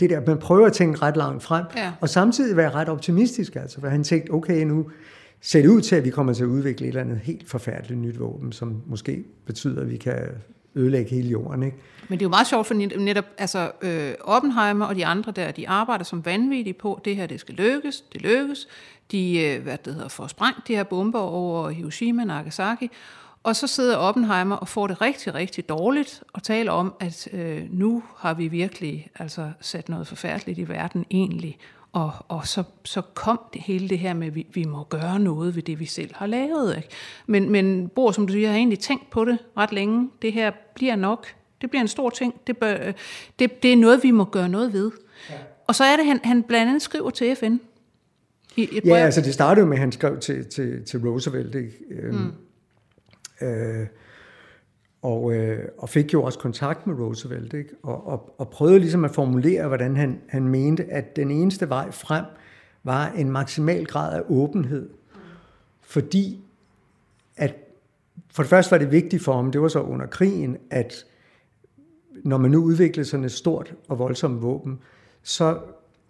det 0.00 0.10
der, 0.10 0.20
man 0.26 0.38
prøver 0.38 0.66
at 0.66 0.72
tænke 0.72 1.02
ret 1.02 1.16
langt 1.16 1.42
frem, 1.42 1.64
ja. 1.76 1.92
og 2.00 2.08
samtidig 2.08 2.56
være 2.56 2.70
ret 2.70 2.88
optimistisk. 2.88 3.56
Altså, 3.56 3.80
for 3.80 3.88
han 3.88 4.04
tænkte, 4.04 4.30
okay, 4.30 4.64
nu 4.64 4.90
ser 5.42 5.62
det 5.62 5.68
ud 5.68 5.80
til, 5.80 5.96
at 5.96 6.04
vi 6.04 6.10
kommer 6.10 6.32
til 6.32 6.42
at 6.42 6.48
udvikle 6.48 6.86
et 6.86 6.88
eller 6.88 7.00
andet 7.00 7.18
helt 7.18 7.48
forfærdeligt 7.48 8.00
nyt 8.00 8.20
våben, 8.20 8.52
som 8.52 8.82
måske 8.86 9.24
betyder, 9.46 9.80
at 9.80 9.90
vi 9.90 9.96
kan 9.96 10.28
ødelægge 10.74 11.10
hele 11.10 11.28
jorden. 11.28 11.62
Ikke? 11.62 11.76
Men 12.08 12.18
det 12.18 12.24
er 12.24 12.26
jo 12.26 12.30
meget 12.30 12.46
sjovt, 12.46 12.66
for 12.66 12.74
netop 12.98 13.24
altså, 13.38 13.70
øh, 13.82 14.14
Oppenheimer 14.20 14.86
og 14.86 14.96
de 14.96 15.06
andre 15.06 15.32
der, 15.32 15.50
de 15.50 15.68
arbejder 15.68 16.04
som 16.04 16.24
vanvittige 16.24 16.74
på, 16.74 17.00
det 17.04 17.16
her 17.16 17.26
det 17.26 17.40
skal 17.40 17.54
lykkes, 17.54 18.00
det 18.00 18.22
lykkes. 18.22 18.68
De 19.10 19.40
øh, 19.40 19.62
hvad 19.62 19.78
det 19.84 19.94
hedder, 19.94 20.08
får 20.08 20.26
sprængt 20.26 20.68
de 20.68 20.74
her 20.74 20.84
bomber 20.84 21.18
over 21.18 21.70
Hiroshima 21.70 22.22
og 22.22 22.26
Nagasaki, 22.26 22.90
og 23.42 23.56
så 23.56 23.66
sidder 23.66 23.96
Oppenheimer 23.96 24.56
og 24.56 24.68
får 24.68 24.86
det 24.86 25.00
rigtig, 25.00 25.34
rigtig 25.34 25.68
dårligt 25.68 26.22
og 26.32 26.42
taler 26.42 26.72
om, 26.72 26.94
at 27.00 27.28
øh, 27.32 27.62
nu 27.70 28.02
har 28.16 28.34
vi 28.34 28.48
virkelig 28.48 29.10
altså, 29.18 29.50
sat 29.60 29.88
noget 29.88 30.06
forfærdeligt 30.06 30.58
i 30.58 30.68
verden 30.68 31.04
egentlig. 31.10 31.58
Og, 31.92 32.12
og 32.28 32.46
så, 32.46 32.62
så 32.84 33.00
kom 33.00 33.40
det 33.52 33.62
hele 33.62 33.88
det 33.88 33.98
her 33.98 34.14
med, 34.14 34.26
at 34.26 34.34
vi, 34.34 34.46
vi 34.54 34.64
må 34.64 34.84
gøre 34.84 35.18
noget 35.18 35.56
ved 35.56 35.62
det, 35.62 35.80
vi 35.80 35.86
selv 35.86 36.14
har 36.14 36.26
lavet. 36.26 36.76
Ikke? 36.76 36.88
Men, 37.26 37.50
men 37.50 37.88
Bor, 37.88 38.10
som 38.10 38.26
du 38.26 38.32
siger, 38.32 38.48
har 38.48 38.56
egentlig 38.56 38.78
tænkt 38.78 39.10
på 39.10 39.24
det 39.24 39.38
ret 39.56 39.72
længe. 39.72 40.10
Det 40.22 40.32
her 40.32 40.52
bliver 40.74 40.96
nok. 40.96 41.26
Det 41.60 41.70
bliver 41.70 41.80
en 41.80 41.88
stor 41.88 42.10
ting. 42.10 42.34
Det, 42.46 42.56
bør, 42.56 42.92
det, 43.38 43.62
det 43.62 43.72
er 43.72 43.76
noget, 43.76 44.02
vi 44.02 44.10
må 44.10 44.24
gøre 44.24 44.48
noget 44.48 44.72
ved. 44.72 44.90
Ja. 45.30 45.34
Og 45.66 45.74
så 45.74 45.84
er 45.84 45.96
det, 45.96 46.06
han, 46.06 46.20
han 46.24 46.42
blandt 46.42 46.68
andet 46.68 46.82
skriver 46.82 47.10
til 47.10 47.36
FN. 47.36 47.56
I 48.56 48.68
et 48.72 48.84
ja, 48.84 48.96
altså 48.96 49.20
det 49.20 49.34
startede 49.34 49.66
med, 49.66 49.76
at 49.76 49.80
han 49.80 49.92
skrev 49.92 50.20
til, 50.20 50.46
til, 50.46 50.84
til 50.84 51.00
Roosevelt. 51.00 51.54
Ikke? 51.54 51.72
Øhm, 51.90 52.34
mm. 53.40 53.46
Øh, 53.46 53.86
og, 55.02 55.32
øh, 55.32 55.68
og 55.78 55.88
fik 55.88 56.12
jo 56.12 56.22
også 56.22 56.38
kontakt 56.38 56.86
med 56.86 56.94
Roosevelt, 56.94 57.54
ikke? 57.54 57.70
Og, 57.82 58.06
og, 58.06 58.34
og 58.38 58.48
prøvede 58.48 58.78
ligesom 58.78 59.04
at 59.04 59.10
formulere, 59.10 59.68
hvordan 59.68 59.96
han, 59.96 60.20
han 60.28 60.48
mente, 60.48 60.84
at 60.84 61.16
den 61.16 61.30
eneste 61.30 61.68
vej 61.68 61.90
frem 61.90 62.24
var 62.82 63.08
en 63.08 63.30
maksimal 63.30 63.86
grad 63.86 64.16
af 64.16 64.22
åbenhed. 64.28 64.88
Fordi 65.80 66.44
at 67.36 67.54
for 68.30 68.42
det 68.42 68.50
første 68.50 68.70
var 68.70 68.78
det 68.78 68.92
vigtigt 68.92 69.24
for 69.24 69.32
ham, 69.32 69.52
det 69.52 69.62
var 69.62 69.68
så 69.68 69.80
under 69.80 70.06
krigen, 70.06 70.56
at 70.70 71.06
når 72.24 72.38
man 72.38 72.50
nu 72.50 72.64
udviklede 72.64 73.08
sådan 73.08 73.24
et 73.24 73.32
stort 73.32 73.74
og 73.88 73.98
voldsomt 73.98 74.42
våben, 74.42 74.78
så 75.22 75.58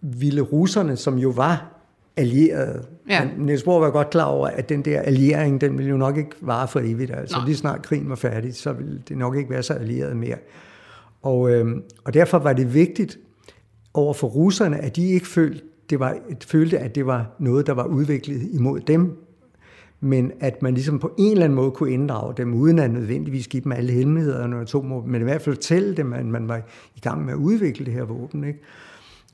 ville 0.01 0.41
russerne, 0.41 0.97
som 0.97 1.19
jo 1.19 1.29
var 1.29 1.82
allierede. 2.17 2.85
Ja. 3.09 3.25
Men 3.25 3.47
Niels 3.47 3.63
Bohr 3.63 3.81
var 3.81 3.91
godt 3.91 4.11
klar 4.11 4.25
over, 4.25 4.47
at 4.47 4.69
den 4.69 4.83
der 4.83 5.01
alliering, 5.01 5.61
den 5.61 5.79
ville 5.79 5.91
jo 5.91 5.97
nok 5.97 6.17
ikke 6.17 6.31
vare 6.41 6.69
for 6.69 6.81
evigt. 6.81 7.11
Altså 7.11 7.39
Nå. 7.39 7.45
lige 7.47 7.57
snart 7.57 7.83
krigen 7.83 8.09
var 8.09 8.15
færdig, 8.15 8.55
så 8.55 8.73
ville 8.73 9.03
det 9.09 9.19
nok 9.19 9.37
ikke 9.37 9.51
være 9.51 9.63
så 9.63 9.73
allieret 9.73 10.17
mere. 10.17 10.37
Og, 11.23 11.51
øhm, 11.51 11.83
og 12.05 12.15
derfor 12.15 12.39
var 12.39 12.53
det 12.53 12.75
vigtigt 12.75 13.19
over 13.95 14.15
for 14.15 14.27
russerne, 14.27 14.79
at 14.79 14.97
de 14.97 15.09
ikke 15.09 15.27
følte, 15.27 15.63
det 15.91 16.01
var, 16.01 16.17
følte, 16.45 16.79
at 16.79 16.95
det 16.95 17.07
var 17.07 17.37
noget, 17.39 17.67
der 17.67 17.73
var 17.73 17.85
udviklet 17.85 18.43
imod 18.53 18.81
dem, 18.81 19.19
men 20.01 20.33
at 20.41 20.63
man 20.63 20.75
ligesom 20.75 20.99
på 20.99 21.15
en 21.19 21.33
eller 21.33 21.45
anden 21.45 21.57
måde 21.57 21.71
kunne 21.71 21.93
inddrage 21.93 22.35
dem, 22.37 22.55
uden 22.55 22.79
at 22.79 22.91
nødvendigvis 22.91 23.49
give 23.49 23.63
dem 23.65 23.73
alle 23.73 23.93
hemmeligheder 23.93 24.55
og 24.55 24.61
atomvåben, 24.61 25.13
men 25.13 25.21
i 25.21 25.25
hvert 25.25 25.43
fald 25.43 25.57
fortælle 25.57 25.97
dem, 25.97 26.13
at 26.13 26.27
man 26.27 26.49
var 26.49 26.57
i 26.97 27.01
gang 27.01 27.25
med 27.25 27.33
at 27.33 27.39
udvikle 27.39 27.87
det 27.87 27.95
her 27.95 28.05
våben. 28.05 28.45
Ikke? 28.45 28.61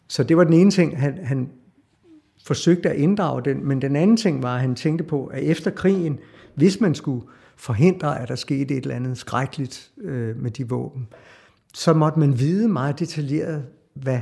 Så 0.08 0.22
det 0.22 0.36
var 0.36 0.44
den 0.44 0.52
ene 0.52 0.70
ting, 0.70 0.98
han, 1.00 1.18
han 1.22 1.48
forsøgte 2.44 2.90
at 2.90 2.96
inddrage 2.96 3.42
den, 3.44 3.68
men 3.68 3.82
den 3.82 3.96
anden 3.96 4.16
ting 4.16 4.42
var, 4.42 4.54
at 4.54 4.60
han 4.60 4.74
tænkte 4.74 5.04
på, 5.04 5.26
at 5.26 5.42
efter 5.42 5.70
krigen, 5.70 6.18
hvis 6.54 6.80
man 6.80 6.94
skulle 6.94 7.26
forhindre, 7.56 8.20
at 8.20 8.28
der 8.28 8.34
skete 8.34 8.76
et 8.76 8.82
eller 8.82 8.94
andet 8.94 9.18
skrækkeligt 9.18 9.90
øh, 10.00 10.36
med 10.36 10.50
de 10.50 10.68
våben, 10.68 11.08
så 11.74 11.92
måtte 11.92 12.18
man 12.18 12.38
vide 12.38 12.68
meget 12.68 12.98
detaljeret, 12.98 13.64
hvad 13.94 14.20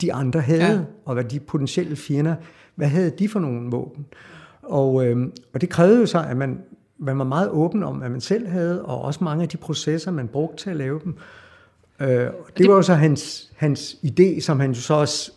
de 0.00 0.12
andre 0.12 0.40
havde, 0.40 0.72
ja. 0.72 0.80
og 1.04 1.14
hvad 1.14 1.24
de 1.24 1.40
potentielle 1.40 1.96
fjender, 1.96 2.34
hvad 2.74 2.88
havde 2.88 3.10
de 3.10 3.28
for 3.28 3.40
nogle 3.40 3.70
våben. 3.70 4.06
Og, 4.62 5.06
øh, 5.06 5.26
og 5.54 5.60
det 5.60 5.68
krævede 5.68 6.00
jo 6.00 6.06
så, 6.06 6.24
at 6.28 6.36
man, 6.36 6.60
man 6.98 7.18
var 7.18 7.24
meget 7.24 7.50
åben 7.50 7.82
om, 7.82 7.96
hvad 7.96 8.08
man 8.08 8.20
selv 8.20 8.48
havde, 8.48 8.84
og 8.84 9.02
også 9.02 9.24
mange 9.24 9.42
af 9.42 9.48
de 9.48 9.56
processer, 9.56 10.10
man 10.10 10.28
brugte 10.28 10.64
til 10.64 10.70
at 10.70 10.76
lave 10.76 11.00
dem. 11.04 11.16
Øh, 12.00 12.08
det, 12.08 12.32
det 12.58 12.68
var 12.68 12.74
jo 12.74 12.82
så 12.82 12.94
hans, 12.94 13.52
hans 13.56 13.96
idé, 14.04 14.40
som 14.40 14.60
han 14.60 14.72
jo 14.72 14.80
så 14.80 14.94
også 14.94 15.32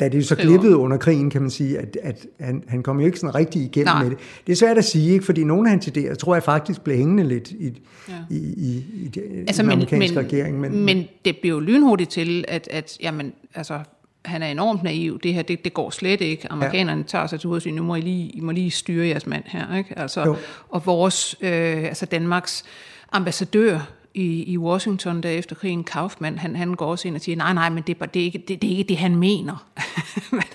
da 0.00 0.08
det 0.08 0.26
så 0.26 0.36
glippede 0.36 0.76
under 0.76 0.96
krigen, 0.96 1.30
kan 1.30 1.40
man 1.42 1.50
sige, 1.50 1.78
at, 1.78 1.98
at 2.02 2.26
han, 2.40 2.62
han 2.68 2.82
kom 2.82 3.00
jo 3.00 3.06
ikke 3.06 3.18
sådan 3.18 3.34
rigtig 3.34 3.62
igennem 3.62 3.94
Nej. 3.94 4.02
med 4.02 4.10
det. 4.10 4.18
Det 4.46 4.52
er 4.52 4.56
svært 4.56 4.78
at 4.78 4.84
sige, 4.84 5.12
ikke? 5.12 5.24
fordi 5.24 5.44
nogle 5.44 5.68
af 5.68 5.70
hans 5.70 5.88
idéer, 5.88 6.14
tror 6.14 6.34
jeg 6.34 6.42
faktisk 6.42 6.80
blev 6.80 6.96
hængende 6.96 7.24
lidt 7.24 7.50
i, 7.50 7.82
ja. 8.08 8.14
i, 8.30 8.36
i, 8.36 8.84
i, 8.94 9.10
i 9.14 9.20
altså, 9.38 9.62
den 9.62 9.68
men, 9.68 9.72
amerikanske 9.72 10.14
men, 10.14 10.24
regering. 10.24 10.60
Men, 10.60 10.84
men 10.84 11.04
det 11.24 11.36
blev 11.42 11.52
jo 11.52 11.60
lynhurtigt 11.60 12.10
til, 12.10 12.44
at, 12.48 12.68
at 12.70 12.98
jamen, 13.00 13.32
altså, 13.54 13.80
han 14.24 14.42
er 14.42 14.46
enormt 14.46 14.82
naiv. 14.82 15.18
Det 15.20 15.34
her, 15.34 15.42
det, 15.42 15.64
det 15.64 15.74
går 15.74 15.90
slet 15.90 16.20
ikke. 16.20 16.52
Amerikanerne 16.52 17.00
ja. 17.00 17.06
tager 17.06 17.26
sig 17.26 17.40
til 17.40 17.48
hovedet 17.48 17.58
og 17.58 17.62
siger, 17.62 17.74
nu 17.74 17.82
må 17.82 17.94
I 17.94 18.00
lige, 18.00 18.30
I 18.30 18.40
må 18.40 18.52
lige 18.52 18.70
styre 18.70 19.06
jeres 19.06 19.26
mand 19.26 19.44
her. 19.46 19.76
Ikke? 19.76 19.98
Altså, 19.98 20.36
og 20.68 20.86
vores, 20.86 21.36
øh, 21.40 21.84
altså 21.84 22.06
Danmarks 22.06 22.64
ambassadør 23.12 23.92
i, 24.16 24.42
i 24.52 24.58
Washington 24.58 25.22
der 25.22 25.30
efter 25.30 25.56
krigen, 25.56 25.84
Kaufmann, 25.84 26.38
han, 26.38 26.56
han 26.56 26.74
går 26.74 26.86
også 26.86 27.08
ind 27.08 27.16
og 27.16 27.20
siger, 27.20 27.36
nej, 27.36 27.52
nej, 27.52 27.70
men 27.70 27.82
det, 27.86 28.14
det, 28.14 28.20
er, 28.20 28.24
ikke, 28.24 28.38
det, 28.38 28.62
det 28.62 28.72
er 28.72 28.76
ikke 28.76 28.88
det, 28.88 28.96
han 28.96 29.16
mener. 29.16 29.66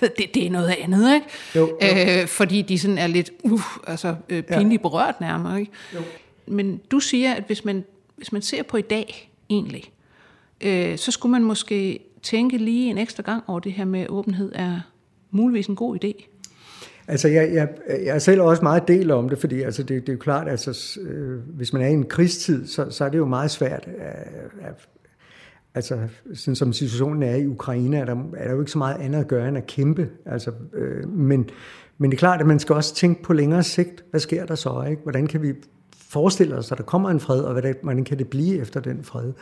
det, 0.00 0.34
det 0.34 0.46
er 0.46 0.50
noget 0.50 0.68
andet, 0.68 1.14
ikke? 1.14 1.26
Jo, 1.56 1.78
jo. 1.82 2.20
Øh, 2.20 2.26
fordi 2.26 2.62
de 2.62 2.78
sådan 2.78 2.98
er 2.98 3.06
lidt 3.06 3.30
uh, 3.42 3.60
altså, 3.86 4.16
øh, 4.28 4.42
pinligt 4.42 4.80
ja. 4.80 4.82
berørt 4.82 5.20
nærmere. 5.20 5.60
Ikke? 5.60 5.72
Jo. 5.94 6.00
Men 6.46 6.80
du 6.90 7.00
siger, 7.00 7.34
at 7.34 7.44
hvis 7.46 7.64
man, 7.64 7.84
hvis 8.16 8.32
man 8.32 8.42
ser 8.42 8.62
på 8.62 8.76
i 8.76 8.82
dag, 8.82 9.30
egentlig, 9.50 9.92
øh, 10.60 10.98
så 10.98 11.10
skulle 11.10 11.32
man 11.32 11.44
måske 11.44 11.98
tænke 12.22 12.58
lige 12.58 12.90
en 12.90 12.98
ekstra 12.98 13.22
gang 13.22 13.42
over 13.46 13.60
det 13.60 13.72
her 13.72 13.84
med, 13.84 14.00
at 14.00 14.08
åbenhed 14.08 14.52
er 14.54 14.80
muligvis 15.30 15.66
en 15.66 15.76
god 15.76 16.04
idé. 16.04 16.31
Altså, 17.08 17.28
jeg, 17.28 17.50
jeg, 17.52 17.68
jeg 17.88 18.14
er 18.14 18.18
selv 18.18 18.40
også 18.40 18.62
meget 18.62 18.88
del 18.88 19.10
om 19.10 19.28
det, 19.28 19.38
fordi 19.38 19.62
altså, 19.62 19.82
det, 19.82 20.00
det 20.00 20.08
er 20.08 20.12
jo 20.12 20.18
klart, 20.18 20.48
altså, 20.48 21.00
øh, 21.00 21.38
hvis 21.38 21.72
man 21.72 21.82
er 21.82 21.86
i 21.86 21.92
en 21.92 22.04
krigstid, 22.04 22.66
så, 22.66 22.90
så 22.90 23.04
er 23.04 23.08
det 23.08 23.18
jo 23.18 23.26
meget 23.26 23.50
svært. 23.50 23.88
Øh, 23.88 24.66
altså, 25.74 25.98
sådan 26.34 26.56
som 26.56 26.72
situationen 26.72 27.22
er 27.22 27.34
i 27.34 27.46
Ukraine, 27.46 27.98
er 27.98 28.04
der, 28.04 28.16
er 28.36 28.44
der 28.44 28.54
jo 28.54 28.60
ikke 28.60 28.70
så 28.70 28.78
meget 28.78 29.00
andet 29.00 29.20
at 29.20 29.28
gøre 29.28 29.48
end 29.48 29.56
at 29.56 29.66
kæmpe. 29.66 30.08
Altså, 30.26 30.52
øh, 30.74 31.08
men, 31.08 31.50
men 31.98 32.10
det 32.10 32.16
er 32.16 32.18
klart, 32.18 32.40
at 32.40 32.46
man 32.46 32.58
skal 32.58 32.74
også 32.74 32.94
tænke 32.94 33.22
på 33.22 33.32
længere 33.32 33.62
sigt. 33.62 34.04
Hvad 34.10 34.20
sker 34.20 34.46
der 34.46 34.54
så? 34.54 34.84
Ikke? 34.90 35.02
Hvordan 35.02 35.26
kan 35.26 35.42
vi 35.42 35.52
forestille 36.10 36.56
os, 36.56 36.72
at 36.72 36.78
der 36.78 36.84
kommer 36.84 37.10
en 37.10 37.20
fred, 37.20 37.40
og 37.40 37.52
hvordan, 37.52 37.74
hvordan 37.82 38.04
kan 38.04 38.18
det 38.18 38.28
blive 38.28 38.58
efter 38.60 38.80
den 38.80 39.04
fred? 39.04 39.32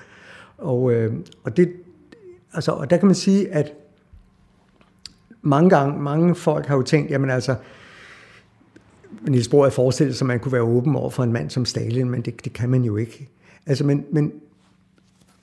Og, 0.59 0.93
øh, 0.93 1.13
og, 1.45 1.57
det, 1.57 1.73
altså, 2.53 2.73
og 2.73 2.91
der 2.91 2.97
kan 2.97 3.07
man 3.07 3.15
sige, 3.15 3.55
at 3.55 3.73
mange 5.43 5.71
gange, 5.71 6.03
mange 6.03 6.35
folk 6.35 6.67
har 6.67 6.77
jo 6.77 6.83
tænkt, 6.83 7.11
jamen 7.11 7.31
altså, 7.31 7.55
Niels 9.29 9.49
Bohr 9.49 9.67
er 9.67 9.71
forestillet 9.71 10.17
sig, 10.17 10.25
at 10.25 10.27
man 10.27 10.41
kunne 10.41 10.53
være 10.53 10.63
åben 10.63 10.97
over 10.97 11.11
for 11.11 11.23
en 11.23 11.33
mand 11.33 11.51
som 11.51 11.65
Stalin, 11.65 12.11
men 12.11 12.23
det, 12.23 12.45
det 12.45 12.53
kan 12.53 12.69
man 12.69 12.85
jo 12.85 12.97
ikke. 12.97 13.29
Altså, 13.67 13.85
men, 13.85 14.05
men 14.13 14.33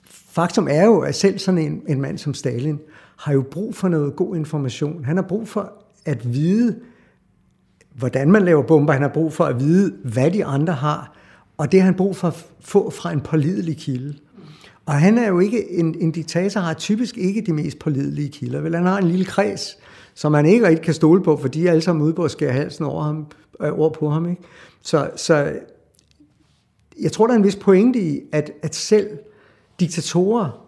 faktum 0.10 0.68
er 0.72 0.86
jo, 0.86 1.00
at 1.00 1.16
selv 1.16 1.40
sådan 1.40 1.58
en, 1.58 1.82
en 1.88 2.02
mand 2.02 2.18
som 2.18 2.34
Stalin 2.34 2.80
har 3.18 3.34
jo 3.34 3.42
brug 3.52 3.76
for 3.76 3.88
noget 3.88 4.16
god 4.16 4.36
information. 4.36 5.06
Han 5.06 5.16
har 5.16 5.24
brug 5.24 5.48
for 5.48 5.74
at 6.06 6.34
vide, 6.34 6.80
hvordan 7.96 8.32
man 8.32 8.46
laver 8.46 8.64
bomber. 8.64 8.94
Han 8.94 9.02
har 9.02 9.10
brug 9.10 9.34
for 9.34 9.46
at 9.46 9.60
vide, 9.60 9.94
hvad 10.04 10.32
de 10.32 10.46
andre 10.46 10.74
har. 10.74 11.16
Og 11.58 11.72
det 11.72 11.80
har 11.80 11.86
han 11.86 11.96
brug 11.96 12.16
for 12.16 12.28
at 12.28 12.46
få 12.60 12.90
fra 12.90 13.12
en 13.12 13.22
pålidelig 13.22 13.78
kilde. 13.78 14.18
Og 14.88 14.94
han 14.94 15.18
er 15.18 15.28
jo 15.28 15.40
ikke, 15.40 15.72
en, 15.72 15.96
en 16.00 16.12
diktator 16.12 16.60
har 16.60 16.74
typisk 16.74 17.18
ikke 17.18 17.42
de 17.42 17.54
mest 17.54 17.80
pålidelige 17.80 18.30
kilder. 18.30 18.62
Vel, 18.62 18.76
han 18.76 18.86
har 18.86 18.98
en 18.98 19.08
lille 19.08 19.26
kreds, 19.26 19.78
som 20.14 20.32
man 20.32 20.46
ikke 20.46 20.68
rigtig 20.68 20.86
kan 20.86 20.94
stole 20.94 21.24
på, 21.24 21.38
for 21.38 21.48
de 21.48 21.68
er 21.68 21.72
alle 21.72 21.82
sammen 21.82 22.06
ude 22.06 22.14
på 22.14 22.24
at 22.24 22.32
skære 22.32 22.52
halsen 22.52 22.86
over, 22.86 23.04
ham, 23.04 23.26
øh, 23.62 23.80
over 23.80 23.90
på 23.90 24.10
ham. 24.10 24.30
Ikke? 24.30 24.42
Så, 24.82 25.10
så 25.16 25.60
jeg 27.02 27.12
tror, 27.12 27.28
der 27.28 27.34
er 27.34 27.38
en 27.38 27.44
vis 27.44 27.56
pointe 27.56 28.00
i, 28.00 28.22
at, 28.32 28.52
at 28.62 28.76
selv 28.76 29.10
diktatorer 29.80 30.68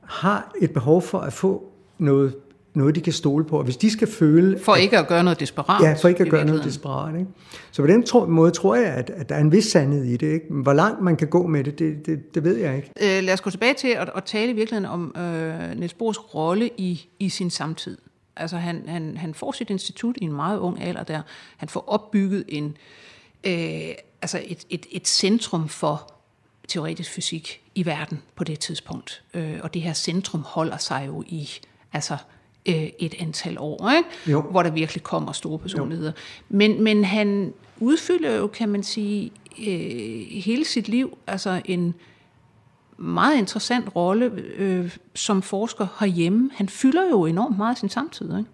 har 0.00 0.52
et 0.60 0.72
behov 0.72 1.02
for 1.02 1.18
at 1.18 1.32
få 1.32 1.72
noget 1.98 2.34
noget, 2.74 2.94
de 2.94 3.00
kan 3.00 3.12
stole 3.12 3.44
på. 3.44 3.58
Og 3.58 3.64
hvis 3.64 3.76
de 3.76 3.90
skal 3.90 4.08
føle... 4.08 4.58
For 4.58 4.74
ikke 4.74 4.98
at 4.98 5.08
gøre 5.08 5.24
noget 5.24 5.40
desperat. 5.40 5.82
Ja, 5.82 5.92
for 5.92 6.08
ikke 6.08 6.22
at 6.22 6.30
gøre 6.30 6.44
noget 6.44 6.64
desperat. 6.64 7.18
Ikke? 7.18 7.30
Så 7.70 7.82
på 7.82 7.86
den 7.86 8.06
tro, 8.06 8.26
måde 8.26 8.50
tror 8.50 8.74
jeg, 8.74 8.86
at, 8.86 9.10
at 9.10 9.28
der 9.28 9.34
er 9.34 9.40
en 9.40 9.52
vis 9.52 9.64
sandhed 9.64 10.04
i 10.04 10.16
det. 10.16 10.32
Ikke? 10.32 10.46
Hvor 10.50 10.72
langt 10.72 11.02
man 11.02 11.16
kan 11.16 11.28
gå 11.28 11.46
med 11.46 11.64
det, 11.64 11.78
det, 11.78 12.06
det, 12.06 12.34
det 12.34 12.44
ved 12.44 12.56
jeg 12.56 12.76
ikke. 12.76 13.18
Øh, 13.18 13.24
lad 13.24 13.34
os 13.34 13.40
gå 13.40 13.50
tilbage 13.50 13.74
til 13.74 13.88
at, 13.88 14.10
at 14.16 14.24
tale 14.24 14.50
i 14.50 14.54
virkeligheden 14.54 14.90
om 14.90 15.14
øh, 15.16 15.78
Niels 15.78 15.94
Bohrs 15.94 16.34
rolle 16.34 16.70
i, 16.76 17.08
i 17.18 17.28
sin 17.28 17.50
samtid. 17.50 17.98
Altså 18.36 18.56
han, 18.56 18.82
han, 18.88 19.16
han 19.16 19.34
får 19.34 19.52
sit 19.52 19.70
institut 19.70 20.16
i 20.16 20.24
en 20.24 20.32
meget 20.32 20.58
ung 20.58 20.82
alder 20.82 21.02
der. 21.02 21.22
Han 21.56 21.68
får 21.68 21.84
opbygget 21.86 22.44
en, 22.48 22.76
øh, 23.44 23.94
altså 24.22 24.40
et, 24.44 24.64
et, 24.70 24.86
et 24.90 25.08
centrum 25.08 25.68
for 25.68 26.12
teoretisk 26.68 27.10
fysik 27.10 27.60
i 27.74 27.86
verden 27.86 28.22
på 28.36 28.44
det 28.44 28.58
tidspunkt. 28.58 29.22
Øh, 29.34 29.58
og 29.62 29.74
det 29.74 29.82
her 29.82 29.92
centrum 29.92 30.42
holder 30.46 30.76
sig 30.76 31.04
jo 31.06 31.24
i 31.26 31.48
altså 31.92 32.16
øh, 32.68 32.88
et 32.98 33.14
antal 33.20 33.56
år, 33.58 33.90
ikke? 33.90 34.08
Jo. 34.26 34.42
hvor 34.50 34.62
der 34.62 34.70
virkelig 34.70 35.02
kommer 35.02 35.32
store 35.32 35.58
personligheder. 35.58 36.12
Men, 36.48 36.84
men 36.84 37.04
han 37.04 37.52
udfylder 37.80 38.36
jo, 38.36 38.46
kan 38.46 38.68
man 38.68 38.82
sige, 38.82 39.32
øh, 39.68 40.20
hele 40.30 40.64
sit 40.64 40.88
liv, 40.88 41.18
altså 41.26 41.60
en 41.64 41.94
meget 42.98 43.38
interessant 43.38 43.96
rolle 43.96 44.32
øh, 44.56 44.96
som 45.14 45.42
forsker 45.42 45.86
herhjemme. 46.00 46.50
Han 46.54 46.68
fylder 46.68 47.08
jo 47.10 47.24
enormt 47.24 47.56
meget 47.58 47.78
sin 47.78 47.88
samtid, 47.88 48.26
ikke? 48.38 48.50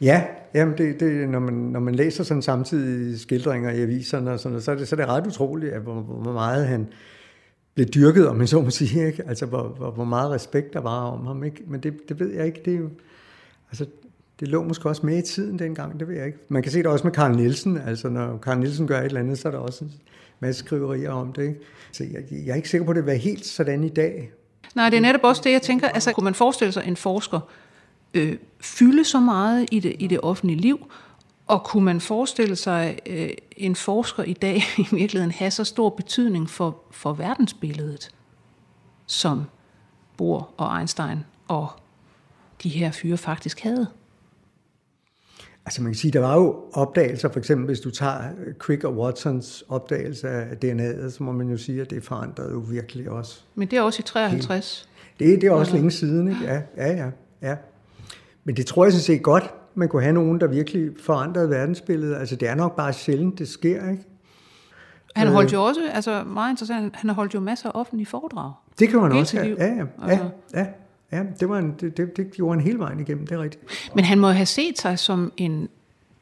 Ja, 0.00 0.24
jamen 0.54 0.78
det, 0.78 1.00
det, 1.00 1.28
når, 1.28 1.38
man, 1.38 1.54
når 1.54 1.80
man 1.80 1.94
læser 1.94 2.24
sådan 2.24 2.42
samtidig 2.42 3.20
skildringer 3.20 3.70
i 3.70 3.82
aviserne, 3.82 4.30
og 4.32 4.40
sådan 4.40 4.52
noget, 4.52 4.64
så, 4.64 4.70
er 4.70 4.74
det, 4.74 4.88
så 4.88 4.94
er 4.94 5.00
det 5.00 5.08
ret 5.08 5.26
utroligt, 5.26 5.72
at 5.72 5.82
hvor, 5.82 5.94
hvor 5.94 6.32
meget 6.32 6.66
han 6.66 6.86
blev 7.74 7.86
dyrket, 7.86 8.28
om 8.28 8.36
man 8.36 8.46
så 8.46 8.60
må 8.60 8.70
sige. 8.70 9.06
Ikke? 9.06 9.22
Altså, 9.28 9.46
hvor, 9.46 9.62
hvor, 9.62 9.90
hvor 9.90 10.04
meget 10.04 10.30
respekt 10.30 10.72
der 10.72 10.80
var 10.80 11.00
om 11.04 11.26
ham. 11.26 11.44
Ikke? 11.44 11.62
Men 11.66 11.80
det, 11.80 12.08
det 12.08 12.20
ved 12.20 12.32
jeg 12.34 12.46
ikke. 12.46 12.60
Det, 12.64 12.74
er 12.74 12.78
jo- 12.78 12.90
altså, 13.70 13.86
det 14.40 14.48
lå 14.48 14.62
måske 14.62 14.88
også 14.88 15.06
med 15.06 15.18
i 15.18 15.22
tiden 15.22 15.58
dengang, 15.58 16.00
det 16.00 16.08
ved 16.08 16.16
jeg 16.16 16.26
ikke. 16.26 16.38
Man 16.48 16.62
kan 16.62 16.72
se 16.72 16.78
det 16.78 16.86
også 16.86 17.04
med 17.04 17.12
Karl 17.12 17.36
Nielsen. 17.36 17.78
Altså, 17.78 18.08
når 18.08 18.38
Karl 18.38 18.58
Nielsen 18.58 18.86
gør 18.86 18.98
et 18.98 19.04
eller 19.04 19.20
andet, 19.20 19.38
så 19.38 19.48
er 19.48 19.52
der 19.52 19.58
også 19.58 19.84
en 19.84 19.92
masse 20.40 20.58
skriverier 20.58 21.10
om 21.10 21.32
det. 21.32 21.42
Ikke? 21.42 21.60
Så 21.92 22.04
jeg, 22.04 22.24
jeg 22.30 22.52
er 22.52 22.56
ikke 22.56 22.68
sikker 22.68 22.84
på, 22.84 22.90
at 22.90 22.96
det 22.96 23.06
var 23.06 23.12
helt 23.12 23.46
sådan 23.46 23.84
i 23.84 23.88
dag. 23.88 24.32
Nej, 24.74 24.90
det 24.90 24.96
er 24.96 25.00
netop 25.00 25.24
også 25.24 25.42
det, 25.44 25.52
jeg 25.52 25.62
tænker. 25.62 25.88
Altså, 25.88 26.12
kunne 26.12 26.24
man 26.24 26.34
forestille 26.34 26.72
sig 26.72 26.84
en 26.86 26.96
forsker 26.96 27.40
øh, 28.14 28.36
fylde 28.60 29.04
så 29.04 29.20
meget 29.20 29.68
i 29.70 29.80
det, 29.80 29.96
i 29.98 30.06
det 30.06 30.20
offentlige 30.20 30.60
liv, 30.60 30.86
og 31.46 31.64
kunne 31.64 31.84
man 31.84 32.00
forestille 32.00 32.56
sig 32.56 32.98
øh, 33.06 33.30
en 33.56 33.76
forsker 33.76 34.22
i 34.22 34.32
dag 34.32 34.56
i 34.78 34.86
virkeligheden 34.92 35.30
have 35.30 35.50
så 35.50 35.64
stor 35.64 35.88
betydning 35.88 36.50
for, 36.50 36.82
for 36.90 37.12
verdensbilledet, 37.12 38.10
som 39.06 39.44
Bohr 40.16 40.54
og 40.56 40.78
Einstein 40.78 41.18
og 41.48 41.68
de 42.62 42.68
her 42.68 42.90
fyre 42.90 43.16
faktisk 43.16 43.60
havde? 43.60 43.86
Altså 45.66 45.82
man 45.82 45.92
kan 45.92 45.98
sige, 45.98 46.10
der 46.10 46.20
var 46.20 46.36
jo 46.36 46.56
opdagelser, 46.72 47.28
for 47.28 47.38
eksempel 47.38 47.66
hvis 47.66 47.80
du 47.80 47.90
tager 47.90 48.22
Crick 48.58 48.84
og 48.84 48.96
Watsons 48.96 49.64
opdagelse 49.68 50.28
af 50.28 50.56
DNA'et, 50.64 51.10
så 51.10 51.22
må 51.22 51.32
man 51.32 51.48
jo 51.48 51.56
sige, 51.56 51.80
at 51.80 51.90
det 51.90 52.04
forandrede 52.04 52.50
jo 52.50 52.58
virkelig 52.58 53.10
også. 53.10 53.40
Men 53.54 53.68
det 53.68 53.76
er 53.76 53.82
også 53.82 54.00
i 54.00 54.02
53. 54.02 54.88
Det, 55.18 55.40
det 55.40 55.46
er 55.46 55.52
også 55.52 55.72
længe 55.74 55.90
siden, 55.90 56.28
ikke? 56.28 56.44
Ja, 56.44 56.62
ja, 56.76 56.92
ja, 56.92 57.10
ja. 57.42 57.56
Men 58.44 58.56
det 58.56 58.66
tror 58.66 58.84
jeg 58.84 58.92
sådan 58.92 59.02
set 59.02 59.22
godt, 59.22 59.54
man 59.74 59.88
kunne 59.88 60.02
have 60.02 60.12
nogen, 60.12 60.40
der 60.40 60.46
virkelig 60.46 60.90
forandrede 61.02 61.50
verdensbilledet. 61.50 62.16
Altså 62.16 62.36
det 62.36 62.48
er 62.48 62.54
nok 62.54 62.76
bare 62.76 62.92
sjældent, 62.92 63.38
det 63.38 63.48
sker, 63.48 63.90
ikke? 63.90 64.04
Han 65.16 65.28
holdt 65.28 65.52
jo 65.52 65.64
også, 65.64 65.80
altså 65.92 66.24
meget 66.24 66.50
interessant, 66.50 66.96
han 66.96 67.10
har 67.10 67.14
holdt 67.14 67.34
jo 67.34 67.40
masser 67.40 67.68
af 67.68 67.72
offentlige 67.74 68.06
foredrag. 68.06 68.52
Det 68.78 68.88
kan 68.88 69.00
man 69.00 69.12
også. 69.12 69.36
Ja, 69.36 69.46
ja, 69.46 69.74
ja, 69.74 69.84
Altså. 70.02 70.30
ja, 70.54 70.66
ja. 71.12 71.22
Det, 71.40 71.48
var 71.48 71.58
en, 71.58 71.74
det, 71.80 71.96
det, 71.96 72.16
det 72.16 72.32
gjorde 72.32 72.54
han 72.54 72.64
hele 72.64 72.78
vejen 72.78 73.00
igennem, 73.00 73.26
det 73.26 73.34
er 73.34 73.42
rigtigt. 73.42 73.64
Men 73.94 74.04
han 74.04 74.18
må 74.18 74.28
have 74.28 74.46
set 74.46 74.78
sig 74.78 74.98
som 74.98 75.32
en, 75.36 75.68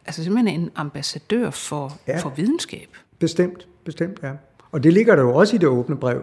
altså 0.06 0.24
simpelthen 0.24 0.60
en 0.60 0.70
ambassadør 0.76 1.50
for, 1.50 1.98
Ja. 2.08 2.18
for 2.18 2.30
videnskab. 2.36 2.88
Bestemt, 3.18 3.68
bestemt, 3.84 4.18
ja. 4.22 4.32
Og 4.72 4.82
det 4.84 4.92
ligger 4.92 5.16
der 5.16 5.22
jo 5.22 5.34
også 5.34 5.56
i 5.56 5.58
det 5.58 5.68
åbne 5.68 5.96
brev, 5.96 6.22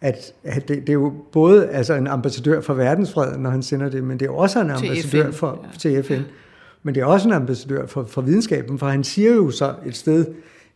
at, 0.00 0.32
at 0.44 0.68
det, 0.68 0.80
det 0.80 0.88
er 0.88 0.92
jo 0.92 1.12
både 1.32 1.68
altså 1.68 1.94
en 1.94 2.06
ambassadør 2.06 2.60
for 2.60 2.74
verdensfreden, 2.74 3.42
når 3.42 3.50
han 3.50 3.62
sender 3.62 3.88
det, 3.88 4.04
men 4.04 4.20
det 4.20 4.26
er 4.26 4.30
også 4.30 4.60
en 4.60 4.66
Til 4.66 4.74
ambassadør 4.74 5.30
FN, 5.30 5.32
for, 5.36 5.66
ja. 5.72 5.78
til 5.78 6.02
FN. 6.02 6.22
Men 6.82 6.94
det 6.94 7.00
er 7.00 7.04
også 7.04 7.28
en 7.28 7.34
ambassadør 7.34 7.86
for, 7.86 8.04
for 8.04 8.20
videnskaben, 8.22 8.78
for 8.78 8.86
han 8.88 9.04
siger 9.04 9.34
jo 9.34 9.50
så 9.50 9.74
et 9.86 9.96
sted 9.96 10.26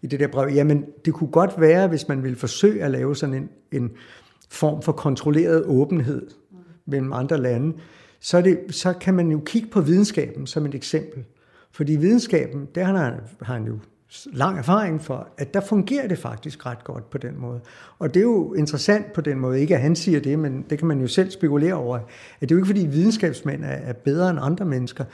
i 0.02 0.06
det 0.06 0.20
der 0.20 0.26
brev, 0.28 0.48
jamen 0.54 0.84
det 1.04 1.14
kunne 1.14 1.30
godt 1.30 1.50
være, 1.58 1.88
hvis 1.88 2.08
man 2.08 2.22
ville 2.22 2.36
forsøge 2.38 2.82
at 2.84 2.90
lave 2.90 3.16
sådan 3.16 3.34
en, 3.34 3.48
en 3.72 3.90
form 4.50 4.82
for 4.82 4.92
kontrolleret 4.92 5.64
åbenhed 5.66 6.26
mellem 6.86 7.12
andre 7.12 7.38
lande, 7.38 7.76
så, 8.20 8.40
det, 8.40 8.60
så 8.70 8.92
kan 8.92 9.14
man 9.14 9.30
jo 9.30 9.40
kigge 9.46 9.68
på 9.68 9.80
videnskaben 9.80 10.46
som 10.46 10.66
et 10.66 10.74
eksempel. 10.74 11.24
Fordi 11.72 11.96
videnskaben, 11.96 12.68
der 12.74 12.84
har 12.84 12.96
han, 12.96 13.14
har 13.42 13.54
han 13.54 13.66
jo 13.66 13.78
lang 14.32 14.58
erfaring 14.58 15.02
for, 15.02 15.28
at 15.38 15.54
der 15.54 15.60
fungerer 15.60 16.08
det 16.08 16.18
faktisk 16.18 16.66
ret 16.66 16.84
godt 16.84 17.10
på 17.10 17.18
den 17.18 17.40
måde. 17.40 17.60
Og 17.98 18.14
det 18.14 18.20
er 18.20 18.24
jo 18.24 18.54
interessant 18.54 19.12
på 19.12 19.20
den 19.20 19.38
måde, 19.38 19.60
ikke 19.60 19.74
at 19.74 19.80
han 19.80 19.96
siger 19.96 20.20
det, 20.20 20.38
men 20.38 20.64
det 20.70 20.78
kan 20.78 20.88
man 20.88 21.00
jo 21.00 21.06
selv 21.06 21.30
spekulere 21.30 21.74
over, 21.74 21.96
at 21.96 22.40
det 22.40 22.50
er 22.50 22.54
jo 22.54 22.56
ikke 22.56 22.66
fordi 22.66 22.86
videnskabsmænd 22.86 23.64
er, 23.64 23.92
bedre 23.92 24.30
end 24.30 24.38
andre 24.42 24.64
mennesker. 24.64 25.04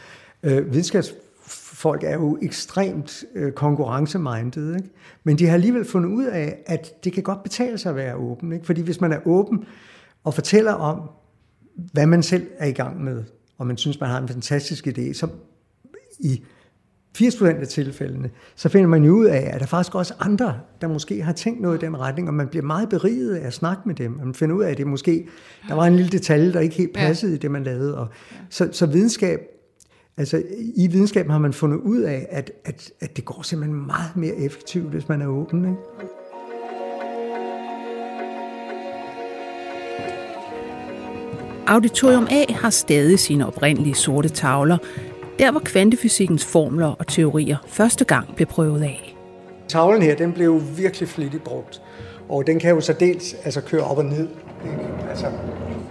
Øh, 0.43 0.73
videnskabsfolk 0.73 2.05
er 2.05 2.14
jo 2.14 2.39
ekstremt 2.43 3.25
øh, 3.35 3.53
konkurrencemindede, 3.53 4.77
ikke? 4.77 4.89
men 5.25 5.39
de 5.39 5.47
har 5.47 5.55
alligevel 5.55 5.85
fundet 5.85 6.11
ud 6.11 6.25
af, 6.25 6.62
at 6.66 7.05
det 7.05 7.12
kan 7.12 7.23
godt 7.23 7.43
betale 7.43 7.79
sig 7.79 7.91
at 7.91 7.97
være 7.97 8.16
åben. 8.16 8.53
Ikke? 8.53 8.66
Fordi 8.66 8.81
hvis 8.81 9.01
man 9.01 9.12
er 9.12 9.19
åben 9.27 9.64
og 10.25 10.35
fortæller 10.35 10.73
om, 10.73 11.11
hvad 11.93 12.07
man 12.07 12.22
selv 12.22 12.47
er 12.59 12.66
i 12.66 12.72
gang 12.72 13.05
med, 13.05 13.24
og 13.59 13.66
man 13.66 13.76
synes, 13.76 14.01
man 14.01 14.11
har 14.11 14.20
en 14.20 14.29
fantastisk 14.29 14.87
idé, 14.87 15.12
så 15.12 15.29
i 16.18 16.43
80% 17.18 17.47
af 17.47 17.68
tilfældene, 17.68 18.31
så 18.57 18.68
finder 18.68 18.89
man 18.89 19.05
jo 19.05 19.12
ud 19.12 19.26
af, 19.26 19.51
at 19.53 19.61
der 19.61 19.66
faktisk 19.66 19.95
også 19.95 20.14
andre, 20.18 20.61
der 20.81 20.89
måske 20.89 21.22
har 21.22 21.33
tænkt 21.33 21.61
noget 21.61 21.83
i 21.83 21.87
den 21.87 21.99
retning, 21.99 22.29
og 22.29 22.35
man 22.35 22.49
bliver 22.49 22.64
meget 22.64 22.89
beriget 22.89 23.37
af 23.37 23.47
at 23.47 23.53
snakke 23.53 23.83
med 23.87 23.95
dem. 23.95 24.11
Man 24.24 24.35
finder 24.35 24.57
ud 24.57 24.62
af, 24.62 24.70
at 24.70 24.79
det 24.79 24.87
måske, 24.87 25.29
der 25.68 25.74
var 25.74 25.87
en 25.87 25.97
lille 25.97 26.11
detalje, 26.11 26.53
der 26.53 26.61
ikke 26.61 26.76
helt 26.76 26.95
passede 26.95 27.33
ja. 27.33 27.37
i 27.37 27.39
det, 27.39 27.51
man 27.51 27.64
lavede. 27.64 27.99
Og 27.99 28.09
så, 28.51 28.68
så 28.72 28.87
videnskab, 28.87 29.41
altså 30.16 30.43
i 30.74 30.87
videnskaben 30.87 31.31
har 31.31 31.39
man 31.39 31.53
fundet 31.53 31.79
ud 31.79 32.01
af, 32.01 32.26
at, 32.31 32.51
at, 32.64 32.91
at 33.01 33.16
det 33.16 33.24
går 33.24 33.43
simpelthen 33.43 33.87
meget 33.87 34.16
mere 34.16 34.35
effektivt, 34.35 34.91
hvis 34.91 35.09
man 35.09 35.22
er 35.22 35.26
åben. 35.26 35.64
Ikke? 35.64 36.18
Auditorium 41.71 42.29
A 42.31 42.53
har 42.53 42.71
stadig 42.71 43.19
sine 43.19 43.47
oprindelige 43.47 43.95
sorte 43.95 44.29
tavler, 44.29 44.79
der 45.39 45.51
hvor 45.51 45.61
kvantefysikkens 45.61 46.45
formler 46.45 46.87
og 46.87 47.07
teorier 47.07 47.57
første 47.66 48.05
gang 48.05 48.35
blev 48.35 48.47
prøvet 48.47 48.83
af. 48.83 49.16
Tavlen 49.69 50.03
her, 50.03 50.14
den 50.14 50.33
blev 50.33 50.62
virkelig 50.77 51.09
flittigt 51.09 51.45
brugt. 51.45 51.83
Og 52.29 52.47
den 52.47 52.59
kan 52.59 52.71
jo 52.71 52.81
så 52.81 52.93
dels 52.93 53.35
altså, 53.45 53.61
køre 53.61 53.83
op 53.83 53.99
og 53.99 54.05
ned. 54.05 54.29
Altså, 55.11 55.27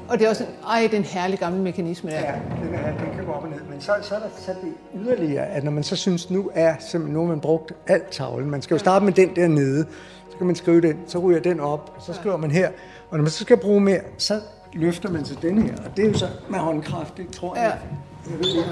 Og 0.10 0.20
det 0.20 0.26
er 0.26 0.30
også 0.30 0.44
en, 0.44 0.50
ej, 0.68 0.88
den 0.92 1.04
herlige 1.04 1.38
gamle 1.38 1.62
mekanisme 1.62 2.12
der. 2.12 2.20
Ja, 2.20 2.34
den, 2.66 2.74
er, 2.76 2.98
den 2.98 3.16
kan 3.16 3.26
gå 3.26 3.32
op 3.32 3.44
og 3.44 3.50
ned. 3.50 3.60
Men 3.72 3.82
så, 3.82 3.92
så 4.02 4.16
er 4.16 4.20
der 4.20 4.28
sat 4.38 4.56
det 4.62 4.74
yderligere, 5.02 5.46
at 5.46 5.64
når 5.64 5.72
man 5.72 5.84
så 5.84 5.96
synes, 5.96 6.30
nu 6.30 6.52
er 6.54 6.76
simpelthen, 6.80 7.14
nu 7.14 7.20
har 7.20 7.28
man 7.28 7.40
brugt 7.40 7.72
alt 7.88 8.08
tavlen. 8.12 8.50
Man 8.50 8.62
skal 8.62 8.76
jo 8.76 8.80
starte 8.80 9.06
med 9.06 9.14
den 9.14 9.36
der 9.36 9.48
nede. 9.48 9.86
Så 10.32 10.38
kan 10.38 10.48
man 10.48 10.56
skrive 10.56 10.82
den, 10.82 10.98
så 11.08 11.20
ryger 11.20 11.40
den 11.40 11.60
op, 11.60 11.96
så 12.00 12.14
skriver 12.14 12.38
man 12.38 12.52
her. 12.52 12.70
Og 13.10 13.18
når 13.18 13.24
man 13.24 13.32
så 13.32 13.44
skal 13.44 13.58
bruge 13.58 13.82
mere, 13.82 14.00
så 14.18 14.40
løfter 14.74 15.12
man 15.12 15.24
til 15.24 15.42
den 15.42 15.62
her. 15.62 15.78
Og 15.78 15.98
det 15.98 16.06
er 16.06 16.10
jo 16.10 16.18
så 16.18 16.28
med 16.50 16.60
håndkraft, 16.60 17.18
det 17.18 17.30
tror 17.30 17.56
jeg. 17.56 17.80
Jeg 18.30 18.40
ved 18.40 18.50
ikke. 18.50 18.70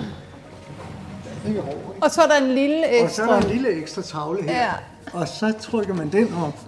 Ikke? 1.48 1.64
Og 2.02 2.12
så 2.12 2.22
er 2.22 2.28
der 2.28 2.38
en 2.46 2.56
lille 2.56 2.84
Og 3.04 3.10
så 3.10 3.24
er 3.24 3.28
der 3.28 3.38
en 3.38 3.52
lille 3.52 3.70
ekstra 3.70 4.02
tavle 4.02 4.44
her. 4.44 4.62
Ja. 4.62 4.72
Og 5.14 5.28
så 5.28 5.54
trykker 5.60 5.94
man 5.94 6.12
den 6.12 6.34
op. 6.34 6.60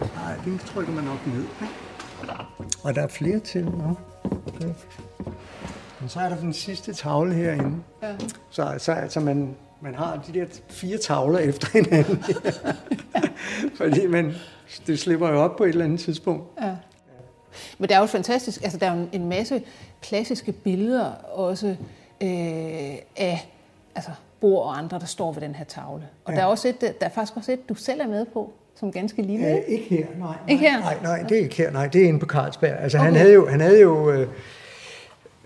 Nej, 0.00 0.36
den 0.44 0.58
trykker 0.58 0.92
man 0.92 1.04
nok 1.04 1.26
ned. 1.26 1.44
Og 2.82 2.94
der 2.94 3.02
er 3.02 3.08
flere 3.08 3.38
til 3.38 3.64
nu. 3.64 3.96
Okay. 4.24 4.68
Men 6.00 6.08
så 6.08 6.20
er 6.20 6.28
der 6.28 6.36
den 6.36 6.52
sidste 6.52 6.92
tavle 6.92 7.34
herinde. 7.34 7.76
Ja. 8.02 8.14
Så, 8.50 8.74
så 8.78 8.92
altså 8.92 9.20
man, 9.20 9.56
man 9.80 9.94
har 9.94 10.20
de 10.26 10.38
der 10.38 10.46
fire 10.68 10.98
tavler 10.98 11.38
efter 11.38 11.68
hinanden. 11.72 12.24
Fordi 13.78 14.06
man, 14.06 14.34
det 14.86 14.98
slipper 14.98 15.28
jo 15.28 15.40
op 15.40 15.56
på 15.56 15.64
et 15.64 15.68
eller 15.68 15.84
andet 15.84 16.00
tidspunkt. 16.00 16.44
Ja. 16.62 16.70
Men 17.78 17.88
der 17.88 17.96
er 17.96 18.00
jo 18.00 18.06
fantastisk, 18.06 18.62
altså 18.62 18.78
der 18.78 18.90
er 18.90 18.96
jo 18.96 19.06
en- 19.12 19.28
masse 19.28 19.62
klassiske 20.02 20.52
billeder 20.52 21.10
også 21.32 21.66
øh, 22.22 22.28
af 23.16 23.48
altså, 23.94 24.10
Bohr 24.40 24.62
og 24.62 24.78
andre, 24.78 24.98
der 24.98 25.06
står 25.06 25.32
ved 25.32 25.42
den 25.42 25.54
her 25.54 25.64
tavle. 25.64 26.02
Og 26.24 26.32
ja. 26.32 26.36
der, 26.38 26.42
er 26.42 26.46
også 26.46 26.68
et, 26.68 26.80
der 26.80 27.06
er 27.06 27.08
faktisk 27.08 27.36
også 27.36 27.52
et, 27.52 27.68
du 27.68 27.74
selv 27.74 28.00
er 28.00 28.06
med 28.06 28.26
på, 28.32 28.52
som 28.74 28.92
ganske 28.92 29.22
lille. 29.22 29.46
Øh, 29.50 29.56
ikke? 29.66 29.84
her, 29.90 30.06
nej. 30.18 30.18
nej. 30.18 30.36
Ikke 30.48 30.70
her? 30.70 30.80
Nej, 30.80 30.96
nej, 31.02 31.22
det 31.28 31.38
er 31.38 31.42
ikke 31.42 31.56
her. 31.56 31.70
Nej, 31.70 31.86
det 31.86 32.02
er 32.04 32.08
inde 32.08 32.18
på 32.20 32.26
Carlsberg. 32.26 32.78
Altså, 32.80 32.98
okay. 32.98 33.04
han 33.04 33.14
havde 33.16 33.32
jo, 33.32 33.48
han 33.48 33.60
havde 33.60 33.80
jo 33.80 34.10
øh, 34.10 34.28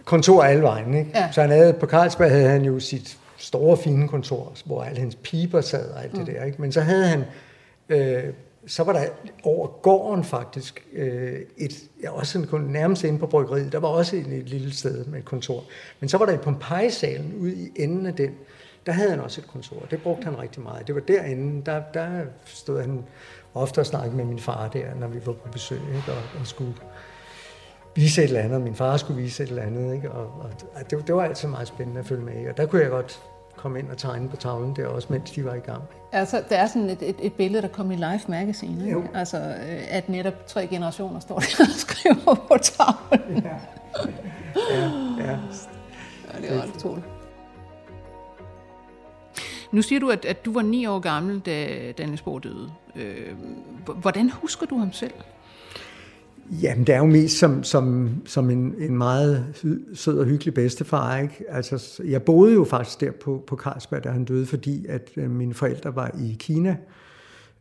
kontor 0.05 0.43
alle 0.43 0.63
vejen, 0.63 0.95
ikke? 0.95 1.11
Ja. 1.15 1.29
Så 1.33 1.41
han 1.41 1.51
havde, 1.51 1.73
på 1.73 1.87
Carlsberg 1.87 2.31
havde 2.31 2.49
han 2.49 2.63
jo 2.63 2.81
sit 2.81 3.19
store, 3.37 3.77
fine 3.77 4.09
kontor, 4.09 4.53
hvor 4.65 4.83
alle 4.83 4.99
hans 5.01 5.15
piber 5.15 5.61
sad 5.61 5.91
og 5.91 6.03
alt 6.05 6.13
det 6.13 6.27
der, 6.27 6.45
ikke? 6.45 6.63
Men 6.63 6.73
så 6.73 6.81
havde 6.81 7.07
han, 7.07 7.25
øh, 7.89 8.25
så 8.67 8.83
var 8.85 8.93
der 8.93 9.05
over 9.43 9.67
gården 9.67 10.25
faktisk, 10.25 10.87
øh, 10.93 11.39
et, 11.57 11.73
ja, 12.03 12.11
også 12.11 12.39
en, 12.39 12.47
kun- 12.47 12.61
nærmest 12.61 13.05
inde 13.05 13.19
på 13.19 13.27
bryggeriet, 13.27 13.73
der 13.73 13.79
var 13.79 13.89
også 13.89 14.17
et, 14.17 14.27
et 14.27 14.49
lille 14.49 14.73
sted 14.75 15.05
med 15.05 15.19
et 15.19 15.25
kontor. 15.25 15.65
Men 16.01 16.09
så 16.09 16.19
var 16.19 16.27
der 16.27 16.33
i 16.33 16.37
Pompeji-salen 16.37 17.35
ude 17.41 17.55
i 17.55 17.71
enden 17.77 18.07
af 18.07 18.15
den, 18.15 18.31
der 18.87 18.93
havde 18.93 19.11
han 19.11 19.21
også 19.21 19.41
et 19.41 19.47
kontor. 19.47 19.87
Det 19.91 20.03
brugte 20.03 20.25
han 20.25 20.39
rigtig 20.39 20.63
meget. 20.63 20.87
Det 20.87 20.95
var 20.95 21.01
derinde, 21.01 21.63
der, 21.67 21.83
der 21.95 22.23
stod 22.45 22.81
han 22.81 23.05
ofte 23.55 23.79
og 23.79 23.87
snakkede 23.87 24.17
med 24.17 24.25
min 24.25 24.39
far 24.39 24.69
der, 24.69 24.95
når 24.95 25.09
vi 25.09 25.19
var 25.27 25.33
på 25.33 25.49
besøg, 25.53 25.79
ikke? 25.97 26.13
Og, 26.13 26.41
og 26.41 26.47
skulle 26.47 26.75
vise 27.97 28.23
et 28.23 28.27
eller 28.29 28.41
andet, 28.41 28.57
og 28.57 28.63
min 28.63 28.75
far 28.75 28.97
skulle 28.97 29.23
vise 29.23 29.43
et 29.43 29.49
eller 29.49 29.63
andet, 29.63 29.95
ikke? 29.95 30.11
Og 30.11 30.27
og 30.75 30.91
det, 30.91 31.07
det 31.07 31.15
var 31.15 31.25
altid 31.25 31.49
meget 31.49 31.69
spændende 31.69 32.01
at 32.01 32.07
følge 32.07 32.23
med 32.25 32.43
i, 32.43 32.47
og 32.47 32.57
der 32.57 32.67
kunne 32.67 32.83
jeg 32.83 32.91
godt 32.91 33.23
kom 33.63 33.77
ind 33.77 33.91
og 33.91 33.99
tegne 33.99 34.29
på 34.29 34.37
tavlen 34.37 34.77
der 34.77 34.87
også, 34.87 35.09
mens 35.11 35.31
de 35.31 35.45
var 35.45 35.55
i 35.55 35.59
gang. 35.59 35.83
Altså, 36.13 36.43
der 36.49 36.57
er 36.57 36.67
sådan 36.67 36.91
et, 36.91 37.03
et, 37.03 37.17
et 37.23 37.33
billede, 37.33 37.63
der 37.63 37.69
kom 37.69 37.91
i 37.91 37.95
Life 37.95 38.25
Magazine, 38.29 38.87
ikke? 38.87 39.09
Altså, 39.15 39.37
øh, 39.39 39.81
at 39.89 40.09
netop 40.09 40.47
tre 40.47 40.67
generationer 40.67 41.21
står 41.21 41.39
der 41.39 41.47
og 41.61 41.67
skriver 41.67 42.35
på 42.35 42.57
tavlen. 42.63 43.43
Ja, 43.45 43.57
ja. 44.71 44.91
ja. 45.19 45.39
ja 46.35 46.41
det 46.41 46.57
er 46.57 46.63
ret 46.63 46.77
utroligt. 46.77 47.07
Nu 49.73 49.83
siger 49.83 50.01
du, 50.01 50.11
at, 50.11 50.25
at 50.25 50.45
du 50.45 50.53
var 50.53 50.63
ni 50.63 50.87
år 50.87 50.99
gammel, 50.99 51.41
da 51.41 51.67
Daniel 51.99 52.23
Bohr 52.25 52.39
døde. 52.39 52.71
Øh, 52.97 53.37
hvordan 53.95 54.31
husker 54.31 54.67
du 54.67 54.79
ham 54.79 54.93
selv? 54.93 55.15
Jamen, 56.51 56.87
det 56.87 56.95
er 56.95 56.99
jo 56.99 57.07
mest 57.07 57.39
som, 57.39 57.63
som, 57.63 58.11
som 58.27 58.51
en, 58.51 58.75
en 58.79 58.99
meget 58.99 59.47
sød 59.95 60.19
og 60.19 60.27
hyggelig 60.27 60.55
bedstefar. 60.55 61.19
Ikke? 61.19 61.45
Altså, 61.49 62.03
jeg 62.05 62.23
boede 62.23 62.55
jo 62.55 62.65
faktisk 62.65 63.01
der 63.01 63.11
på, 63.11 63.45
på 63.47 63.57
Carlsberg, 63.57 64.05
da 64.05 64.09
han 64.09 64.25
døde, 64.25 64.47
fordi 64.47 64.87
at 64.87 65.11
øh, 65.17 65.31
mine 65.31 65.55
forældre 65.55 65.97
var 65.97 66.11
i 66.21 66.37
Kina 66.39 66.77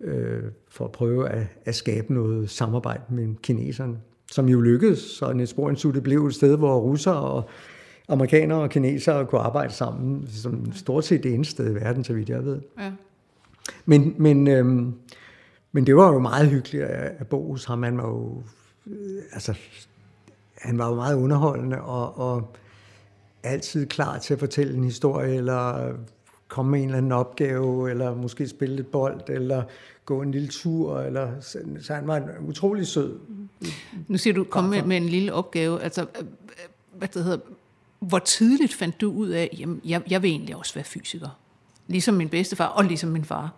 øh, 0.02 0.44
for 0.70 0.86
at 0.86 0.92
prøve 0.92 1.30
at, 1.30 1.48
at 1.66 1.76
skabe 1.76 2.14
noget 2.14 2.50
samarbejde 2.50 3.02
med 3.10 3.36
kineserne, 3.44 3.98
som 4.32 4.50
jo 4.50 4.62
lykkedes. 4.62 5.00
Så 5.00 5.34
Niels 5.34 5.54
Bohr 5.54 5.70
Institut 5.70 6.04
blev 6.04 6.26
et 6.26 6.36
sted, 6.36 6.58
hvor 6.58 6.80
russere 6.80 7.16
og 7.16 7.50
amerikanere 8.08 8.62
og 8.62 8.70
kinesere 8.70 9.26
kunne 9.26 9.42
arbejde 9.42 9.74
sammen, 9.74 10.28
som 10.28 10.72
stort 10.74 11.06
set 11.06 11.24
det 11.24 11.34
eneste 11.34 11.52
sted 11.52 11.72
i 11.72 11.76
verden, 11.76 12.04
så 12.04 12.14
vidt 12.14 12.30
jeg 12.30 12.46
ved. 12.46 12.62
Ja. 12.80 12.92
Men, 13.86 14.16
men, 14.18 14.48
øhm, 14.48 14.94
men 15.72 15.86
det 15.86 15.96
var 15.96 16.14
jo 16.14 16.20
meget 16.20 16.50
hyggeligt 16.50 16.84
at, 16.84 17.12
at 17.20 17.28
bo 17.28 17.52
hos 17.52 17.66
ham. 17.66 17.84
Han 17.84 17.98
var 17.98 18.08
jo, 18.08 18.38
øh, 18.38 18.44
altså, 19.34 19.54
han 20.58 20.78
var 20.78 20.90
jo 20.90 20.96
meget 20.96 21.16
underholdende 21.16 21.82
og, 21.82 22.18
og 22.18 22.56
altid 23.44 23.86
klar 23.86 24.20
til 24.20 24.34
at 24.34 24.40
fortælle 24.40 24.74
en 24.74 24.84
historie, 24.84 25.36
eller 25.36 25.94
komme 26.48 26.72
med 26.72 26.80
en 26.80 26.86
eller 26.86 26.98
anden 26.98 27.12
opgave, 27.12 27.90
eller 27.90 28.16
måske 28.16 28.48
spille 28.48 28.76
lidt 28.76 28.92
bold, 28.92 29.30
eller 29.30 29.64
gå 30.06 30.22
en 30.22 30.32
lille 30.32 30.48
tur, 30.48 31.00
eller, 31.00 31.32
så 31.82 31.94
han 31.94 32.08
var 32.08 32.18
en 32.18 32.24
utrolig 32.48 32.88
sød. 32.88 33.20
Nu 34.08 34.18
siger 34.18 34.34
du, 34.34 34.44
komme 34.44 34.70
med, 34.70 34.84
med 34.84 34.98
en 34.98 35.10
lille 35.10 35.34
opgave, 35.34 35.82
altså, 35.82 36.02
øh, 36.02 36.26
hvad 36.98 37.08
det 37.08 37.24
hedder, 37.24 37.38
hvor 38.00 38.20
tidligt 38.20 38.74
fandt 38.74 39.02
du 39.02 39.12
ud 39.12 39.30
af, 39.30 39.50
at 39.54 39.60
jeg, 39.86 40.02
jeg 40.10 40.22
vil 40.22 40.32
egentlig 40.32 40.56
også 40.56 40.74
være 40.74 40.84
fysiker? 40.84 41.40
Ligesom 41.88 42.16
min 42.16 42.30
bedstefar, 42.30 42.66
og 42.66 42.84
ligesom 42.84 43.10
min 43.10 43.26
far. 43.26 43.54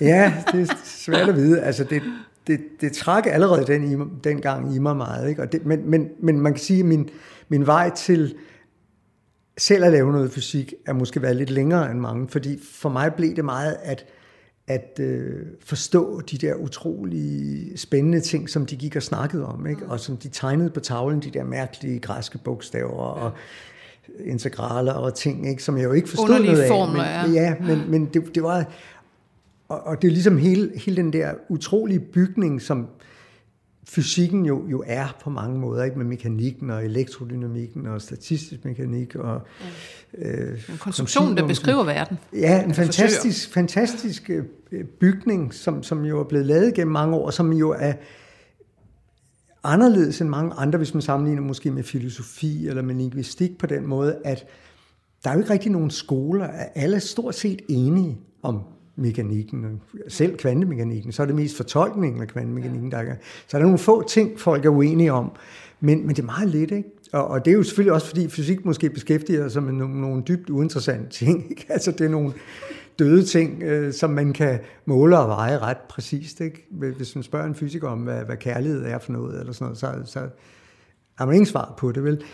ja, 0.00 0.44
det 0.52 0.70
er 0.70 0.74
svært 0.84 1.28
at 1.28 1.36
vide. 1.36 1.60
Altså, 1.60 1.84
det, 1.84 2.02
det, 2.46 2.60
det 2.80 2.92
trak 2.92 3.26
allerede 3.26 3.66
den, 3.66 3.92
i, 3.92 3.96
den 4.24 4.40
gang 4.40 4.74
i 4.74 4.78
mig 4.78 4.96
meget. 4.96 5.28
Ikke? 5.28 5.42
Og 5.42 5.52
det, 5.52 5.66
men, 5.66 5.90
men, 5.90 6.08
men 6.20 6.40
man 6.40 6.52
kan 6.52 6.60
sige, 6.60 6.80
at 6.80 6.86
min, 6.86 7.08
min 7.48 7.66
vej 7.66 7.90
til 7.90 8.34
selv 9.58 9.84
at 9.84 9.92
lave 9.92 10.12
noget 10.12 10.32
fysik 10.32 10.74
er 10.86 10.92
måske 10.92 11.22
været 11.22 11.36
lidt 11.36 11.50
længere 11.50 11.90
end 11.90 12.00
mange, 12.00 12.28
fordi 12.28 12.58
for 12.72 12.88
mig 12.88 13.14
blev 13.14 13.36
det 13.36 13.44
meget 13.44 13.76
at, 13.82 14.06
at 14.66 15.00
øh, 15.00 15.46
forstå 15.64 16.20
de 16.20 16.38
der 16.38 16.54
utrolig 16.54 17.72
spændende 17.76 18.20
ting, 18.20 18.50
som 18.50 18.66
de 18.66 18.76
gik 18.76 18.96
og 18.96 19.02
snakkede 19.02 19.46
om, 19.46 19.66
ikke? 19.66 19.86
og 19.86 20.00
som 20.00 20.16
de 20.16 20.28
tegnede 20.28 20.70
på 20.70 20.80
tavlen, 20.80 21.20
de 21.20 21.30
der 21.30 21.44
mærkelige 21.44 21.98
græske 21.98 22.38
bogstaver, 22.38 23.02
og 23.02 23.32
integraler 24.24 24.92
og 24.92 25.14
ting, 25.14 25.48
ikke, 25.48 25.62
som 25.62 25.76
jeg 25.76 25.84
jo 25.84 25.92
ikke 25.92 26.08
forstod 26.08 26.28
Underlige 26.28 26.52
noget 26.52 26.62
af. 26.62 26.68
formler, 26.68 27.26
men, 27.26 27.34
ja. 27.34 27.42
ja. 27.42 27.54
men, 27.60 27.90
men 27.90 28.04
det, 28.04 28.34
det 28.34 28.42
var... 28.42 28.64
Og, 29.68 29.80
og 29.80 30.02
det 30.02 30.08
er 30.08 30.12
ligesom 30.12 30.38
hele, 30.38 30.72
hele 30.76 30.96
den 30.96 31.12
der 31.12 31.34
utrolige 31.48 32.00
bygning, 32.00 32.62
som 32.62 32.86
fysikken 33.88 34.46
jo, 34.46 34.68
jo 34.68 34.84
er 34.86 35.16
på 35.22 35.30
mange 35.30 35.58
måder, 35.58 35.84
ikke 35.84 35.98
med 35.98 36.06
mekanikken 36.06 36.70
og 36.70 36.84
elektrodynamikken 36.84 37.86
og 37.86 38.02
statistisk 38.02 38.64
mekanik 38.64 39.14
og 39.14 39.42
ja. 40.18 40.30
øh, 40.30 40.68
en 40.68 40.78
konstruktion, 40.78 41.36
der 41.36 41.46
beskriver 41.46 41.84
verden. 41.84 42.18
Ja, 42.32 42.64
en 42.64 42.74
fantastisk, 42.74 43.52
fantastisk 43.52 44.30
øh, 44.30 44.84
bygning, 44.84 45.54
som, 45.54 45.82
som 45.82 46.04
jo 46.04 46.20
er 46.20 46.24
blevet 46.24 46.46
lavet 46.46 46.74
gennem 46.74 46.92
mange 46.92 47.16
år, 47.16 47.30
som 47.30 47.52
jo 47.52 47.70
er 47.70 47.92
anderledes 49.64 50.20
end 50.20 50.28
mange 50.28 50.54
andre, 50.54 50.76
hvis 50.76 50.94
man 50.94 51.02
sammenligner 51.02 51.42
måske 51.42 51.70
med 51.70 51.82
filosofi 51.82 52.68
eller 52.68 52.82
med 52.82 52.94
linguistik 52.94 53.58
på 53.58 53.66
den 53.66 53.86
måde, 53.86 54.18
at 54.24 54.46
der 55.24 55.30
er 55.30 55.34
jo 55.34 55.40
ikke 55.40 55.52
rigtig 55.52 55.72
nogen 55.72 55.90
skoler, 55.90 56.44
at 56.44 56.68
alle 56.74 56.96
er 56.96 57.00
stort 57.00 57.34
set 57.34 57.60
enige 57.68 58.18
om 58.42 58.62
mekanikken, 58.96 59.80
selv 60.08 60.36
kvantemekanikken, 60.36 61.12
så 61.12 61.22
er 61.22 61.26
det 61.26 61.34
mest 61.34 61.56
fortolkningen 61.56 62.22
af 62.22 62.28
kvantemekanikken, 62.28 62.90
der 62.90 62.98
er. 62.98 63.14
Så 63.48 63.56
er 63.56 63.58
der 63.58 63.66
nogle 63.66 63.78
få 63.78 64.08
ting, 64.08 64.40
folk 64.40 64.64
er 64.64 64.68
uenige 64.68 65.12
om, 65.12 65.32
men, 65.80 66.06
men 66.06 66.16
det 66.16 66.22
er 66.22 66.26
meget 66.26 66.48
lidt, 66.48 66.70
ikke? 66.70 66.88
Og, 67.12 67.28
og 67.28 67.44
det 67.44 67.50
er 67.50 67.54
jo 67.54 67.62
selvfølgelig 67.62 67.92
også, 67.92 68.06
fordi 68.06 68.28
fysik 68.28 68.64
måske 68.64 68.90
beskæftiger 68.90 69.48
sig 69.48 69.62
med 69.62 69.72
nogle, 69.72 70.00
nogle 70.00 70.22
dybt 70.28 70.50
uinteressante 70.50 71.10
ting, 71.10 71.50
ikke? 71.50 71.66
Altså 71.74 71.90
det 71.90 72.00
er 72.00 72.08
nogle, 72.08 72.32
døde 72.98 73.24
ting, 73.24 73.62
øh, 73.62 73.92
som 73.92 74.10
man 74.10 74.32
kan 74.32 74.58
måle 74.84 75.18
og 75.18 75.28
veje 75.28 75.58
ret 75.58 75.76
præcist. 75.88 76.40
Ikke? 76.40 76.66
Hvis 76.70 77.14
man 77.14 77.22
spørger 77.22 77.46
en 77.46 77.54
fysiker 77.54 77.88
om, 77.88 77.98
hvad, 77.98 78.24
hvad 78.24 78.36
kærlighed 78.36 78.84
er 78.84 78.98
for 78.98 79.12
noget, 79.12 79.40
eller 79.40 79.52
sådan 79.52 79.64
noget, 79.64 79.78
så, 79.78 80.12
så 80.12 80.28
har 81.14 81.26
man 81.26 81.34
ingen 81.34 81.46
svar 81.46 81.74
på 81.78 81.92
det, 81.92 82.04
vel? 82.04 82.24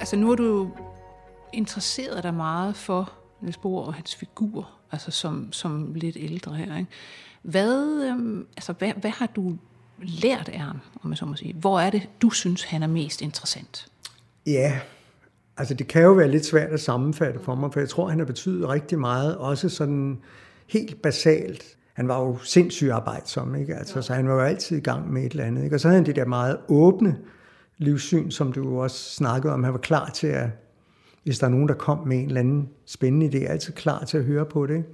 Altså 0.00 0.16
nu 0.16 0.30
er 0.30 0.36
du 0.36 0.70
interesseret 1.52 2.22
dig 2.22 2.34
meget 2.34 2.76
for 2.76 3.12
Niels 3.40 3.56
Bohr 3.56 3.86
og 3.86 3.94
hans 3.94 4.14
figur, 4.14 4.70
altså 4.92 5.10
som, 5.10 5.52
som 5.52 5.94
lidt 5.94 6.16
ældre 6.20 6.54
her. 6.54 6.76
Ikke? 6.78 6.90
Hvad, 7.42 8.04
øhm, 8.04 8.46
altså, 8.56 8.72
hvad, 8.72 8.92
hvad 8.96 9.10
har 9.10 9.26
du 9.26 9.56
lært 9.98 10.48
af 10.48 10.58
ham, 10.58 10.80
om 11.02 11.10
jeg 11.10 11.18
så 11.18 11.26
må 11.26 11.36
sige? 11.36 11.54
Hvor 11.54 11.80
er 11.80 11.90
det, 11.90 12.08
du 12.22 12.30
synes, 12.30 12.62
han 12.62 12.82
er 12.82 12.86
mest 12.86 13.22
interessant? 13.22 13.86
Ja, 14.46 14.80
Altså 15.58 15.74
det 15.74 15.88
kan 15.88 16.02
jo 16.02 16.12
være 16.12 16.30
lidt 16.30 16.46
svært 16.46 16.70
at 16.70 16.80
sammenfatte 16.80 17.40
for 17.40 17.54
mig, 17.54 17.72
for 17.72 17.80
jeg 17.80 17.88
tror, 17.88 18.08
han 18.08 18.18
har 18.18 18.26
betydet 18.26 18.68
rigtig 18.68 18.98
meget, 18.98 19.36
også 19.36 19.68
sådan 19.68 20.18
helt 20.68 21.02
basalt. 21.02 21.64
Han 21.94 22.08
var 22.08 22.20
jo 22.20 22.38
sindssygt 22.38 22.90
arbejdsom, 22.90 23.54
ikke? 23.54 23.74
Altså, 23.74 24.02
så 24.02 24.14
han 24.14 24.28
var 24.28 24.34
jo 24.34 24.40
altid 24.40 24.76
i 24.76 24.80
gang 24.80 25.12
med 25.12 25.22
et 25.22 25.30
eller 25.32 25.44
andet. 25.44 25.64
Ikke? 25.64 25.76
Og 25.76 25.80
så 25.80 25.88
havde 25.88 25.98
han 25.98 26.06
det 26.06 26.16
der 26.16 26.24
meget 26.24 26.58
åbne 26.68 27.18
livssyn, 27.78 28.30
som 28.30 28.52
du 28.52 28.80
også 28.80 29.14
snakkede 29.14 29.52
om. 29.52 29.64
Han 29.64 29.72
var 29.72 29.78
klar 29.78 30.10
til 30.10 30.26
at, 30.26 30.48
hvis 31.24 31.38
der 31.38 31.46
er 31.46 31.50
nogen, 31.50 31.68
der 31.68 31.74
kom 31.74 32.06
med 32.06 32.18
en 32.18 32.26
eller 32.26 32.40
anden 32.40 32.68
spændende 32.84 33.26
idé, 33.26 33.44
altid 33.44 33.72
klar 33.72 34.04
til 34.04 34.18
at 34.18 34.24
høre 34.24 34.46
på 34.46 34.66
det. 34.66 34.76
Ikke? 34.76 34.88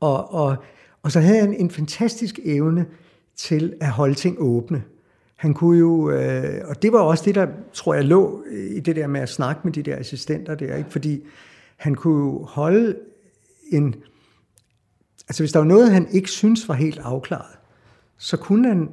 Og, 0.00 0.34
og, 0.34 0.56
og 1.02 1.12
så 1.12 1.20
havde 1.20 1.40
han 1.40 1.54
en 1.54 1.70
fantastisk 1.70 2.38
evne 2.44 2.86
til 3.36 3.74
at 3.80 3.90
holde 3.90 4.14
ting 4.14 4.36
åbne. 4.38 4.82
Han 5.36 5.54
kunne 5.54 5.78
jo, 5.78 6.10
øh, 6.10 6.68
og 6.68 6.82
det 6.82 6.92
var 6.92 6.98
også 6.98 7.24
det, 7.24 7.34
der 7.34 7.46
tror 7.72 7.94
jeg 7.94 8.04
lå 8.04 8.44
i 8.70 8.80
det 8.80 8.96
der 8.96 9.06
med 9.06 9.20
at 9.20 9.28
snakke 9.28 9.60
med 9.64 9.72
de 9.72 9.82
der 9.82 9.96
assistenter 9.96 10.54
der, 10.54 10.76
ikke? 10.76 10.90
fordi 10.90 11.24
han 11.76 11.94
kunne 11.94 12.24
jo 12.24 12.44
holde 12.44 12.96
en, 13.72 13.94
altså 15.28 15.42
hvis 15.42 15.52
der 15.52 15.58
var 15.58 15.66
noget, 15.66 15.92
han 15.92 16.08
ikke 16.10 16.30
synes 16.30 16.68
var 16.68 16.74
helt 16.74 16.98
afklaret, 16.98 17.58
så 18.16 18.36
kunne 18.36 18.68
han 18.68 18.88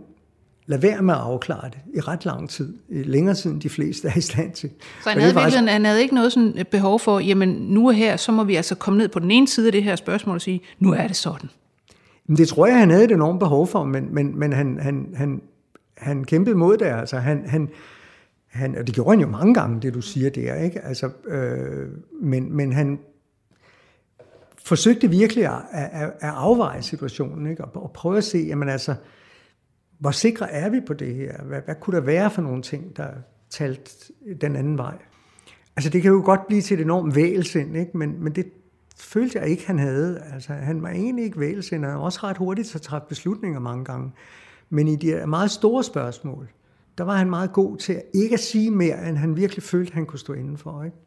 lade 0.68 0.82
være 0.82 1.02
med 1.02 1.14
at 1.14 1.20
afklare 1.20 1.70
det 1.70 1.78
i 1.96 2.00
ret 2.00 2.26
lang 2.26 2.50
tid, 2.50 2.78
i 2.90 3.04
længere 3.04 3.36
tid 3.36 3.52
end 3.52 3.62
de 3.62 3.70
fleste 3.70 4.08
er 4.08 4.18
i 4.18 4.22
stand 4.22 4.52
til. 4.52 4.70
Så 5.04 5.10
han 5.10 5.22
havde, 5.22 5.34
faktisk... 5.34 5.58
han 5.58 5.86
havde 5.86 6.02
ikke 6.02 6.16
noget 6.16 6.34
sådan 6.34 6.66
behov 6.72 7.00
for, 7.00 7.20
jamen 7.20 7.50
nu 7.50 7.88
er 7.88 7.92
her, 7.92 8.18
så 8.18 8.32
må 8.32 8.44
vi 8.44 8.56
altså 8.56 8.76
komme 8.76 8.98
ned 8.98 9.08
på 9.08 9.20
den 9.20 9.32
ene 9.32 9.48
side 9.48 9.66
af 9.68 9.72
det 9.72 9.84
her 9.84 9.96
spørgsmål 9.96 10.36
og 10.36 10.42
sige, 10.42 10.62
nu 10.80 10.94
er 10.94 11.08
det 11.08 11.16
sådan. 11.16 11.50
Men 12.28 12.38
det 12.38 12.48
tror 12.48 12.68
jeg, 12.68 12.80
han 12.80 12.90
havde 12.90 13.04
et 13.04 13.12
enormt 13.12 13.40
behov 13.40 13.68
for, 13.68 13.84
men, 13.84 14.14
men, 14.14 14.40
men 14.40 14.54
han, 14.54 14.80
han, 14.82 15.14
han, 15.16 15.42
han 15.98 16.24
kæmpede 16.24 16.56
mod 16.56 16.78
det. 16.78 16.86
Altså, 16.86 17.18
han, 17.18 17.44
han, 17.50 17.70
han, 18.48 18.78
og 18.78 18.88
det 18.88 18.96
gjorde 18.96 19.10
han 19.10 19.20
jo 19.20 19.28
mange 19.28 19.54
gange, 19.54 19.82
det 19.82 19.94
du 19.94 20.02
siger 20.02 20.30
der, 20.30 20.56
ikke? 20.56 20.82
Altså, 20.82 21.10
øh, 21.28 21.88
men, 22.22 22.54
men 22.54 22.74
han 22.74 23.00
forsøgte 24.64 25.10
virkelig 25.10 25.46
at, 25.46 25.62
at, 25.72 26.12
at 26.20 26.34
afveje 26.36 26.82
situationen, 26.82 27.48
ikke? 27.50 27.66
Og, 27.66 27.84
og 27.84 27.92
prøve 27.92 28.18
at 28.18 28.24
se, 28.24 28.38
jamen 28.38 28.70
altså, 28.70 28.96
hvor 30.06 30.12
sikre 30.12 30.52
er 30.52 30.70
vi 30.70 30.80
på 30.88 30.94
det 30.94 31.16
her? 31.16 31.44
Hvad, 31.44 31.62
hvad 31.66 31.76
kunne 31.76 31.98
der 31.98 32.04
være 32.04 32.32
for 32.32 32.42
nogle 32.42 32.62
ting, 32.62 32.98
der 32.98 33.08
talt 33.50 34.12
den 34.42 34.56
anden 34.56 34.78
vej? 34.78 34.98
Altså, 35.76 35.90
det 35.90 36.02
kan 36.02 36.12
jo 36.12 36.22
godt 36.26 36.48
blive 36.48 36.62
til 36.62 36.80
et 36.80 36.84
enormt 36.84 37.16
vægelsind, 37.16 37.78
ikke? 37.78 37.98
Men, 37.98 38.24
men 38.24 38.36
det 38.36 38.46
følte 38.98 39.40
jeg 39.40 39.48
ikke, 39.48 39.68
han 39.68 39.80
havde. 39.80 40.24
Altså, 40.34 40.54
han 40.54 40.84
var 40.84 40.90
egentlig 40.90 41.26
ikke 41.26 41.40
vælsind, 41.40 41.86
han 41.86 41.94
var 41.94 42.00
også 42.02 42.20
ret 42.24 42.38
hurtigt 42.38 42.68
til 42.68 42.78
at 42.78 42.82
træffe 42.82 43.08
beslutninger 43.10 43.60
mange 43.60 43.86
gange. 43.86 44.12
Men 44.70 44.88
i 44.88 44.96
de 44.96 45.28
meget 45.28 45.52
store 45.52 45.84
spørgsmål, 45.84 46.50
der 46.98 47.04
var 47.04 47.16
han 47.18 47.30
meget 47.30 47.54
god 47.54 47.78
til 47.78 48.02
ikke 48.14 48.34
at 48.34 48.40
sige 48.40 48.72
mere, 48.72 49.10
end 49.10 49.18
han 49.18 49.38
virkelig 49.38 49.64
følte, 49.64 49.94
han 49.94 50.06
kunne 50.06 50.20
stå 50.20 50.34
indenfor. 50.34 50.84
Ikke? 50.84 50.98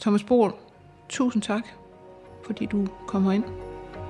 Thomas 0.00 0.24
Bohl, 0.24 0.52
tusind 1.08 1.42
tak, 1.42 1.62
fordi 2.44 2.66
du 2.66 2.86
kommer 3.06 3.32
ind 3.32 3.44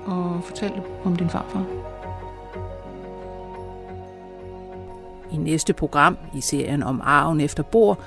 og 0.04 0.44
fortalte 0.44 0.82
om 1.04 1.16
din 1.16 1.30
farfar. 1.30 1.97
I 5.32 5.36
næste 5.36 5.72
program 5.72 6.16
i 6.34 6.40
serien 6.40 6.82
om 6.82 7.00
arven 7.04 7.40
efter 7.40 7.62
bord 7.62 8.02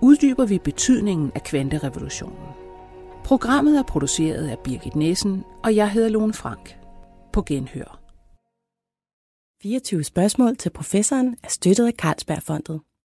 uddyber 0.00 0.46
vi 0.46 0.58
betydningen 0.58 1.32
af 1.34 1.42
kvanterevolutionen. 1.42 2.48
Programmet 3.24 3.78
er 3.78 3.82
produceret 3.82 4.48
af 4.48 4.58
Birgit 4.58 4.96
Nissen, 4.96 5.44
og 5.64 5.76
jeg 5.76 5.90
hedder 5.90 6.08
Lone 6.08 6.32
Frank. 6.32 6.78
På 7.32 7.42
genhør. 7.42 8.00
24 9.62 10.04
spørgsmål 10.04 10.56
til 10.56 10.70
professoren 10.70 11.36
er 11.42 11.48
støttet 11.48 11.86
af 11.86 11.92
Carlsbergfondet. 11.92 12.80